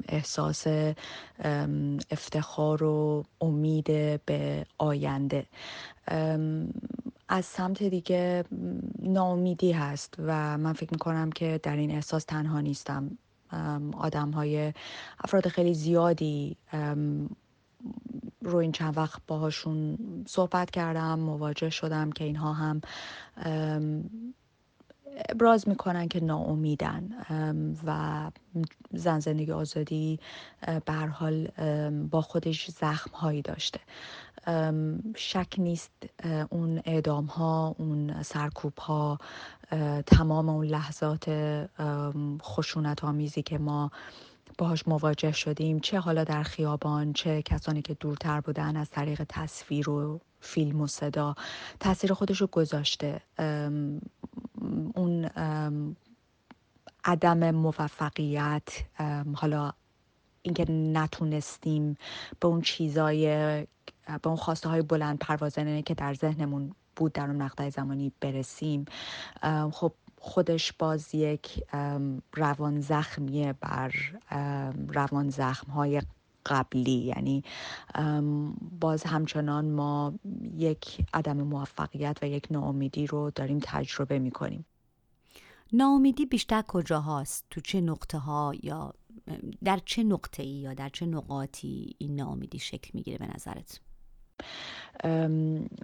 احساس 0.08 0.68
افتخار 2.12 2.84
و 2.84 3.24
امید 3.42 3.86
به 4.26 4.66
آینده. 4.78 5.46
از 7.30 7.46
سمت 7.46 7.84
دیگه 7.84 8.44
ناامیدی 9.00 9.72
هست 9.72 10.16
و 10.20 10.58
من 10.58 10.74
فکر 10.74 10.90
می‌کنم 10.92 11.32
که 11.32 11.60
در 11.64 11.76
این 11.76 11.92
احساس 11.92 12.24
تنها 12.24 12.62
نیستم. 12.62 13.18
آدم 13.98 14.32
های 14.32 14.74
افراد 15.24 15.48
خیلی 15.48 15.74
زیادی 15.74 16.58
رو 18.42 18.56
این 18.56 18.72
چند 18.72 18.98
وقت 18.98 19.22
باهاشون 19.28 19.98
صحبت 20.28 20.72
کردم 20.72 21.20
مواجه 21.20 21.70
شدم 21.70 22.12
که 22.12 22.24
اینها 22.24 22.54
هم 22.54 22.82
ابراز 25.30 25.68
می‌کنن 25.68 26.08
که 26.08 26.24
ناامیدن 26.24 27.10
و 27.86 28.32
زن 28.94 29.20
زندگی 29.20 29.52
آزادی 29.52 30.20
به 30.86 30.94
حال 30.94 31.48
با 32.12 32.22
خودش 32.22 32.72
زخم 32.72 33.12
هایی 33.12 33.42
داشته 33.42 33.80
شک 35.16 35.54
نیست 35.58 35.92
اون 36.50 36.82
اعدام 36.86 37.26
ها 37.26 37.76
اون 37.78 38.24
سرکوب 38.24 38.78
ها 38.78 39.20
تمام 40.06 40.50
اون 40.50 40.66
لحظات 40.66 41.30
خشونت 42.42 43.04
آمیزی 43.04 43.42
که 43.42 43.58
ما 43.58 43.92
باهاش 44.60 44.88
مواجه 44.88 45.32
شدیم 45.32 45.80
چه 45.80 46.00
حالا 46.00 46.24
در 46.24 46.44
خیابان 46.44 47.14
چه 47.14 47.42
کسانی 47.42 47.82
که 47.82 47.94
دورتر 47.94 48.42
بودن 48.42 48.78
از 48.78 48.90
طریق 48.90 49.24
تصویر 49.30 49.90
و 49.90 50.20
فیلم 50.40 50.82
و 50.82 50.88
صدا. 50.88 51.36
تاثیر 51.80 52.14
خودش 52.14 52.42
رو 52.42 52.48
گذاشته. 52.48 53.22
اون 54.96 55.30
عدم 57.04 57.52
موفقیت 57.52 58.70
حالا 59.34 59.72
اینکه 60.42 60.72
نتونستیم 60.72 61.98
به 62.40 62.48
اون 62.48 62.62
چیزای 62.62 63.26
به 64.06 64.28
اون 64.28 64.36
خواسته 64.36 64.70
های 64.70 64.82
بلند 64.82 65.20
پروازنه 65.20 65.82
که 65.82 65.94
در 65.94 66.14
ذهنمون 66.14 66.76
بود 66.96 67.14
در 67.14 67.26
اون 67.26 67.36
مقطع 67.36 67.70
زمانی 67.70 68.12
برسیم. 68.22 68.86
خب 69.72 69.94
خودش 70.20 70.74
باز 70.74 71.16
یک 71.16 71.64
روان 72.34 72.82
زخمیه 72.82 73.54
بر 73.54 73.94
روان 74.88 75.30
زخم 75.30 75.72
های 75.72 76.02
قبلی 76.46 76.92
یعنی 76.92 77.44
باز 78.80 79.04
همچنان 79.04 79.72
ما 79.72 80.14
یک 80.58 81.06
عدم 81.14 81.38
موفقیت 81.38 82.18
و 82.22 82.28
یک 82.28 82.48
ناامیدی 82.52 83.08
رو 83.08 83.32
داریم 83.32 83.60
تجربه 83.64 84.20
می 84.20 84.32
کنیم 84.32 84.66
ناامیدی 85.74 86.26
بیشتر 86.26 86.62
کجا 86.62 87.00
هاست؟ 87.00 87.46
تو 87.50 87.62
چه 87.62 87.82
نقطه 87.82 88.18
ها 88.18 88.54
یا 88.64 88.94
در 89.64 89.80
چه 89.86 90.04
نقطه 90.04 90.44
ای 90.44 90.50
یا 90.50 90.74
در 90.74 90.90
چه 90.90 91.06
نقاطی 91.06 91.96
این 91.98 92.16
ناامیدی 92.16 92.60
شکل 92.60 92.90
می‌گیره 92.94 93.18
به 93.18 93.28
نظرت؟ 93.36 93.80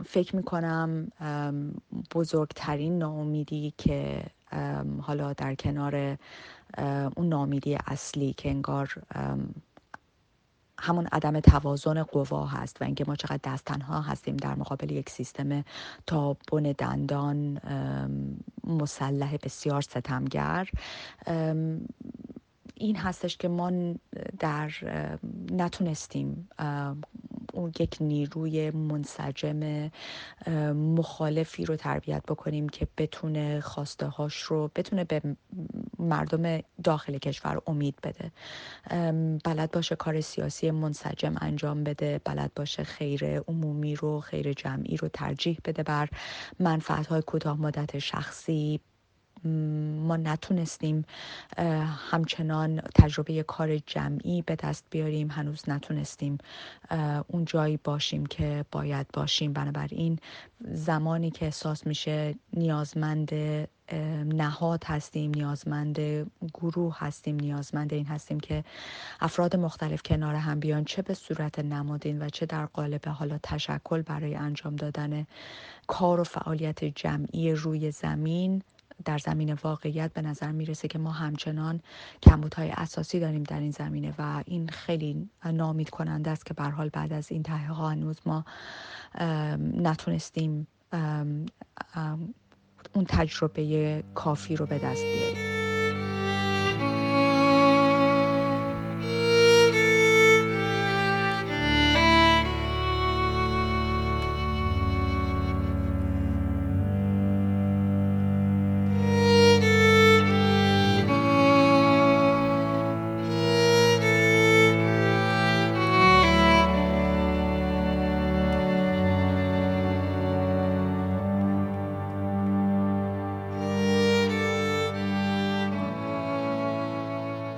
فکر 0.06 0.36
می‌کنم 0.36 1.12
بزرگترین 2.16 2.97
ناامیدی 2.97 3.74
که 3.78 4.24
حالا 5.01 5.34
در 5.34 5.56
کنار 5.56 6.18
اون 7.16 7.30
ناامیدی 7.30 7.78
اصلی 7.88 8.34
که 8.34 8.49
انگار 8.49 8.93
همون 10.80 11.08
عدم 11.12 11.39
توازن 11.39 12.03
قوا 12.03 12.45
هست 12.45 12.82
و 12.82 12.86
اینکه 12.86 13.06
ما 13.08 13.16
چقدر 13.16 13.39
دست 13.43 13.66
تنها 13.66 14.01
هستیم 14.01 14.38
در 14.38 14.56
مقابل 14.56 14.91
یک 14.91 15.10
سیستم 15.10 15.64
تا 16.08 16.38
بن 16.51 16.64
دندان 16.64 17.62
مسلح 18.64 19.38
بسیار 19.43 19.82
ستمگر. 19.82 20.70
این 22.76 22.95
هستش 22.95 23.38
که 23.38 23.47
ما 23.47 23.72
در 24.39 24.72
نتونستیم 25.51 26.49
اون 27.56 27.72
یک 27.80 27.97
نیروی 28.01 28.72
منسجم 28.72 29.91
مخالفی 30.74 31.66
رو 31.66 31.76
تربیت 31.76 32.24
بکنیم 32.28 32.70
که 32.70 32.88
بتونه 32.97 33.60
خواسته 33.62 34.06
هاش 34.06 34.41
رو 34.41 34.72
بتونه 34.76 35.03
به 35.03 35.22
مردم 35.99 36.60
داخل 36.84 37.18
کشور 37.18 37.62
امید 37.68 37.95
بده. 38.03 38.32
بلد 39.45 39.72
باشه 39.72 39.95
کار 39.95 40.22
سیاسی 40.22 40.72
منسجم 40.72 41.36
انجام 41.41 41.84
بده 41.84 42.22
بلد 42.26 42.51
باشه 42.56 42.84
خیر 42.84 43.39
عمومی 43.39 43.95
رو 43.95 44.20
خیر 44.20 44.53
جمعی 44.53 44.97
رو 44.97 45.08
ترجیح 45.08 45.60
بده 45.66 45.84
بر 45.84 46.10
منفعت 46.60 47.08
های 47.08 47.22
کوتاه 47.22 47.62
مدت 47.62 47.99
شخصی 47.99 48.80
ما 49.45 50.17
نتونستیم 50.17 51.05
همچنان 52.11 52.81
تجربه 52.95 53.43
کار 53.43 53.77
جمعی 53.77 54.41
به 54.41 54.55
دست 54.55 54.85
بیاریم. 54.89 55.31
هنوز 55.31 55.69
نتونستیم 55.69 56.37
اون 57.27 57.45
جایی 57.45 57.79
باشیم 57.83 58.25
که 58.25 58.65
باید 58.71 59.07
باشیم. 59.13 59.53
بنابراین 59.53 60.19
زمانی 60.71 61.31
که 61.31 61.45
احساس 61.45 61.87
میشه 61.87 62.35
نیازمند 62.53 63.31
نهاد 64.25 64.83
هستیم 64.83 65.31
نیازمند 65.35 65.99
گروه 66.53 66.97
هستیم 66.99 67.35
نیازمند 67.35 67.93
این 67.93 68.05
هستیم 68.05 68.39
که 68.39 68.63
افراد 69.19 69.55
مختلف 69.55 70.01
کنار 70.05 70.35
هم 70.35 70.59
بیان 70.59 70.83
چه 70.83 71.01
به 71.01 71.13
صورت 71.13 71.59
نمادین 71.59 72.21
و 72.21 72.29
چه 72.29 72.45
در 72.45 72.65
قالب 72.65 73.07
حالا 73.07 73.39
تشکل 73.43 74.01
برای 74.01 74.35
انجام 74.35 74.75
دادن 74.75 75.27
کار 75.87 76.19
و 76.19 76.23
فعالیت 76.23 76.83
جمعی 76.83 77.51
روی 77.51 77.91
زمین 77.91 78.61
در 79.05 79.17
زمین 79.17 79.53
واقعیت 79.53 80.13
به 80.13 80.21
نظر 80.21 80.51
می‌رسه 80.51 80.87
که 80.87 80.99
ما 80.99 81.11
همچنان 81.11 81.81
کمبودهای 82.21 82.71
اساسی 82.71 83.19
داریم 83.19 83.43
در 83.43 83.59
این 83.59 83.71
زمینه 83.71 84.13
و 84.19 84.43
این 84.45 84.69
خیلی 84.69 85.29
نامید 85.53 85.89
کننده 85.89 86.31
است 86.31 86.45
که 86.45 86.53
به 86.53 86.63
حال 86.63 86.89
بعد 86.89 87.13
از 87.13 87.31
این 87.31 87.45
ها 87.45 87.89
هنوز 87.89 88.17
ما 88.25 88.45
نتونستیم 89.59 90.67
اون 92.93 93.05
تجربه 93.07 94.03
کافی 94.15 94.55
رو 94.55 94.65
به 94.65 94.79
دست 94.79 95.03
بیاریم. 95.03 95.24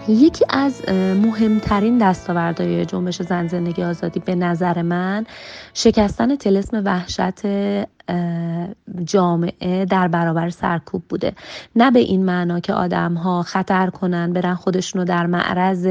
یکی 0.09 0.45
از 0.49 0.89
مهمترین 0.89 1.97
دستاوردهای 1.97 2.85
جنبش 2.85 3.21
زن 3.21 3.47
زندگی 3.47 3.83
آزادی 3.83 4.19
به 4.19 4.35
نظر 4.35 4.81
من 4.81 5.25
شکستن 5.73 6.35
تلسم 6.35 6.81
وحشت 6.85 7.41
جامعه 9.03 9.85
در 9.85 10.07
برابر 10.07 10.49
سرکوب 10.49 11.03
بوده. 11.09 11.33
نه 11.75 11.91
به 11.91 11.99
این 11.99 12.25
معنا 12.25 12.59
که 12.59 12.73
آدم 12.73 13.13
ها 13.13 13.43
خطر 13.43 13.89
کنن 13.89 14.33
برن 14.33 14.55
خودشونو 14.55 15.05
در 15.05 15.25
معرض 15.25 15.87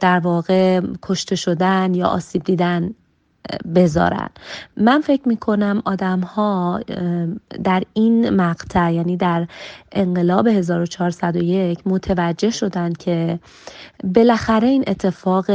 در 0.00 0.18
واقع 0.18 0.80
کشته 1.02 1.36
شدن 1.36 1.94
یا 1.94 2.06
آسیب 2.06 2.44
دیدن. 2.44 2.94
بذارن. 3.74 4.28
من 4.76 5.00
فکر 5.00 5.28
می‌کنم 5.28 5.82
آدم 5.84 6.20
ها 6.20 6.80
در 7.64 7.82
این 7.92 8.30
مقطع 8.30 8.92
یعنی 8.92 9.16
در 9.16 9.46
انقلاب 9.92 10.46
1401 10.46 11.78
متوجه 11.86 12.50
شدن 12.50 12.92
که 12.92 13.38
بالاخره 14.04 14.68
این 14.68 14.84
اتفاق 14.86 15.46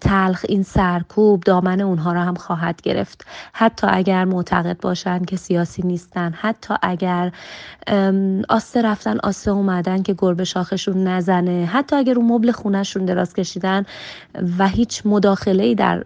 تلخ 0.00 0.44
این 0.48 0.62
سرکوب 0.62 1.42
دامن 1.42 1.80
اونها 1.80 2.12
را 2.12 2.22
هم 2.22 2.34
خواهد 2.34 2.82
گرفت. 2.82 3.26
حتی 3.52 3.86
اگر 3.90 4.24
معتقد 4.24 4.80
باشن 4.80 5.24
که 5.24 5.36
سیاسی 5.36 5.82
نیستن 5.82 6.34
حتی 6.36 6.74
اگر 6.82 7.32
آسته 8.48 8.82
رفتن 8.82 9.18
آسته 9.18 9.50
اومدن 9.50 10.02
که 10.02 10.14
گربه 10.18 10.44
شاخشون 10.44 11.04
نزنه 11.04 11.66
حتی 11.72 11.96
اگر 11.96 12.14
اون 12.14 12.32
مبل 12.32 12.52
خونهشون 12.52 13.04
دراز 13.04 13.34
کشیدن 13.34 13.84
و 14.58 14.68
هیچ 14.68 15.02
مداخله 15.04 15.62
ای 15.62 15.74
در 15.74 16.04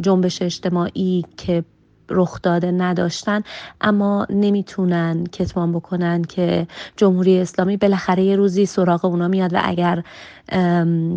جنبش 0.00 0.41
اجتماعی 0.42 1.24
که 1.36 1.64
رخ 2.10 2.42
داده 2.42 2.70
نداشتن 2.70 3.42
اما 3.80 4.26
نمی‌تونن 4.30 5.24
کتمان 5.26 5.72
بکنن 5.72 6.22
که 6.22 6.66
جمهوری 6.96 7.38
اسلامی 7.38 7.76
بالاخره 7.76 8.24
یه 8.24 8.36
روزی 8.36 8.66
سراغ 8.66 9.04
اونا 9.04 9.28
میاد 9.28 9.54
و 9.54 9.60
اگر 9.64 10.02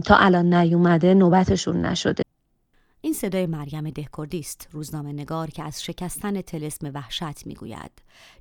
تا 0.06 0.16
الان 0.16 0.54
نیومده 0.54 1.14
نوبتشون 1.14 1.86
نشده. 1.86 2.25
این 3.06 3.14
صدای 3.14 3.46
مریم 3.46 3.90
دهکردی 3.90 4.40
است 4.40 4.68
روزنامه 4.72 5.14
نگار 5.14 5.50
که 5.50 5.64
از 5.64 5.84
شکستن 5.84 6.42
تلسم 6.42 6.92
وحشت 6.94 7.48
می‌گوید. 7.48 7.92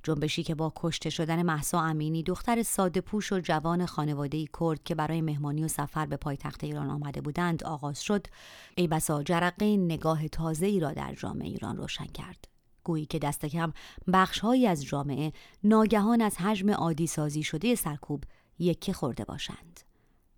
جنبشی 0.03 0.43
که 0.43 0.55
با 0.55 0.73
کشته 0.75 1.09
شدن 1.09 1.41
محسا 1.41 1.81
امینی 1.81 2.23
دختر 2.23 2.63
ساده 2.63 3.01
پوش 3.01 3.33
و 3.33 3.39
جوان 3.39 3.85
خانواده 3.85 4.45
کرد 4.59 4.83
که 4.83 4.95
برای 4.95 5.21
مهمانی 5.21 5.63
و 5.63 5.67
سفر 5.67 6.05
به 6.05 6.17
پایتخت 6.17 6.63
ایران 6.63 6.89
آمده 6.89 7.21
بودند 7.21 7.63
آغاز 7.63 8.01
شد. 8.03 8.27
ای 8.75 8.87
بسا 8.87 9.23
جرقه 9.23 9.77
نگاه 9.77 10.27
تازه 10.27 10.65
ای 10.65 10.79
را 10.79 10.91
در 10.91 11.13
جامعه 11.13 11.47
ایران 11.47 11.77
روشن 11.77 12.05
کرد. 12.05 12.47
گویی 12.83 13.05
که 13.05 13.19
دست 13.19 13.45
کم 13.45 13.73
بخشهایی 14.13 14.67
از 14.67 14.85
جامعه 14.85 15.31
ناگهان 15.63 16.21
از 16.21 16.37
حجم 16.37 16.71
عادی 16.71 17.07
سازی 17.07 17.43
شده 17.43 17.75
سرکوب 17.75 18.23
یکی 18.59 18.93
خورده 18.93 19.25
باشند. 19.25 19.84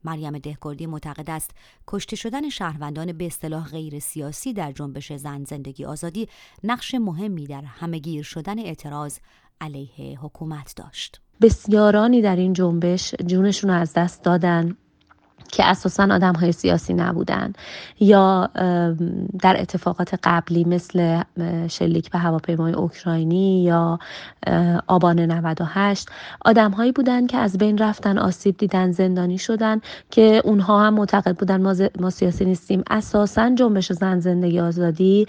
مریم 0.04 0.38
دهکردی 0.38 0.86
معتقد 0.86 1.30
است 1.30 1.52
کشته 1.88 2.16
شدن 2.16 2.50
شهروندان 2.50 3.14
به 3.14 3.26
اصطلاح 3.26 3.70
غیر 3.70 4.00
سیاسی 4.00 4.54
در 4.54 4.72
جنبش 4.72 5.14
زن 5.14 5.43
زندگی 5.43 5.86
آزادی 5.86 6.28
نقش 6.64 6.95
مهمی 6.95 7.48
در 7.48 7.62
همهگیر 7.62 8.24
شدن 8.24 8.60
اعتراض 8.60 9.18
علیه 9.62 10.20
حکومت 10.20 10.74
داشت. 10.76 11.22
بسیارانی 11.41 12.22
در 12.22 12.36
این 12.36 12.54
جنبش 12.54 13.16
جونشون 13.16 13.70
رو 13.70 13.76
از 13.76 13.93
دست 13.93 14.24
دادن 14.24 14.78
که 15.52 15.66
اساسا 15.66 16.08
آدم 16.12 16.34
های 16.34 16.52
سیاسی 16.52 16.93
نبودن 16.93 17.54
یا 18.00 18.50
در 19.41 19.62
اتفاقات 19.62 20.20
قبلی 20.24 20.64
مثل 20.64 21.22
شلیک 21.68 22.12
به 22.12 22.20
هواپیمای 22.20 22.74
اوکراینی 22.74 23.64
یا 23.64 24.00
آبان 24.88 25.20
98 25.20 26.10
آدم 26.45 26.72
هایی 26.72 26.91
بودن 26.91 27.28
که 27.28 27.38
از 27.38 27.58
بین 27.58 27.78
رفتن 27.78 28.18
آسیب 28.18 28.58
دیدن 28.58 28.91
زندانی 28.91 29.38
شدن 29.38 29.82
که 30.12 30.41
اونها 30.45 30.84
هم 30.84 30.93
معتقد 30.93 31.36
بودن 31.38 31.62
ما, 31.62 31.76
ما 32.00 32.10
سیاسی 32.10 32.45
نیستیم. 32.45 32.84
اساسا 32.89 33.56
جنبش 33.56 33.91
زن 33.91 34.20
زندگی 34.20 34.60
آزادی 34.60 35.28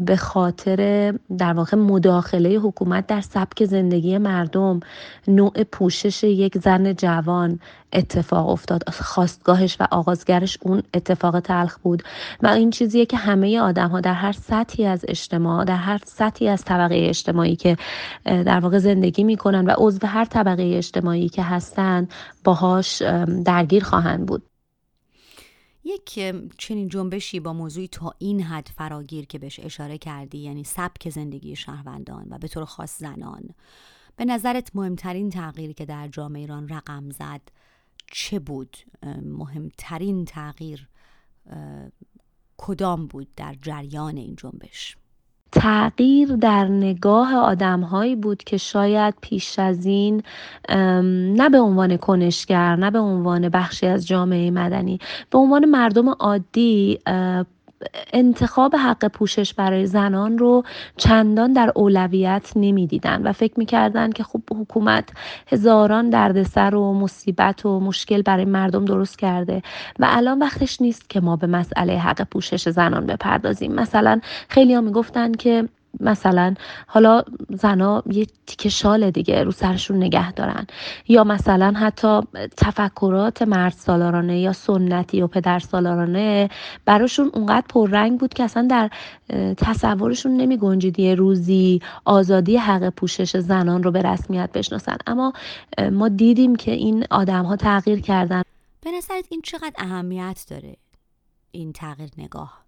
به 0.00 0.16
خاطر 0.16 1.12
در 1.38 1.52
واقع 1.52 1.76
مداخله 1.76 2.56
حکومت 2.56 3.06
در 3.06 3.20
سبک 3.20 3.64
زندگی 3.64 4.18
مردم 4.18 4.80
نوع 5.28 5.62
پوشش 5.62 6.24
یک 6.24 6.58
زن 6.58 6.92
جوان 6.92 7.60
اتفاق 7.92 8.48
افتاد. 8.48 8.88
خواستگاهش 8.88 9.76
و 9.80 9.86
آغازگرش 9.90 10.58
اون 10.60 10.82
اتفاق 10.94 11.40
تلخ 11.40 11.78
بود 11.78 12.02
و 12.42 12.46
این 12.46 12.70
چیزیه 12.70 13.06
که 13.06 13.16
همه 13.16 13.60
آدم 13.60 13.88
ها 13.88 14.00
در 14.00 14.14
هر 14.14 14.32
سطحی 14.32 14.86
از 14.86 15.04
اجتماع 15.08 15.64
در 15.64 15.76
هر 15.76 16.00
سطحی 16.04 16.48
از 16.48 16.64
طبقه 16.64 17.06
اجتماعی 17.08 17.56
که 17.56 17.76
در 18.24 18.60
واقع 18.60 18.78
زندگی 18.78 19.24
می‌کنن 19.24 19.66
و 19.66 19.74
عضو 19.78 20.06
هر 20.06 20.24
طبقه 20.24 20.72
اجتماعی 20.76 21.28
که 21.28 21.42
هستن 21.42 22.08
باهاش 22.44 23.02
درگیر 23.44 23.84
خواهند 23.84 24.26
بود. 24.26 24.42
یک 25.84 26.34
چنین 26.58 26.88
جنبشی 26.88 27.40
با 27.40 27.52
موضوعی 27.52 27.88
تا 27.88 28.14
این 28.18 28.42
حد 28.42 28.68
فراگیر 28.76 29.26
که 29.26 29.38
بهش 29.38 29.60
اشاره 29.60 29.98
کردی 29.98 30.38
یعنی 30.38 30.64
سبک 30.64 31.10
زندگی 31.10 31.56
شهروندان 31.56 32.26
و 32.30 32.38
به 32.38 32.48
طور 32.48 32.64
خاص 32.64 32.98
زنان 32.98 33.42
به 34.16 34.24
نظرت 34.24 34.70
مهمترین 34.74 35.30
تغییری 35.30 35.74
که 35.74 35.84
در 35.84 36.08
جامعه 36.08 36.40
ایران 36.40 36.68
رقم 36.68 37.10
زد 37.10 37.40
چه 38.14 38.38
بود 38.38 38.76
مهمترین 39.22 40.24
تغییر 40.24 40.88
کدام 42.56 43.06
بود 43.06 43.28
در 43.36 43.54
جریان 43.62 44.16
این 44.16 44.36
جنبش؟ 44.36 44.96
تغییر 45.52 46.36
در 46.36 46.68
نگاه 46.68 47.34
آدمهایی 47.36 48.16
بود 48.16 48.44
که 48.44 48.56
شاید 48.56 49.14
پیش 49.20 49.58
از 49.58 49.86
این 49.86 50.22
نه 51.36 51.48
به 51.48 51.58
عنوان 51.58 51.96
کنشگر 51.96 52.76
نه 52.76 52.90
به 52.90 52.98
عنوان 52.98 53.48
بخشی 53.48 53.86
از 53.86 54.06
جامعه 54.06 54.50
مدنی 54.50 54.98
به 55.30 55.38
عنوان 55.38 55.64
مردم 55.64 56.08
عادی 56.08 56.98
انتخاب 58.12 58.76
حق 58.76 59.08
پوشش 59.08 59.54
برای 59.54 59.86
زنان 59.86 60.38
رو 60.38 60.62
چندان 60.96 61.52
در 61.52 61.72
اولویت 61.74 62.52
نمی‌دیدن 62.56 63.22
و 63.22 63.32
فکر 63.32 63.54
می‌کردن 63.56 64.10
که 64.10 64.22
خب 64.22 64.42
حکومت 64.60 65.08
هزاران 65.48 66.10
دردسر 66.10 66.74
و 66.74 66.92
مصیبت 66.92 67.66
و 67.66 67.80
مشکل 67.80 68.22
برای 68.22 68.44
مردم 68.44 68.84
درست 68.84 69.18
کرده 69.18 69.62
و 69.98 70.06
الان 70.10 70.38
وقتش 70.38 70.80
نیست 70.80 71.10
که 71.10 71.20
ما 71.20 71.36
به 71.36 71.46
مسئله 71.46 71.98
حق 71.98 72.22
پوشش 72.22 72.68
زنان 72.68 73.06
بپردازیم. 73.06 73.72
مثلا 73.72 74.20
خیلی 74.48 74.74
ها 74.74 74.80
می‌گفتن 74.80 75.32
که 75.32 75.68
مثلا 76.00 76.54
حالا 76.86 77.22
زنا 77.48 78.02
یه 78.10 78.26
تیکه 78.46 78.68
شال 78.68 79.10
دیگه 79.10 79.44
رو 79.44 79.50
سرشون 79.50 79.96
نگه 79.96 80.32
دارن. 80.32 80.66
یا 81.08 81.24
مثلا 81.24 81.72
حتی 81.76 82.20
تفکرات 82.56 83.42
مرد 83.42 83.72
سالارانه 83.72 84.40
یا 84.40 84.52
سنتی 84.52 85.22
و 85.22 85.26
پدر 85.26 85.58
سالارانه 85.58 86.48
براشون 86.84 87.30
اونقدر 87.34 87.66
پررنگ 87.68 88.20
بود 88.20 88.34
که 88.34 88.44
اصلا 88.44 88.66
در 88.70 88.90
تصورشون 89.56 90.36
نمی 90.36 90.56
گنجید 90.56 91.00
روزی 91.00 91.80
آزادی 92.04 92.56
حق 92.56 92.88
پوشش 92.88 93.36
زنان 93.36 93.82
رو 93.82 93.90
به 93.90 94.02
رسمیت 94.02 94.50
بشناسن. 94.54 94.96
اما 95.06 95.32
ما 95.92 96.08
دیدیم 96.08 96.56
که 96.56 96.70
این 96.70 97.04
آدم 97.10 97.44
ها 97.44 97.56
تغییر 97.56 98.00
کردن. 98.00 98.42
به 98.80 98.90
نظرت 98.90 99.24
این 99.30 99.40
چقدر 99.44 99.72
اهمیت 99.78 100.46
داره؟ 100.50 100.76
این 101.50 101.72
تغییر 101.72 102.10
نگاه. 102.18 102.61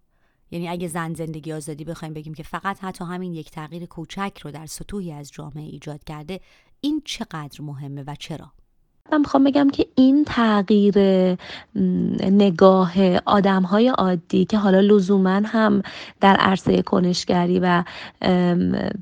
یعنی 0.54 0.68
اگه 0.68 0.88
زن 0.88 1.14
زندگی 1.14 1.52
آزادی 1.52 1.84
بخوایم 1.84 2.14
بگیم 2.14 2.34
که 2.34 2.42
فقط 2.42 2.84
حتی 2.84 3.04
همین 3.04 3.34
یک 3.34 3.50
تغییر 3.50 3.86
کوچک 3.86 4.38
رو 4.44 4.50
در 4.50 4.66
سطوحی 4.66 5.12
از 5.12 5.32
جامعه 5.32 5.62
ایجاد 5.62 6.04
کرده 6.04 6.40
این 6.80 7.02
چقدر 7.04 7.62
مهمه 7.62 8.04
و 8.06 8.14
چرا؟ 8.14 8.52
من 9.12 9.18
می‌خوام 9.18 9.44
بگم 9.44 9.70
که 9.70 9.86
این 9.94 10.24
تغییر 10.24 10.94
نگاه 12.30 12.92
آدم 13.26 13.62
های 13.62 13.88
عادی 13.88 14.44
که 14.44 14.58
حالا 14.58 14.80
لزوما 14.80 15.40
هم 15.44 15.82
در 16.20 16.36
عرصه 16.36 16.82
کنشگری 16.82 17.60
و 17.60 17.84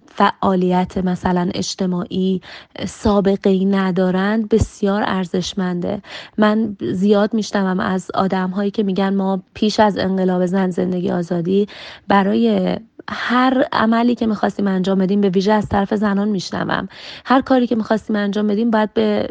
فعالیت 0.06 0.98
مثلا 0.98 1.50
اجتماعی 1.54 2.40
سابقه 2.86 3.50
ای 3.50 3.64
ندارند 3.64 4.48
بسیار 4.48 5.02
ارزشمنده. 5.06 6.02
من 6.38 6.76
زیاد 6.92 7.34
میشنوم 7.34 7.80
از 7.80 8.10
آدم 8.14 8.50
هایی 8.50 8.70
که 8.70 8.82
میگن 8.82 9.14
ما 9.14 9.42
پیش 9.54 9.80
از 9.80 9.98
انقلاب 9.98 10.46
زن 10.46 10.70
زندگی 10.70 11.10
آزادی 11.10 11.66
برای 12.08 12.76
هر 13.10 13.64
عملی 13.72 14.14
که 14.14 14.26
می‌خواستیم 14.26 14.66
انجام 14.66 14.98
بدیم 14.98 15.20
به 15.20 15.28
ویژه 15.28 15.52
از 15.52 15.68
طرف 15.68 15.94
زنان 15.94 16.28
میشنوم. 16.28 16.88
هر 17.24 17.40
کاری 17.40 17.66
که 17.66 17.76
می‌خواستیم 17.76 18.16
انجام 18.16 18.46
بدیم 18.46 18.70
باید 18.70 18.94
به 18.94 19.28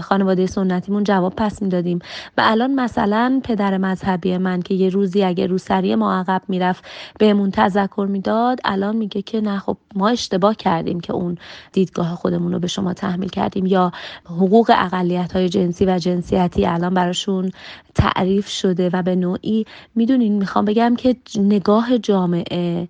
خانواده 0.00 0.46
سنتیمون 0.46 1.04
جواب 1.04 1.34
پس 1.36 1.62
می‌دادیم. 1.62 1.98
و 2.38 2.42
الان 2.44 2.74
مثلا 2.74 3.40
پدر 3.44 3.78
مذهبی 3.78 4.38
من 4.38 4.62
که 4.62 4.74
یه 4.74 4.88
روزی 4.88 5.24
اگه 5.24 5.46
روسری 5.46 5.94
ما 5.94 6.14
عقب 6.14 6.42
می‌رفت 6.48 6.84
بهمون 7.18 7.50
تذکر 7.50 8.06
می‌داد 8.10 8.60
الان 8.64 8.96
میگه 8.96 9.22
که 9.22 9.40
نه 9.40 9.58
خب 9.58 9.76
ما 9.94 10.08
اشتباه 10.08 10.56
کردیم 10.56 11.00
که 11.00 11.12
اون 11.12 11.38
دیدگاه 11.72 12.14
خودمون 12.14 12.52
رو 12.52 12.58
به 12.58 12.66
شما 12.66 12.92
تحمیل 12.92 13.28
کردیم. 13.28 13.66
یا 13.66 13.92
حقوق 14.24 14.72
اقلیت 14.74 15.32
های 15.32 15.48
جنسی 15.48 15.84
و 15.84 15.98
جنسیتی 15.98 16.66
الان 16.66 16.94
براشون 16.94 17.50
تعریف 17.94 18.48
شده 18.48 18.90
و 18.92 19.02
به 19.02 19.16
نوعی 19.16 19.66
می‌دونین 19.94 20.38
می‌خوام 20.38 20.64
بگم 20.64 20.96
که 20.96 21.16
نگاه 21.38 21.98
جامعه 21.98 22.88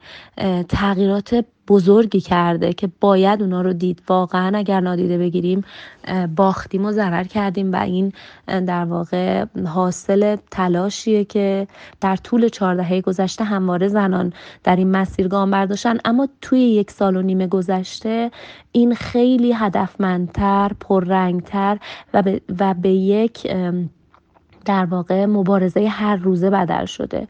تغییرات 0.68 1.44
بزرگی 1.68 2.20
کرده 2.20 2.72
که 2.72 2.88
باید 3.00 3.42
اونا 3.42 3.62
رو 3.62 3.72
دید. 3.72 4.02
واقعا 4.08 4.58
اگر 4.58 4.80
نادیده 4.80 5.18
بگیریم 5.18 5.64
باختیم 6.36 6.84
و 6.84 6.92
ضرر 6.92 7.24
کردیم 7.24 7.72
و 7.72 7.76
این 7.76 8.12
در 8.46 8.84
واقع 8.84 9.44
حاصل 9.66 10.36
تلاشیه 10.50 11.24
که 11.24 11.66
در 12.00 12.16
طول 12.16 12.48
چهار 12.48 13.00
گذشته 13.00 13.44
همواره 13.44 13.88
زنان 13.88 14.32
در 14.64 14.76
این 14.76 14.90
مسیر 14.90 15.28
گام 15.28 15.50
برداشتن. 15.50 15.98
اما 16.04 16.28
توی 16.40 16.60
یک 16.60 16.90
سال 16.90 17.16
و 17.16 17.22
نیمه 17.22 17.46
گذشته 17.46 18.30
این 18.72 18.94
خیلی 18.94 19.52
هدفمندتر 19.52 20.70
پررنگتر 20.80 21.78
و 22.14 22.22
به, 22.22 22.40
و 22.60 22.74
به 22.74 22.90
یک 22.90 23.46
در 24.64 24.84
واقع 24.84 25.26
مبارزه 25.26 25.88
هر 25.88 26.16
روزه 26.16 26.50
بدل 26.50 26.84
شده. 26.84 27.28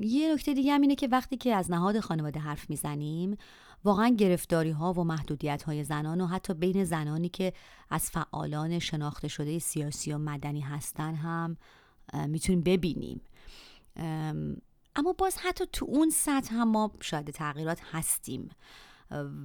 یه 0.00 0.34
نکته 0.34 0.54
دیگه 0.54 0.72
هم 0.72 0.80
اینه 0.80 0.94
که 0.94 1.08
وقتی 1.08 1.36
که 1.36 1.54
از 1.54 1.70
نهاد 1.70 2.00
خانواده 2.00 2.40
حرف 2.40 2.70
می‌زنیم 2.70 3.36
واقعا 3.84 4.08
گرفتاری 4.08 4.70
ها 4.70 4.92
و 4.92 5.04
محدودیت 5.04 5.62
های 5.62 5.84
زنان 5.84 6.20
و 6.20 6.26
حتی 6.26 6.54
بین 6.54 6.84
زنانی 6.84 7.28
که 7.28 7.52
از 7.90 8.10
فعالان 8.10 8.78
شناخته 8.78 9.28
شده 9.28 9.58
سیاسی 9.58 10.12
و 10.12 10.18
مدنی 10.18 10.60
هستن 10.60 11.14
هم 11.14 11.56
می‌تونیم 12.26 12.60
ببینیم. 12.60 13.20
اما 14.96 15.12
باز 15.18 15.36
حتی 15.38 15.64
تو 15.72 15.86
اون 15.88 16.10
سطح 16.10 16.54
هم 16.54 16.70
ما 16.70 16.92
شاید 17.00 17.30
تغییرات 17.30 17.80
هستیم. 17.92 18.48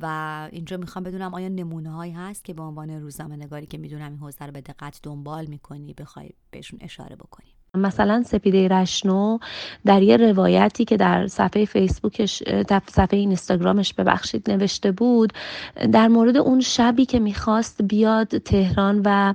و 0.01 0.49
اینجا 0.51 0.77
می‌خوام 0.77 1.03
بدونم 1.03 1.33
آیا 1.33 1.47
نمونه 1.47 1.91
هایی 1.91 2.11
هست 2.11 2.43
که 2.43 2.53
به 2.53 2.63
عنوان 2.63 2.89
روزنامه 2.89 3.35
نگاری 3.35 3.65
که 3.65 3.77
می‌دونم 3.77 4.11
این 4.11 4.19
حوزه 4.19 4.45
رو 4.45 4.51
به 4.51 4.61
دقت 4.61 4.99
دنبال 5.03 5.45
می‌کنی 5.45 5.93
بخوای 5.93 6.29
بهشون 6.51 6.79
اشاره 6.81 7.15
بکنی؟ 7.15 7.53
مثلا 7.77 8.23
سپیده 8.23 8.67
رشنو 8.67 9.37
در 9.85 10.01
یه 10.01 10.17
روایتی 10.17 10.85
که 10.85 10.97
در 10.97 11.27
صفحه 11.27 11.65
فیسبوکش 11.65 12.43
در 12.67 12.81
صفحه 12.87 13.19
اینستاگرامش 13.19 13.93
ببخشید 13.93 14.51
نوشته 14.51 14.91
بود 14.91 15.33
در 15.91 16.07
مورد 16.07 16.37
اون 16.37 16.59
شبی 16.59 17.05
که 17.05 17.19
می‌خواست 17.19 17.81
بیاد 17.81 18.37
تهران 18.37 19.01
و 19.05 19.33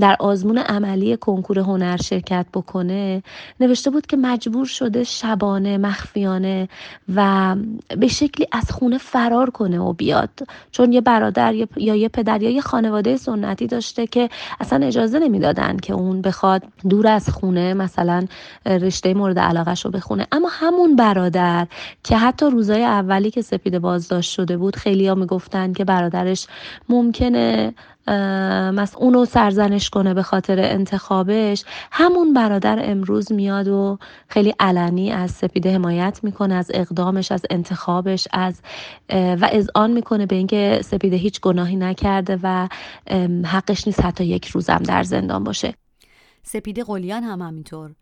در 0.00 0.16
آزمون 0.20 0.58
عملی 0.58 1.16
کنکور 1.16 1.58
هنر 1.58 1.96
شرکت 1.96 2.46
بکنه 2.54 3.22
نوشته 3.60 3.90
بود 3.90 4.06
که 4.06 4.16
مجبور 4.16 4.66
شده 4.66 5.04
شبانه 5.04 5.78
مخفیانه 5.78 6.68
و 7.14 7.56
به 7.98 8.08
شکلی 8.08 8.46
از 8.52 8.70
خونه 8.70 8.98
فرار 8.98 9.50
کنه 9.50 9.78
و 9.78 9.92
بیاد. 9.92 10.30
چون 10.70 10.92
یه 10.92 11.00
برادر 11.00 11.54
یا 11.54 11.94
یه 11.94 12.08
پدر 12.08 12.42
یا 12.42 12.50
یه 12.50 12.60
خانواده 12.60 13.16
سنتی 13.16 13.66
داشته 13.66 14.06
که 14.06 14.28
اصلا 14.60 14.86
اجازه 14.86 15.18
نمی‌دادن 15.18 15.76
که 15.76 15.92
اون 15.92 16.22
بخواد 16.22 16.62
دور 16.88 17.06
از 17.06 17.28
خونه 17.28 17.74
مثلا 17.74 18.26
رشته 18.66 19.14
مورد 19.14 19.38
علاقش 19.38 19.84
رو 19.84 19.90
بخونه. 19.90 20.26
اما 20.32 20.48
همون 20.50 20.96
برادر 20.96 21.66
که 22.04 22.16
حتی 22.16 22.46
روزای 22.46 22.84
اولی 22.84 23.30
که 23.30 23.42
سپیده 23.42 23.78
بازداشت 23.78 24.30
شده 24.30 24.56
بود 24.56 24.76
خیلی 24.76 25.08
ها 25.08 25.14
که 25.76 25.84
برادرش 25.84 26.46
ممکنه 26.88 27.74
مثلا 28.06 29.00
اونو 29.00 29.24
سرزنش 29.24 29.90
کنه 29.90 30.14
به 30.14 30.22
خاطر 30.22 30.58
انتخابش. 30.58 31.64
همون 31.92 32.32
برادر 32.34 32.90
امروز 32.90 33.32
میاد 33.32 33.68
و 33.68 33.98
خیلی 34.28 34.54
علنی 34.60 35.12
از 35.12 35.30
سپیده 35.30 35.74
حمایت 35.74 36.20
می‌کنه 36.22 36.54
از 36.54 36.70
اقدامش 36.74 37.32
از 37.32 37.42
انتخابش 37.50 38.28
از 38.32 38.60
و 39.10 39.48
آن 39.74 39.90
می‌کنه 39.90 40.26
به 40.26 40.36
اینکه 40.36 40.80
سپیده 40.84 41.16
هیچ 41.16 41.40
گناهی 41.40 41.76
نکرده 41.76 42.38
و 42.42 42.68
حقش 43.44 43.86
نیست 43.86 44.04
حتی 44.04 44.24
یک 44.24 44.48
روزم 44.48 44.78
در 44.78 45.02
زندان 45.02 45.44
باشه. 45.44 45.74
سپیده 46.42 46.84
قلیان 46.84 47.22
هم 47.22 47.42
همینطور. 47.42 47.94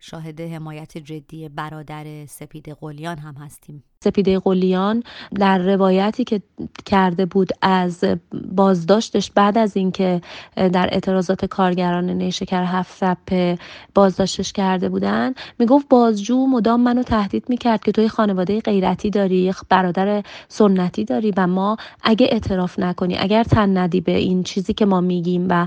شاهد 0.00 0.40
حمایت 0.40 0.98
جدی 0.98 1.48
برادر 1.48 2.26
سپیده 2.26 2.74
قلیان 2.74 3.18
هم 3.18 3.34
هستیم. 3.34 3.84
سپیده 4.06 4.38
قلیان 4.38 5.02
در 5.34 5.58
روایتی 5.58 6.24
که 6.24 6.42
کرده 6.84 7.26
بود 7.26 7.48
از 7.62 8.04
بازداشتش 8.52 9.30
بعد 9.30 9.58
از 9.58 9.76
اینکه 9.76 10.20
در 10.56 10.88
اعتراضات 10.92 11.44
کارگران 11.44 12.10
نیشکر 12.10 12.62
هفت 12.62 12.96
سپه 12.96 13.58
بازداشتش 13.94 14.52
کرده 14.52 14.88
بودن 14.88 15.34
می‌گفت 15.58 15.88
بازجو 15.88 16.46
مدام 16.46 16.80
منو 16.80 17.02
تهدید 17.02 17.44
می‌کرد 17.48 17.84
که 17.84 17.92
توی 17.92 18.08
خانواده 18.08 18.60
غیرتی 18.60 19.10
داری 19.10 19.52
برادر 19.68 20.22
سنتی 20.48 21.04
داری 21.04 21.32
و 21.36 21.46
ما 21.46 21.76
اگه 22.02 22.28
اعتراف 22.30 22.78
نکنی 22.78 23.16
اگر 23.18 23.44
تن 23.44 23.76
ندی 23.78 24.00
به 24.00 24.16
این 24.16 24.42
چیزی 24.42 24.72
که 24.74 24.86
ما 24.86 25.00
میگیم 25.00 25.46
و 25.50 25.66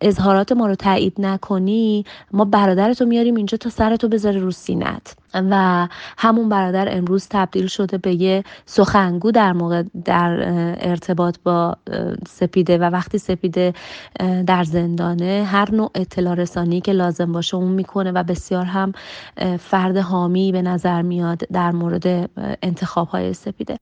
اظهارات 0.00 0.52
ما 0.52 0.66
رو 0.66 0.74
تایید 0.74 1.14
نکنی 1.18 2.04
ما 2.32 2.44
برادرتو 2.44 3.06
میاریم 3.06 3.34
اینجا 3.34 3.58
تا 3.58 3.70
سرتو 3.70 4.08
بذاره 4.08 4.40
رو 4.40 4.50
سینت 4.50 5.16
و 5.34 5.88
همون 6.18 6.48
برادر 6.48 6.96
امروز 6.96 7.26
تبدیل 7.30 7.66
شده 7.66 7.98
به 7.98 8.14
یه 8.14 8.44
سخنگو 8.66 9.30
در 9.30 9.52
موقع 9.52 9.82
در 10.04 10.44
ارتباط 10.88 11.38
با 11.44 11.76
سپیده 12.28 12.78
و 12.78 12.82
وقتی 12.82 13.18
سپیده 13.18 13.74
در 14.46 14.64
زندانه 14.64 15.44
هر 15.46 15.74
نوع 15.74 15.90
اطلاع 15.94 16.34
رسانی 16.34 16.80
که 16.80 16.92
لازم 16.92 17.32
باشه 17.32 17.56
اون 17.56 17.72
می‌کنه 17.72 18.12
و 18.12 18.22
بسیار 18.22 18.64
هم 18.64 18.92
فرد 19.58 19.96
حامی 19.96 20.52
به 20.52 20.62
نظر 20.62 21.02
میاد 21.02 21.38
در 21.38 21.70
مورد 21.70 22.30
انتخاب 22.62 23.08
های 23.08 23.34
سپیده. 23.34 23.78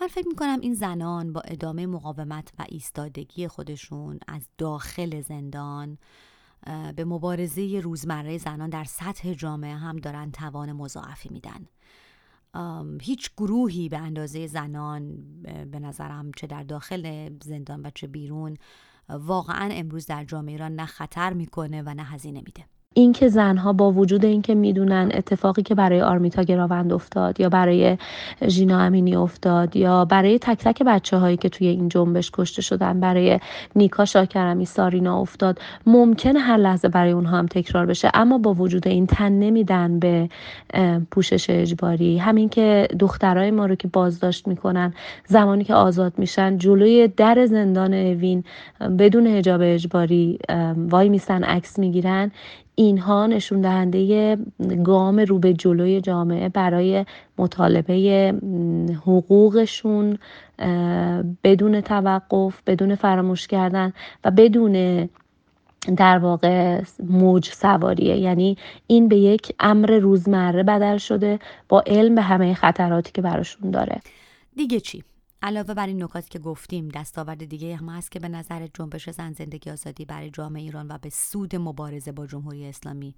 من 0.00 0.06
فکر 0.06 0.28
می‌کنم 0.28 0.60
این 0.60 0.74
زنان 0.74 1.32
با 1.32 1.40
ادامه 1.40 1.86
مقاومت 1.86 2.48
و 2.58 2.64
ایستادگی 2.68 3.48
خودشون 3.48 4.18
از 4.28 4.42
داخل 4.58 5.20
زندان 5.20 5.98
به 6.96 7.04
مبارزه 7.04 7.80
روزمره 7.80 8.38
زنان 8.38 8.70
در 8.70 8.84
سطح 8.84 9.32
جامعه 9.32 9.74
هم 9.74 9.96
دارن 9.96 10.30
توان 10.30 10.72
مضاعفی 10.72 11.28
میدن. 11.28 11.66
هیچ 13.00 13.30
گروهی 13.36 13.88
به 13.88 13.98
اندازه 13.98 14.46
زنان 14.46 15.24
به 15.70 15.78
نظرم 15.78 16.32
چه 16.36 16.46
در 16.46 16.62
داخل 16.62 17.30
زندان 17.42 17.86
و 17.86 17.90
چه 17.94 18.06
بیرون 18.06 18.56
واقعا 19.08 19.68
امروز 19.72 20.06
در 20.06 20.24
جامعه 20.24 20.52
ایران 20.52 20.74
نه 20.74 20.86
خطر 20.86 21.32
می‌کنه 21.32 21.82
و 21.82 21.94
نه 21.94 22.04
هزینه 22.04 22.42
میده. 22.46 22.64
اینکه 22.94 23.28
زنها 23.28 23.72
با 23.72 23.92
وجود 23.92 24.24
اینکه 24.24 24.54
می‌دونن 24.54 25.10
اتفاقی 25.14 25.62
که 25.62 25.74
برای 25.74 26.00
آرمیتا 26.00 26.42
گراوند 26.42 26.92
افتاد 26.92 27.40
یا 27.40 27.48
برای 27.48 27.96
ژینا 28.48 28.80
امینی 28.80 29.16
افتاد 29.16 29.76
یا 29.76 30.04
برای 30.04 30.38
تک 30.38 30.58
تک 30.58 30.82
بچه 30.82 31.16
هایی 31.16 31.36
که 31.36 31.48
توی 31.48 31.66
این 31.66 31.88
جنبش 31.88 32.30
کشته 32.30 32.62
شدن 32.62 33.00
برای 33.00 33.40
نیکا 33.76 34.04
شاکرمی 34.04 34.64
سارینا 34.64 35.20
افتاد 35.20 35.58
ممکن 35.86 36.36
هر 36.36 36.56
لحظه 36.56 36.88
برای 36.88 37.12
اونها 37.12 37.38
هم 37.38 37.46
تکرار 37.46 37.86
بشه. 37.86 38.10
اما 38.14 38.38
با 38.38 38.54
وجود 38.54 38.88
این 38.88 39.06
تن 39.06 39.32
نمیدن 39.32 39.98
به 39.98 40.28
پوشش 41.10 41.50
اجباری. 41.50 42.18
همین 42.18 42.48
که 42.48 42.88
دخترای 42.98 43.50
ما 43.50 43.66
رو 43.66 43.74
که 43.74 43.88
بازداشت 43.88 44.48
می‌کنن 44.48 44.94
زمانی 45.26 45.64
که 45.64 45.74
آزاد 45.74 46.12
میشن 46.18 46.58
جلوی 46.58 47.08
در 47.08 47.46
زندان 47.46 47.94
اوین 47.94 48.44
بدون 48.98 49.26
حجاب 49.26 49.60
اجباری 49.64 50.38
وای 50.76 51.08
میسن 51.08 51.44
عکس 51.44 51.78
می‌گیرن. 51.78 52.30
اینها 52.74 53.26
نشون 53.26 53.60
دهنده 53.60 54.36
گام 54.84 55.18
رو 55.20 55.38
به 55.38 55.52
جلوی 55.52 56.00
جامعه 56.00 56.48
برای 56.48 57.06
مطالبه 57.38 58.34
حقوقشون 59.02 60.18
بدون 61.44 61.80
توقف 61.80 62.62
بدون 62.66 62.94
فراموش 62.94 63.46
کردن 63.46 63.92
و 64.24 64.30
بدون 64.30 65.08
در 65.96 66.18
واقع 66.18 66.82
موج 67.02 67.48
سواریه. 67.48 68.16
یعنی 68.16 68.56
این 68.86 69.08
به 69.08 69.16
یک 69.16 69.52
امر 69.60 69.98
روزمره 69.98 70.62
بدل 70.62 70.98
شده 70.98 71.38
با 71.68 71.82
علم 71.86 72.14
به 72.14 72.22
همه 72.22 72.54
خطراتی 72.54 73.12
که 73.12 73.22
براشون 73.22 73.70
داره. 73.70 74.00
دیگه 74.56 74.80
چی؟ 74.80 75.04
علاوه 75.44 75.74
بر 75.74 75.86
این 75.86 76.02
نکاتی 76.02 76.30
که 76.30 76.38
گفتیم 76.38 76.88
دستاورد 76.88 77.44
دیگه 77.44 77.76
هم 77.76 77.88
هست 77.88 78.10
که 78.10 78.20
به 78.20 78.28
نظر 78.28 78.66
جنبش 78.74 79.10
زن 79.10 79.32
زندگی 79.32 79.70
آزادی 79.70 80.04
برای 80.04 80.30
جامعه 80.30 80.62
ایران 80.62 80.88
و 80.88 80.98
به 80.98 81.10
سود 81.10 81.56
مبارزه 81.56 82.12
با 82.12 82.26
جمهوری 82.26 82.66
اسلامی 82.66 83.14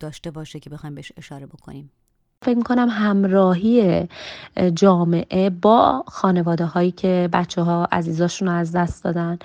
داشته 0.00 0.30
باشه 0.30 0.60
که 0.60 0.70
بخوایم 0.70 0.94
بهش 0.94 1.12
اشاره 1.16 1.46
بکنیم. 1.46 1.90
فکر 2.44 2.56
می‌کنم 2.56 2.88
همراهی 2.90 4.08
جامعه 4.74 5.50
با 5.50 6.04
خانواده 6.06 6.64
هایی 6.64 6.90
که 6.90 7.28
بچه 7.32 7.62
ها 7.62 7.88
عزیزاشون 7.92 8.48
رو 8.48 8.54
از 8.54 8.72
دست 8.72 9.04
دادن. 9.04 9.38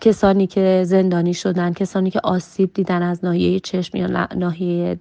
کسانی 0.00 0.46
که 0.46 0.82
زندانی 0.86 1.34
شدن 1.34 1.72
کسانی 1.72 2.10
که 2.10 2.20
آسیب 2.24 2.74
دیدن 2.74 3.02
از 3.02 3.24
ناحیه 3.24 3.60
چشم 3.60 3.96
یا 3.96 4.28
ناحیه 4.34 4.98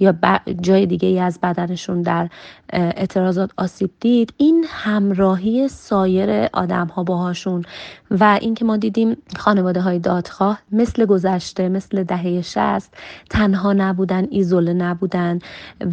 یا 0.00 0.14
جای 0.60 0.86
دیگه 0.86 1.08
ای 1.08 1.18
از 1.18 1.38
بدنشون 1.42 2.02
در 2.02 2.28
اعتراضات 2.72 3.50
آسیب 3.56 3.90
دید. 4.00 4.32
این 4.36 4.66
همراهی 4.68 5.68
سایر 5.68 6.48
آدم 6.52 6.86
ها 6.86 7.04
باهاشون. 7.04 7.64
و 8.10 8.38
اینکه 8.40 8.64
ما 8.64 8.76
دیدیم 8.76 9.16
خانواده 9.36 9.80
های 9.80 9.98
دادخواه 9.98 10.58
مثل 10.72 11.04
گذشته 11.04 11.68
مثل 11.68 12.04
دهه 12.04 12.42
شست 12.42 12.94
تنها 13.30 13.72
نبودن 13.72 14.26
ایزوله 14.30 14.72
نبودن 14.72 15.38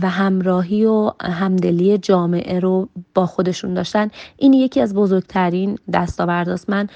و 0.01 0.09
همراهی 0.09 0.74
و 0.83 1.11
همدلی 1.21 1.97
جامعه 1.97 2.59
رو 2.59 2.89
با 3.13 3.25
خودشون 3.25 3.73
داشتن. 3.73 4.07
این 4.37 4.53
یکی 4.53 4.81
از 4.81 4.93
بزرگترین 4.93 5.77
دستاورداست. 5.93 6.69
من 6.69 6.87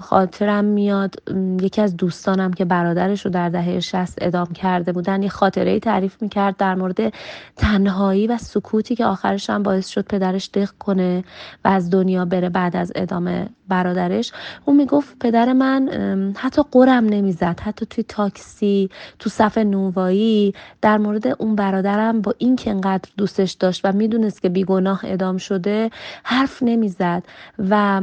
خاطرم 0.00 0.64
میاد 0.64 1.14
یکی 1.60 1.82
از 1.82 1.96
دوستانم 1.96 2.52
که 2.52 2.64
برادرش 2.64 3.24
رو 3.24 3.30
در 3.30 3.48
دهه 3.48 3.80
شست 3.80 4.18
ادام 4.20 4.46
کرده 4.46 4.92
بودن 4.92 5.22
یه 5.22 5.28
خاطره 5.28 5.80
تعریف 5.80 6.22
می‌کرد 6.22 6.56
در 6.56 6.74
مورد 6.74 7.12
تنهایی 7.56 8.26
و 8.26 8.38
سکوتی 8.38 8.96
که 8.96 9.06
آخرش 9.06 9.50
هم 9.50 9.62
باعث 9.62 9.88
شد 9.88 10.06
پدرش 10.06 10.50
دق 10.54 10.70
کنه 10.78 11.24
و 11.64 11.68
از 11.68 11.90
دنیا 11.90 12.24
بره 12.24 12.48
بعد 12.48 12.76
از 12.76 12.92
ادامه 12.94 13.48
برادرش. 13.68 14.32
اون 14.64 14.76
می‌گفت 14.76 15.18
پدر 15.20 15.52
من 15.52 15.88
حتی 16.36 16.62
قرم 16.72 17.04
نمی‌زد 17.04 17.60
حتی 17.60 17.86
توی 17.86 18.04
تاکسی 18.08 18.90
تو 19.18 19.30
صف 19.30 19.58
نوایی 19.58 20.54
در 20.82 20.98
مورد 20.98 21.26
اون 21.26 21.56
برادرم 21.56 22.20
با 22.20 22.34
این 22.38 22.56
که 22.56 22.70
انقدر 22.78 23.10
دوستش 23.16 23.52
داشت 23.52 23.80
و 23.84 23.92
می‌دونست 23.92 24.42
که 24.42 24.48
بیگناه 24.48 25.00
ادام 25.04 25.36
شده 25.36 25.90
حرف 26.22 26.62
نمی‌زد. 26.62 27.22
و 27.58 28.00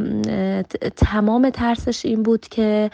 تمام 0.96 1.50
ترسش 1.50 2.06
این 2.06 2.24
بود 2.24 2.48
که 2.48 2.92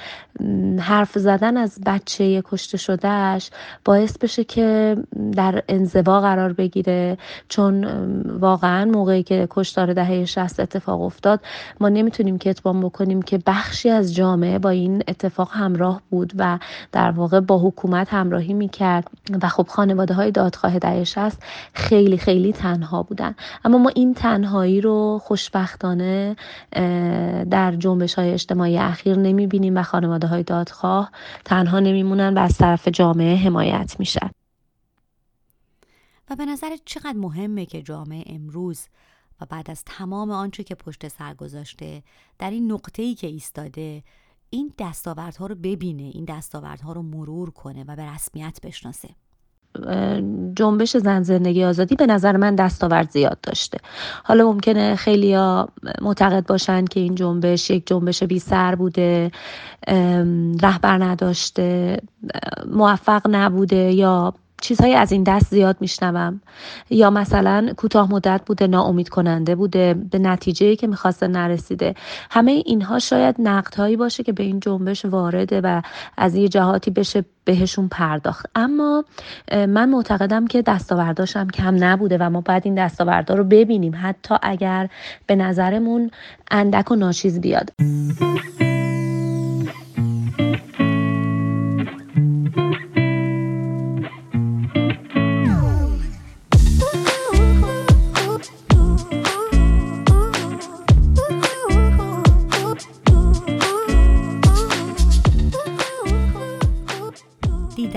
حرف 0.80 1.18
زدن 1.18 1.58
از 1.58 1.80
بچه 1.86 2.42
کشته 2.46 2.78
شدهش 2.78 3.50
باعث 3.86 4.18
بشه 4.18 4.44
که 4.44 4.98
در 5.36 5.64
انزوا 5.70 6.22
قرار 6.22 6.54
بگیره. 6.54 7.18
چون 7.50 7.84
واقعا 8.40 8.86
موقعی 8.86 9.24
که 9.24 9.48
کشتار 9.50 9.94
دهه 9.94 10.26
60 10.26 10.60
اتفاق 10.60 11.02
افتاد 11.02 11.40
ما 11.80 11.90
نمی‌تونیم 11.90 12.38
که 12.38 12.50
اتبام 12.50 12.82
بکنیم 12.82 13.22
که 13.22 13.40
بخشی 13.46 13.90
از 13.90 14.16
جامعه 14.16 14.60
با 14.60 14.70
این 14.70 15.04
اتفاق 15.08 15.50
همراه 15.52 16.02
بود 16.10 16.34
و 16.38 16.60
در 16.92 17.12
واقع 17.12 17.40
با 17.40 17.60
حکومت 17.60 18.14
همراهی 18.14 18.54
می‌کرد. 18.54 19.08
و 19.42 19.48
خب 19.48 19.68
خانواده 19.70 20.14
های 20.14 20.32
دادخواه 20.32 20.80
دهه 20.80 21.04
60 21.04 21.38
خیلی 21.74 22.18
خیلی 22.18 22.54
تنها 22.54 23.04
بودن. 23.04 23.36
اما 23.66 23.78
ما 23.78 23.90
این 23.90 24.14
تنهایی 24.14 24.82
رو 24.82 25.20
خوشبختانه 25.24 26.36
در 27.50 27.76
جنبش 27.80 28.14
های 28.14 28.32
اجتماعی 28.32 28.78
اخیر 28.78 29.18
نمی‌بینیم 29.18 29.78
و 29.78 29.84
خانواده 29.84 30.28
های 30.28 30.44
دادخواه 30.44 31.12
تنها 31.46 31.80
نمیمونن 31.80 32.34
و 32.38 32.40
از 32.40 32.58
طرف 32.58 32.88
جامعه 32.88 33.36
حمایت 33.36 33.96
میشن. 34.00 34.30
و 36.30 36.36
به 36.36 36.46
نظر 36.46 36.76
چقدر 36.86 37.18
مهمه 37.18 37.66
که 37.66 37.82
جامعه 37.82 38.24
امروز 38.26 38.88
و 39.42 39.46
بعد 39.46 39.72
از 39.72 39.84
تمام 39.86 40.32
آنچه 40.32 40.64
که 40.64 40.76
پشت 40.76 41.08
سر 41.08 41.34
گذاشته 41.34 42.04
در 42.40 42.52
این 42.52 42.72
نقطه 42.72 43.04
ای 43.04 43.16
که 43.16 43.28
ایستاده 43.28 44.04
این 44.50 44.74
دستاوردها 44.80 45.48
رو 45.48 45.56
ببینه 45.56 46.04
این 46.04 46.26
دستاوردها 46.26 46.94
رو 46.94 47.02
مرور 47.02 47.52
کنه 47.52 47.84
و 47.88 47.96
به 47.96 48.06
رسمیت 48.06 48.60
بشناسه. 48.64 49.10
جنبش 50.56 50.98
زن 50.98 51.24
زندگی 51.24 51.64
آزادی 51.64 51.96
به 51.96 52.06
نظر 52.06 52.38
من 52.38 52.56
دستاورد 52.56 53.12
زیاد 53.12 53.38
داشته. 53.44 53.78
حالا 54.24 54.52
ممکنه 54.52 54.96
خیلی 54.96 55.34
ها 55.34 55.70
معتقد 56.02 56.48
باشن 56.48 56.86
که 56.86 57.00
این 57.00 57.16
جنبش 57.16 57.70
یک 57.70 57.88
جنبش 57.88 58.24
بی 58.24 58.40
سر 58.40 58.76
بوده 58.76 59.32
رهبر 60.62 61.04
نداشته 61.04 61.98
موفق 62.72 63.22
نبوده 63.30 63.92
یا 63.94 64.34
چیزهایی 64.62 64.94
از 64.94 65.12
این 65.12 65.24
دست 65.24 65.48
زیاد 65.50 65.78
میشنوم. 65.80 66.42
یا 66.90 67.10
مثلا 67.10 67.74
کوتاه 67.78 68.12
مدت 68.12 68.42
بوده 68.46 68.68
ناامید 68.68 69.10
کننده 69.10 69.56
بوده 69.56 69.94
به 69.94 70.20
نتیجه 70.20 70.76
که 70.76 70.88
می‌خواسته 70.88 71.28
نرسیده. 71.28 71.96
همه 72.32 72.52
اینها 72.52 73.00
شاید 73.00 73.36
نقدهایی 73.40 73.96
باشه 73.96 74.24
که 74.24 74.32
به 74.32 74.44
این 74.44 74.60
جنبش 74.60 75.06
وارده 75.06 75.62
و 75.62 75.82
از 76.18 76.36
یه 76.36 76.48
جهاتی 76.48 76.92
بشه 76.92 77.26
بهشون 77.46 77.88
پرداخت. 77.88 78.46
اما 78.56 79.06
من 79.52 79.90
معتقدم 79.90 80.48
که 80.48 80.62
دستاورداشم 80.62 81.48
کم 81.48 81.84
نبوده 81.84 82.18
و 82.18 82.30
ما 82.30 82.42
باید 82.42 82.62
این 82.66 82.76
دستاوردا 82.76 83.36
رو 83.36 83.44
ببینیم. 83.44 83.94
حتی 84.02 84.36
اگر 84.42 84.90
به 85.28 85.36
نظرمون 85.36 86.12
اندک 86.52 86.92
و 86.92 86.96
ناچیز 86.96 87.42
بیاد. 87.42 87.70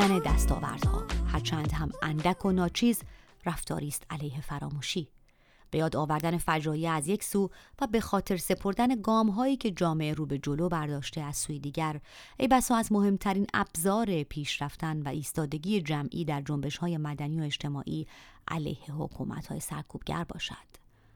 دیدن 0.05 0.18
دستاوردها. 0.18 1.07
هرچند 1.26 1.72
هم 1.72 1.92
اندک 2.02 2.44
و 2.44 2.52
ناچیز 2.52 3.02
رفتاری 3.46 3.88
است 3.88 4.02
علیه 4.11 4.40
فراموشی. 4.40 5.09
به 5.70 5.78
یاد 5.78 5.96
آوردن 5.96 6.38
فجایع 6.38 6.90
از 6.92 7.09
یک 7.09 7.24
سو 7.24 7.50
و 7.80 7.86
به 7.86 8.00
خاطر 8.00 8.36
سپردن 8.36 9.02
گام 9.02 9.30
هایی 9.30 9.57
که 9.57 9.70
جامعه 9.70 10.14
رو 10.14 10.26
به 10.26 10.38
جلو 10.38 10.68
برداشته 10.68 11.20
از 11.20 11.36
سوی 11.36 11.59
دیگر 11.59 12.00
ای 12.38 12.48
بسا 12.48 12.76
از 12.76 12.92
مهمترین 12.92 13.46
ابزار 13.55 14.22
پیشرفتن 14.22 15.02
و 15.02 15.09
ایستادگی 15.09 15.80
جمعی 15.80 16.24
در 16.24 16.42
جنبش 16.42 16.76
های 16.76 16.96
مدنی 16.96 17.40
و 17.40 17.44
اجتماعی 17.44 18.07
علیه 18.48 18.92
حکومت 18.98 19.46
های 19.46 19.61
سرکوبگر 19.61 20.24
باشد. 20.24 20.55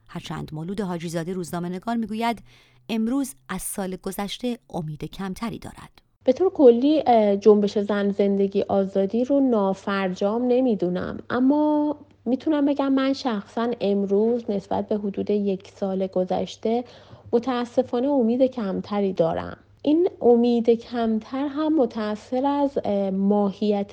هرچند 0.09 0.55
مولود 0.55 0.80
حاجیزاده 0.80 1.32
روزنامه 1.32 1.68
نگار 1.68 1.97
می‌گوید 1.97 2.43
امروز 2.89 3.34
از 3.49 3.62
سال 3.62 3.97
گذشته 3.97 4.59
امید 4.70 5.05
کمتری 5.05 5.59
دارد. 5.59 6.08
به 6.29 6.33
طور 6.33 6.51
کلی 6.51 7.03
جنبش 7.37 7.79
زن 7.79 8.11
زندگی 8.11 8.62
آزادی 8.62 9.24
رو 9.24 9.41
نافرجام 9.41 10.45
نمی‌دونم. 10.49 11.18
اما 11.31 11.97
می‌تونم 12.24 12.66
بگم 12.66 12.93
من 12.93 13.12
شخصا 13.12 13.70
امروز 13.81 14.51
نسبت 14.51 14.89
به 14.89 14.97
حدود 14.97 15.31
یک 15.31 15.68
سال 15.68 16.07
گذشته 16.07 16.85
متاسفانه 17.33 18.09
امید 18.09 18.43
کمتری 18.43 19.12
دارم. 19.12 19.57
این 19.83 20.09
امید 20.22 20.70
کمتر 20.70 21.47
هم 21.47 21.76
متأثر 21.76 22.47
از 22.47 22.79
ماهیت 23.12 23.93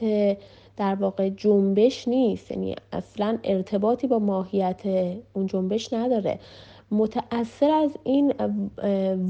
در 0.77 0.95
واقع 0.95 1.29
جنبش 1.29 2.07
نیست. 2.07 2.51
یعنی 2.51 2.75
اصلا 2.93 3.37
ارتباطی 3.43 4.07
با 4.07 4.19
ماهیت 4.19 4.81
اون 5.33 5.47
جنبش 5.47 5.93
نداره. 5.93 6.39
متأثر 6.91 7.71
از 7.71 7.91
این 8.03 8.33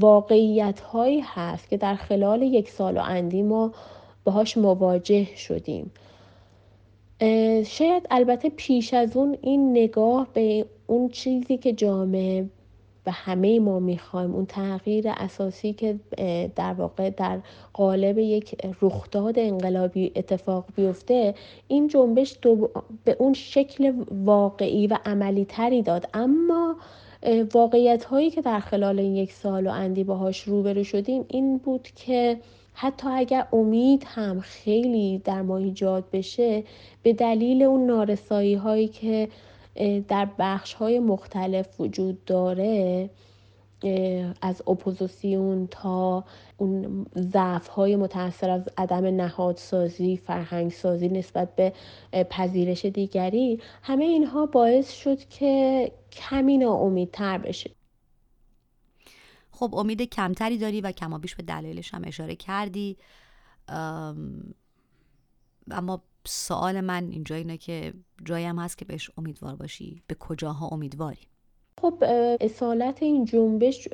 واقعیت 0.00 0.80
هایی 0.80 1.22
هست 1.24 1.68
که 1.68 1.76
در 1.76 1.94
خلال 1.94 2.42
یک 2.42 2.70
سال 2.70 2.96
و 2.96 3.00
اندی 3.00 3.42
ما 3.42 3.72
باهاش 4.24 4.58
مواجه 4.58 5.36
شدیم. 5.36 5.90
شاید 7.64 8.06
البته 8.10 8.48
پیش 8.48 8.94
از 8.94 9.16
اون 9.16 9.38
این 9.42 9.70
نگاه 9.70 10.26
به 10.34 10.66
اون 10.86 11.08
چیزی 11.08 11.56
که 11.56 11.72
جامعه 11.72 12.48
و 13.06 13.10
همه 13.10 13.60
ما 13.60 13.78
می‌خوایم 13.78 14.34
اون 14.34 14.46
تغییر 14.46 15.04
اساسی 15.08 15.72
که 15.72 15.98
در 16.56 16.72
واقع 16.72 17.10
در 17.10 17.38
قالب 17.72 18.18
یک 18.18 18.56
رخداد 18.82 19.38
انقلابی 19.38 20.12
اتفاق 20.16 20.64
بیفته 20.76 21.34
این 21.68 21.88
جنبش 21.88 22.38
به 23.04 23.16
اون 23.18 23.32
شکل 23.32 23.92
واقعی 24.24 24.86
و 24.86 24.98
عملی 25.04 25.44
تری 25.44 25.82
داد. 25.82 26.08
اما 26.14 26.76
واقعیت 27.54 28.04
هایی 28.04 28.30
که 28.30 28.42
در 28.42 28.60
خلال 28.60 28.98
این 28.98 29.16
یک 29.16 29.32
سال 29.32 29.66
و 29.66 29.70
اندی 29.70 30.04
باهاش 30.04 30.42
روبرو 30.42 30.84
شدیم 30.84 31.24
این 31.28 31.58
بود 31.58 31.88
که 31.96 32.40
حتی 32.74 33.08
اگر 33.08 33.46
امید 33.52 34.04
هم 34.06 34.40
خیلی 34.40 35.18
در 35.18 35.42
ما 35.42 35.56
ایجاد 35.58 36.04
بشه 36.12 36.64
به 37.02 37.12
دلیل 37.12 37.62
اون 37.62 37.86
نارسایی 37.86 38.54
هایی 38.54 38.88
که 38.88 39.28
در 40.08 40.28
بخش 40.38 40.74
های 40.74 40.98
مختلف 40.98 41.80
وجود 41.80 42.24
داره 42.24 43.10
از 44.40 44.62
اپوزیسیون 44.68 45.66
تا 45.66 46.24
اون 46.56 47.06
ضعف 47.18 47.68
های 47.68 47.96
متأثر 47.96 48.50
از 48.50 48.68
عدم 48.78 49.06
نهادسازی 49.06 50.16
فرهنگ 50.16 50.70
سازی 50.70 51.08
نسبت 51.08 51.56
به 51.56 51.72
پذیرش 52.30 52.84
دیگری 52.84 53.60
همه 53.82 54.04
اینها 54.04 54.46
باعث 54.46 54.92
شد 54.92 55.18
که 55.28 55.92
کمی 56.12 56.58
ناامیدتر 56.58 57.38
بشه. 57.38 57.70
خب 59.50 59.74
امید 59.74 60.02
کمتری 60.02 60.58
داری 60.58 60.80
و 60.80 60.92
کمابیش 60.92 61.34
به 61.34 61.42
دلایلش 61.42 61.94
هم 61.94 62.02
اشاره 62.06 62.36
کردی. 62.36 62.96
اما 65.70 66.02
سوال 66.24 66.80
من 66.80 67.08
اینجا 67.10 67.36
اینه 67.36 67.56
که 67.56 67.94
جایم 68.24 68.58
هست 68.58 68.78
که 68.78 68.84
بهش 68.84 69.10
امیدوار 69.18 69.56
باشی. 69.56 70.02
به 70.06 70.14
کجاها 70.14 70.68
امیدواری؟ 70.68 71.28
خب 71.80 71.94
اصالت 72.40 73.02
این 73.02 73.24
جنبش 73.24 73.88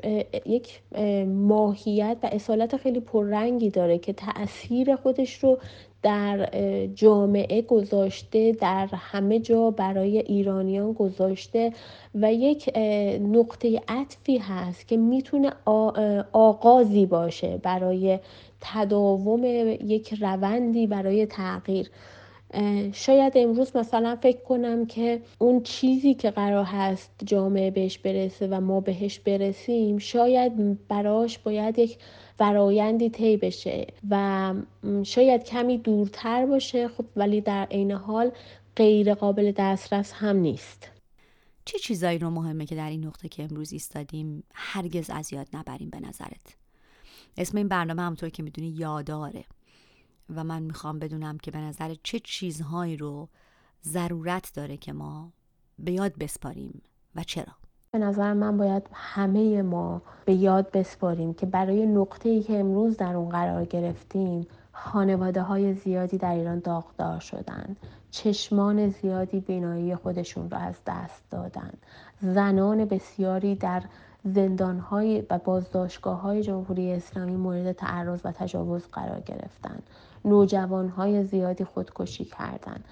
یک 0.47 0.81
ماهیت 1.27 2.17
و 2.23 2.27
اصالت 2.33 2.77
خیلی 2.77 3.01
پررنگی 3.01 3.71
داره 3.71 3.99
که 3.99 4.13
تاثیر 4.13 4.97
خودش 4.97 5.45
رو 5.45 5.59
در 6.03 6.49
جامعه 6.95 7.63
گذاشته 7.63 8.53
در 8.53 8.89
همه 8.93 9.41
جا 9.41 9.71
برای 9.71 10.19
ایرانیان 10.19 10.93
گذاشته 10.93 11.73
و 12.15 12.33
یک 12.33 12.71
نقطه 13.21 13.83
عطفی 13.89 14.39
هست 14.39 14.89
که 14.89 14.97
می‌تونه 14.97 15.53
آغازی 16.33 17.07
باشه 17.07 17.57
برای 17.57 18.19
تداوم 18.61 19.45
یک 19.85 20.15
روندی 20.21 20.87
برای 20.87 21.27
تغییر. 21.27 21.91
شاید 22.93 23.33
امروز 23.37 23.77
مثلا 23.77 24.17
فکر 24.17 24.41
کنم 24.41 24.87
که 24.87 25.23
اون 25.39 25.63
چیزی 25.63 26.15
که 26.15 26.31
قرار 26.31 26.65
هست 26.65 27.11
جامعه 27.25 27.71
بهش 27.71 27.99
برسه 27.99 28.47
و 28.47 28.61
ما 28.61 28.81
بهش 28.81 29.19
برسیم 29.19 29.99
شاید 29.99 30.87
براش 30.89 31.39
باید 31.39 31.79
یک 31.79 31.99
فرایندی 32.39 33.11
طی 33.11 33.37
بشه 33.37 33.87
و 34.11 34.55
شاید 35.03 35.45
کمی 35.45 35.79
دورتر 35.79 36.47
باشه 36.47 36.89
خب 36.89 37.05
ولی 37.17 37.41
در 37.41 37.65
عین 37.71 37.93
حال 37.93 38.31
غیر 38.77 39.15
قابل 39.15 39.53
دسترس 39.57 40.13
هم 40.13 40.37
نیست. 40.37 40.89
چه 41.65 41.79
چیزایی 41.79 42.19
رو 42.19 42.31
مهمه 42.31 42.67
که 42.67 42.75
در 42.75 42.91
این 42.91 43.07
نقطه 43.07 43.29
که 43.29 43.43
امروز 43.43 43.73
ایستادیم 43.73 44.45
هرگز 44.55 45.11
از 45.11 45.33
یاد 45.33 45.47
نبریم 45.53 45.91
به 45.91 46.01
نظرت؟ 46.01 46.57
اسم 47.37 47.59
این 47.59 47.69
برنامه 47.69 48.03
همونطور 48.03 48.29
که 48.29 48.43
می‌دونی 48.43 48.69
یاداره. 48.69 49.45
و 50.37 50.45
من 50.45 50.63
می‌خوام 50.63 50.99
بدونم 50.99 51.39
که 51.39 51.51
به 51.51 51.59
نظر 51.59 51.95
چه 52.03 52.21
چیزهایی 52.25 52.97
رو 52.97 53.29
ضرورت 53.85 54.53
داره 54.55 54.77
که 54.77 54.93
ما 54.93 55.33
به 55.79 55.93
یاد 55.93 56.19
بسپاریم 56.19 56.83
و 57.17 57.23
چرا؟ 57.23 57.53
به 57.93 57.99
نظر 57.99 58.33
من 58.33 58.57
باید 58.57 58.89
همه 58.93 59.63
ما 59.63 60.03
به 60.25 60.35
یاد 60.35 60.71
بسپاریم 60.71 61.35
که 61.35 61.47
برای 61.47 61.87
نقطه 61.87 62.29
ای 62.29 62.43
که 62.43 62.59
امروز 62.61 62.97
در 62.97 63.17
اون 63.17 63.29
قرار 63.29 63.65
گرفتیم 63.65 64.47
خانواده 64.73 65.43
های 65.43 65.75
زیادی 65.75 66.19
در 66.19 66.35
ایران 66.35 66.59
داغدار 66.59 67.21
شدن. 67.21 67.77
چشمان 68.13 68.89
زیادی 68.89 69.41
بینایی 69.41 69.97
خودشون 69.97 70.51
رو 70.51 70.57
از 70.57 70.75
دست 70.87 71.23
دادن. 71.31 71.71
زنان 72.21 72.85
بسیاری 72.85 73.55
در 73.55 73.83
زندانهای 74.25 75.27
و 75.31 75.39
بازداشتگاه 75.39 76.21
های 76.21 76.43
جمهوری 76.43 76.93
اسلامی 76.93 77.37
مورد 77.37 77.73
تعرض 77.73 78.21
و 78.25 78.33
تجاوز 78.33 78.89
قرار 78.93 79.21
گرفتن. 79.21 79.79
نوجوانهای 80.25 81.25
زیادی 81.25 81.65
خودکشی 81.65 82.25
کردن 82.25 82.85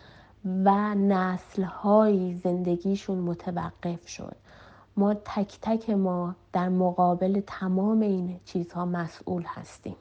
و 0.45 0.95
نسلهایی 0.95 2.41
زندگیشون 2.45 3.19
متوقف 3.19 4.09
شد. 4.09 4.37
ما 4.97 5.15
تک 5.15 5.59
تک 5.63 5.91
ما 5.91 6.35
در 6.53 6.69
مقابل 6.69 7.41
تمام 7.47 8.01
این 8.01 8.41
چیزها 8.45 8.85
مسئول 8.87 9.43
هستیم. 9.47 9.97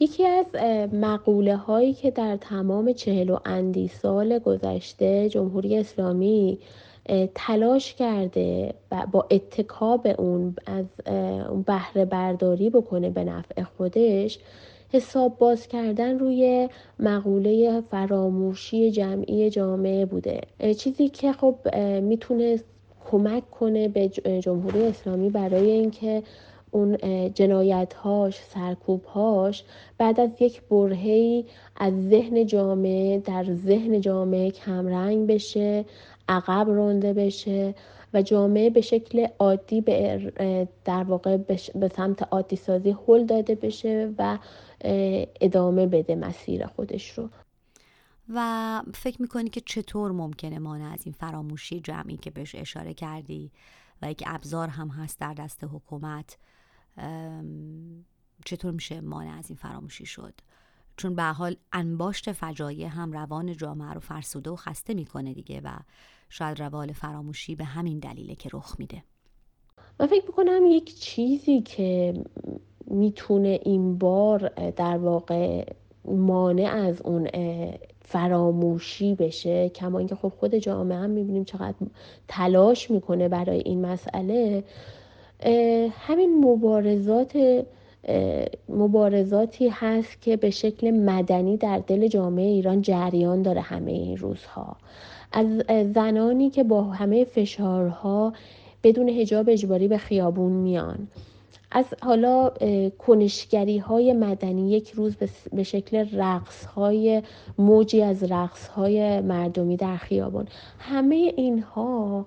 یکی 0.00 0.26
از 0.26 0.46
مقوله 0.92 1.56
هایی 1.56 1.92
که 1.92 2.10
در 2.10 2.36
تمام 2.36 2.92
چهل 2.92 3.30
و 3.30 3.38
اندی 3.44 3.88
سال 3.88 4.38
گذشته 4.38 5.28
جمهوری 5.28 5.76
اسلامی 5.76 6.58
تلاش 7.34 7.94
کرده 7.94 8.74
و 8.90 9.06
با 9.12 9.26
اتکاب 9.30 10.06
اون 10.18 10.56
از 10.66 10.86
بهره 11.66 12.04
برداری 12.04 12.70
بکنه 12.70 13.10
به 13.10 13.24
نفع 13.24 13.62
خودش 13.62 14.38
حساب 14.92 15.38
باز 15.38 15.68
کردن 15.68 16.18
روی 16.18 16.68
مقوله 16.98 17.80
فراموشی 17.80 18.90
جمعی 18.90 19.50
جامعه 19.50 20.06
بوده. 20.06 20.40
چیزی 20.78 21.08
که 21.08 21.32
خب 21.32 21.54
می‌تونه 22.02 22.58
کمک 23.10 23.50
کنه 23.50 23.88
به 23.88 24.08
جمهوری 24.42 24.82
اسلامی 24.82 25.30
برای 25.30 25.70
اینکه 25.70 26.22
اون 26.70 26.98
جنایت 27.34 27.94
هاش 27.94 29.64
بعد 29.98 30.20
از 30.20 30.30
یک 30.40 30.62
برهی 30.62 31.44
از 31.76 32.08
ذهن 32.08 32.46
جامعه 32.46 33.18
در 33.18 33.44
ذهن 33.66 34.00
جامعه 34.00 34.50
کمرنگ 34.50 35.26
بشه 35.26 35.84
عقب 36.28 36.68
رونده 36.68 37.12
بشه 37.12 37.74
و 38.14 38.22
جامعه 38.22 38.70
به 38.70 38.80
شکل 38.80 39.26
عادی 39.38 39.80
به 39.80 40.68
در 40.84 41.02
واقع 41.04 41.36
به 41.74 41.88
سمت 41.96 42.22
عادی 42.30 42.56
سازی 42.56 42.96
هل 43.08 43.24
داده 43.24 43.54
بشه 43.54 44.14
و 44.18 44.38
ادامه 45.40 45.86
بده 45.86 46.14
مسیر 46.14 46.66
خودش 46.66 47.10
رو. 47.10 47.28
و 48.34 48.82
فکر 48.94 49.22
می‌کنی 49.22 49.50
که 49.50 49.60
چطور 49.60 50.12
ممکنه 50.12 50.58
مانع 50.58 50.92
از 50.92 51.00
این 51.04 51.14
فراموشی 51.18 51.80
جمعی 51.80 52.16
که 52.16 52.30
بهش 52.30 52.54
اشاره 52.54 52.94
کردی 52.94 53.50
و 54.02 54.10
یک 54.10 54.24
ابزار 54.26 54.68
هم 54.68 54.88
هست 54.88 55.20
در 55.20 55.34
دست 55.34 55.64
حکومت 55.64 56.36
چطور 58.44 58.72
میشه 58.72 59.00
مانع 59.00 59.38
از 59.38 59.50
این 59.50 59.56
فراموشی 59.56 60.06
شد؟ 60.06 60.34
چون 60.96 61.14
به 61.14 61.22
حال 61.22 61.56
انباشت 61.72 62.32
فجایع 62.32 62.86
هم 62.86 63.12
روان 63.12 63.56
جامعه 63.56 63.92
رو 63.92 64.00
فرسوده 64.00 64.50
و 64.50 64.56
خسته 64.56 64.94
می‌کنه 64.94 65.34
دیگه 65.34 65.60
و 65.64 65.68
شاید 66.28 66.62
روال 66.62 66.92
فراموشی 66.92 67.54
به 67.54 67.64
همین 67.64 67.98
دلیله 67.98 68.34
که 68.34 68.50
رخ 68.52 68.76
میده. 68.78 69.02
من 70.00 70.06
فکر 70.06 70.26
می‌کنم 70.26 70.60
یک 70.66 70.94
چیزی 70.94 71.60
که 71.60 72.14
می‌تونه 72.86 73.60
این 73.62 73.98
بار 73.98 74.48
در 74.70 74.98
واقع 74.98 75.72
مانع 76.04 76.70
از 76.74 77.02
اون 77.02 77.28
فراموشی 78.00 79.14
بشه 79.14 79.68
کما 79.68 79.98
اینکه 79.98 80.14
خب 80.14 80.28
خود 80.28 80.54
جامعه 80.54 80.98
هم 80.98 81.10
می‌بینیم 81.10 81.44
چقدر 81.44 81.74
تلاش 82.28 82.90
می‌کنه 82.90 83.28
برای 83.28 83.58
این 83.58 83.86
مسئله. 83.86 84.64
همین 85.90 86.44
مبارزات 86.44 87.64
مبارزاتی 88.68 89.68
هست 89.68 90.22
که 90.22 90.36
به 90.36 90.50
شکل 90.50 90.90
مدنی 90.90 91.56
در 91.56 91.78
دل 91.78 92.08
جامعه 92.08 92.46
ایران 92.46 92.82
جریان 92.82 93.42
داره 93.42 93.60
همه 93.60 93.92
این 93.92 94.16
روزها. 94.16 94.76
از 95.32 95.46
زنانی 95.94 96.50
که 96.50 96.64
با 96.64 96.82
همه 96.82 97.24
فشارها 97.24 98.32
بدون 98.82 99.08
هجاب 99.08 99.48
اجباری 99.48 99.88
به 99.88 99.98
خیابون 99.98 100.52
میان. 100.52 101.08
از 101.70 101.84
حالا 102.02 102.52
کنشگری 102.98 103.78
های 103.78 104.12
مدنی 104.12 104.70
یک 104.70 104.90
روز 104.90 105.16
به 105.52 105.62
شکل 105.62 106.06
رقص 106.12 106.64
های 106.64 107.22
موجی 107.58 108.02
از 108.02 108.22
رقص 108.22 108.68
های 108.68 109.20
مردمی 109.20 109.76
در 109.76 109.96
خیابان. 109.96 110.48
همه 110.78 111.32
اینها 111.36 112.26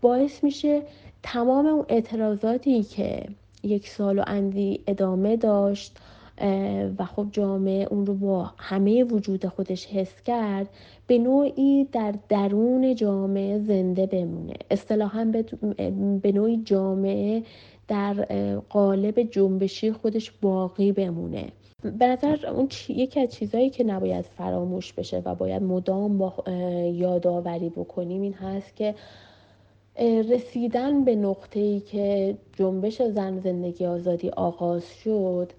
باعث 0.00 0.44
میشه 0.44 0.82
تمام 1.22 1.66
اون 1.66 1.84
اعتراضاتی 1.88 2.82
که 2.82 3.22
یک 3.62 3.88
سال 3.88 4.18
و 4.18 4.22
اندی 4.26 4.80
ادامه 4.86 5.36
داشت 5.36 5.96
و 6.98 7.04
خب 7.04 7.26
جامعه 7.32 7.86
اون 7.90 8.06
رو 8.06 8.14
با 8.14 8.50
همه 8.58 9.04
وجود 9.04 9.46
خودش 9.46 9.86
حس 9.86 10.22
کرد 10.22 10.68
به 11.06 11.18
نوعی 11.18 11.84
در 11.84 12.14
درون 12.28 12.94
جامعه 12.94 13.58
زنده 13.58 14.06
بمونه. 14.06 14.54
اصطلاحا 14.70 15.32
به 16.22 16.32
نوعی 16.32 16.56
جامعه 16.56 17.42
در 17.88 18.14
قالب 18.68 19.22
جنبشی 19.22 19.92
خودش 19.92 20.30
باقی 20.30 20.92
بمونه. 20.92 21.48
به 21.82 22.06
نظر 22.06 22.46
اون 22.46 22.68
یکی 22.88 23.20
از 23.20 23.28
چیزهایی 23.28 23.70
که 23.70 23.84
نباید 23.84 24.24
فراموش 24.24 24.92
بشه 24.92 25.22
و 25.24 25.34
باید 25.34 25.62
مدام 25.62 26.18
با 26.18 26.34
یادآوری 26.92 27.68
بکنیم 27.68 28.22
این 28.22 28.34
هست 28.34 28.76
که 28.76 28.94
رسیدن 29.98 31.04
به 31.04 31.16
نقطه 31.16 31.60
ای 31.60 31.80
که 31.80 32.36
جنبش 32.52 33.02
زن 33.02 33.38
زندگی 33.38 33.86
آزادی 33.86 34.30
آغاز 34.30 34.84
شد 35.04 35.52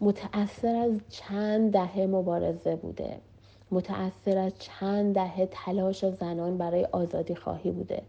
متأثر 0.00 0.76
از 0.76 0.92
چند 1.08 1.72
دهه 1.72 2.06
مبارزه 2.06 2.76
بوده. 2.76 3.16
متأثر 3.70 4.38
از 4.38 4.52
چند 4.58 5.14
دهه 5.14 5.48
تلاش 5.50 6.04
زنان 6.10 6.58
برای 6.58 6.84
آزادی 6.92 7.34
خواهی 7.34 7.70
بوده. 7.70 8.02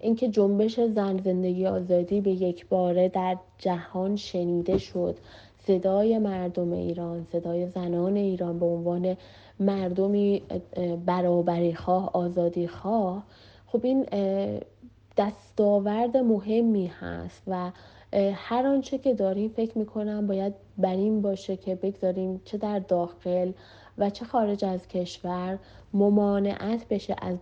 اینکه 0.00 0.28
جنبش 0.28 0.80
زن 0.80 1.18
زندگی 1.18 1.66
آزادی 1.66 2.20
به 2.20 2.30
یک 2.30 2.68
باره 2.68 3.08
در 3.08 3.36
جهان 3.58 4.16
شنیده 4.16 4.78
شد. 4.78 5.16
صدای 5.66 6.18
مردم 6.18 6.72
ایران 6.72 7.26
صدای 7.32 7.66
زنان 7.66 8.16
ایران 8.16 8.58
به 8.58 8.66
عنوان 8.66 9.16
مردمی 9.60 10.42
برابری 11.06 11.74
خواه 11.74 12.10
آزادی 12.12 12.68
خواه. 12.68 13.22
خب 13.66 13.84
این 13.84 14.06
دستاورد 15.18 16.16
مهمی 16.16 16.86
هست 16.86 17.42
و 17.46 17.70
هر 18.34 18.66
آنچه 18.66 18.98
که 18.98 19.14
داریم 19.14 19.48
فکر 19.48 19.78
می‌کنم 19.78 20.26
باید 20.26 20.54
بر 20.78 20.94
این 20.94 21.22
باشه 21.22 21.56
که 21.56 21.74
بگذاریم 21.74 22.40
چه 22.44 22.58
در 22.58 22.78
داخل 22.78 23.52
و 23.98 24.10
چه 24.10 24.24
خارج 24.24 24.64
از 24.64 24.88
کشور 24.88 25.58
ممانعت 25.94 26.88
بشه 26.88 27.16
از 27.22 27.36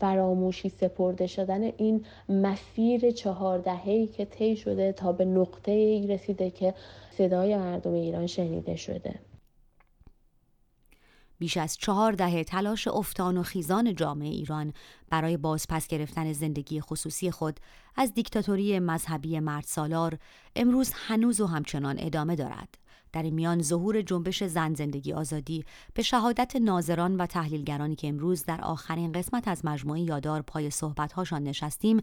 فراموشی 0.00 0.68
سپرده 0.68 1.26
شدن 1.26 1.62
این 1.62 2.04
مسیر 2.28 3.10
چهاردههی 3.10 4.06
که 4.06 4.24
طی 4.24 4.56
شده 4.56 4.92
تا 4.92 5.12
به 5.12 5.24
نقطه 5.24 5.72
ای 5.72 6.06
رسیده 6.06 6.50
که 6.50 6.74
صدای 7.10 7.56
مردم 7.56 7.92
ایران 7.92 8.26
شنیده 8.26 8.76
شده. 8.76 9.14
بیش 11.40 11.56
از 11.56 11.76
چهار 11.76 12.12
دهه 12.12 12.44
تلاش 12.44 12.88
افتان 12.88 13.36
و 13.36 13.42
خیزان 13.42 13.94
جامعه 13.94 14.28
ایران 14.28 14.72
برای 15.10 15.36
بازپس 15.36 15.86
گرفتن 15.86 16.32
زندگی 16.32 16.80
خصوصی 16.80 17.30
خود 17.30 17.60
از 17.96 18.14
دیکتاتوری 18.14 18.78
مذهبی 18.78 19.40
مرد 19.40 19.64
سالار 19.64 20.18
امروز 20.56 20.92
هنوز 20.94 21.40
و 21.40 21.46
همچنان 21.46 21.96
ادامه 21.98 22.36
دارد. 22.36 22.78
در 23.12 23.22
این 23.22 23.34
میان 23.34 23.62
ظهور 23.62 24.02
جنبش 24.02 24.44
زن 24.44 24.74
زندگی 24.74 25.12
آزادی 25.12 25.64
به 25.94 26.02
شهادت 26.02 26.56
ناظران 26.56 27.16
و 27.16 27.26
تحلیلگرانی 27.26 27.94
که 27.96 28.08
امروز 28.08 28.44
در 28.44 28.60
آخرین 28.60 29.12
قسمت 29.12 29.48
از 29.48 29.64
مجموعه 29.64 30.00
یادار 30.00 30.42
پای 30.42 30.70
صحبتهاشان 30.70 31.42
نشستیم 31.42 32.00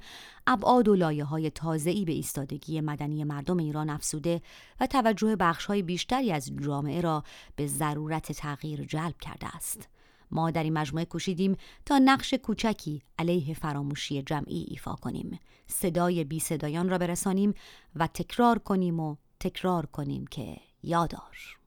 ابعاد 0.48 0.88
و 0.88 0.96
لایه 0.96 1.24
های 1.24 1.50
تازه‌ای 1.50 2.06
به 2.06 2.12
ایستادگی 2.12 2.82
مدنی 2.82 3.24
مردم 3.24 3.58
ایران 3.58 3.90
افسوده 3.90 4.42
و 4.80 4.88
توجه 4.88 5.36
بخش‌های 5.36 5.82
بیشتری 5.82 6.32
از 6.32 6.52
جامعه 6.62 7.02
را 7.02 7.24
به 7.56 7.68
ضرورت 7.68 8.32
تغییر 8.32 8.84
جلب 8.84 9.18
کرده 9.22 9.56
است. 9.56 9.88
ما 10.32 10.52
در 10.52 10.64
این 10.64 10.74
مجموعه 10.74 11.06
کوشیدیم 11.06 11.58
تا 11.86 11.98
نقش 11.98 12.34
کوچکی 12.34 13.02
علیه 13.20 13.54
فراموشی 13.54 14.22
جمعی 14.22 14.66
ایفا 14.70 14.96
کنیم. 14.96 15.40
صدای 15.68 16.24
بی 16.24 16.40
صدایان 16.40 16.90
را 16.90 16.98
برسانیم 16.98 17.54
و 17.96 18.08
تکرار 18.08 18.60
کنیم 18.60 19.00
و 19.00 19.16
تکرار 19.40 19.86
کنیم 19.86 20.28
که 20.28 20.58
یادار. 20.88 21.58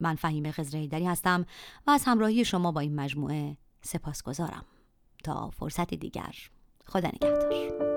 من 0.00 0.14
فهیم 0.14 0.50
خزرهیدری 0.50 1.06
هستم 1.06 1.46
و 1.86 1.90
از 1.90 2.04
همراهی 2.06 2.44
شما 2.44 2.72
با 2.72 2.80
این 2.80 2.94
مجموعه 2.94 3.56
سپاس 3.82 4.22
گذارم 4.22 4.64
تا 5.24 5.50
فرصت 5.50 5.94
دیگر 5.94 6.34
خدا 6.86 7.08
نگهدار. 7.08 7.87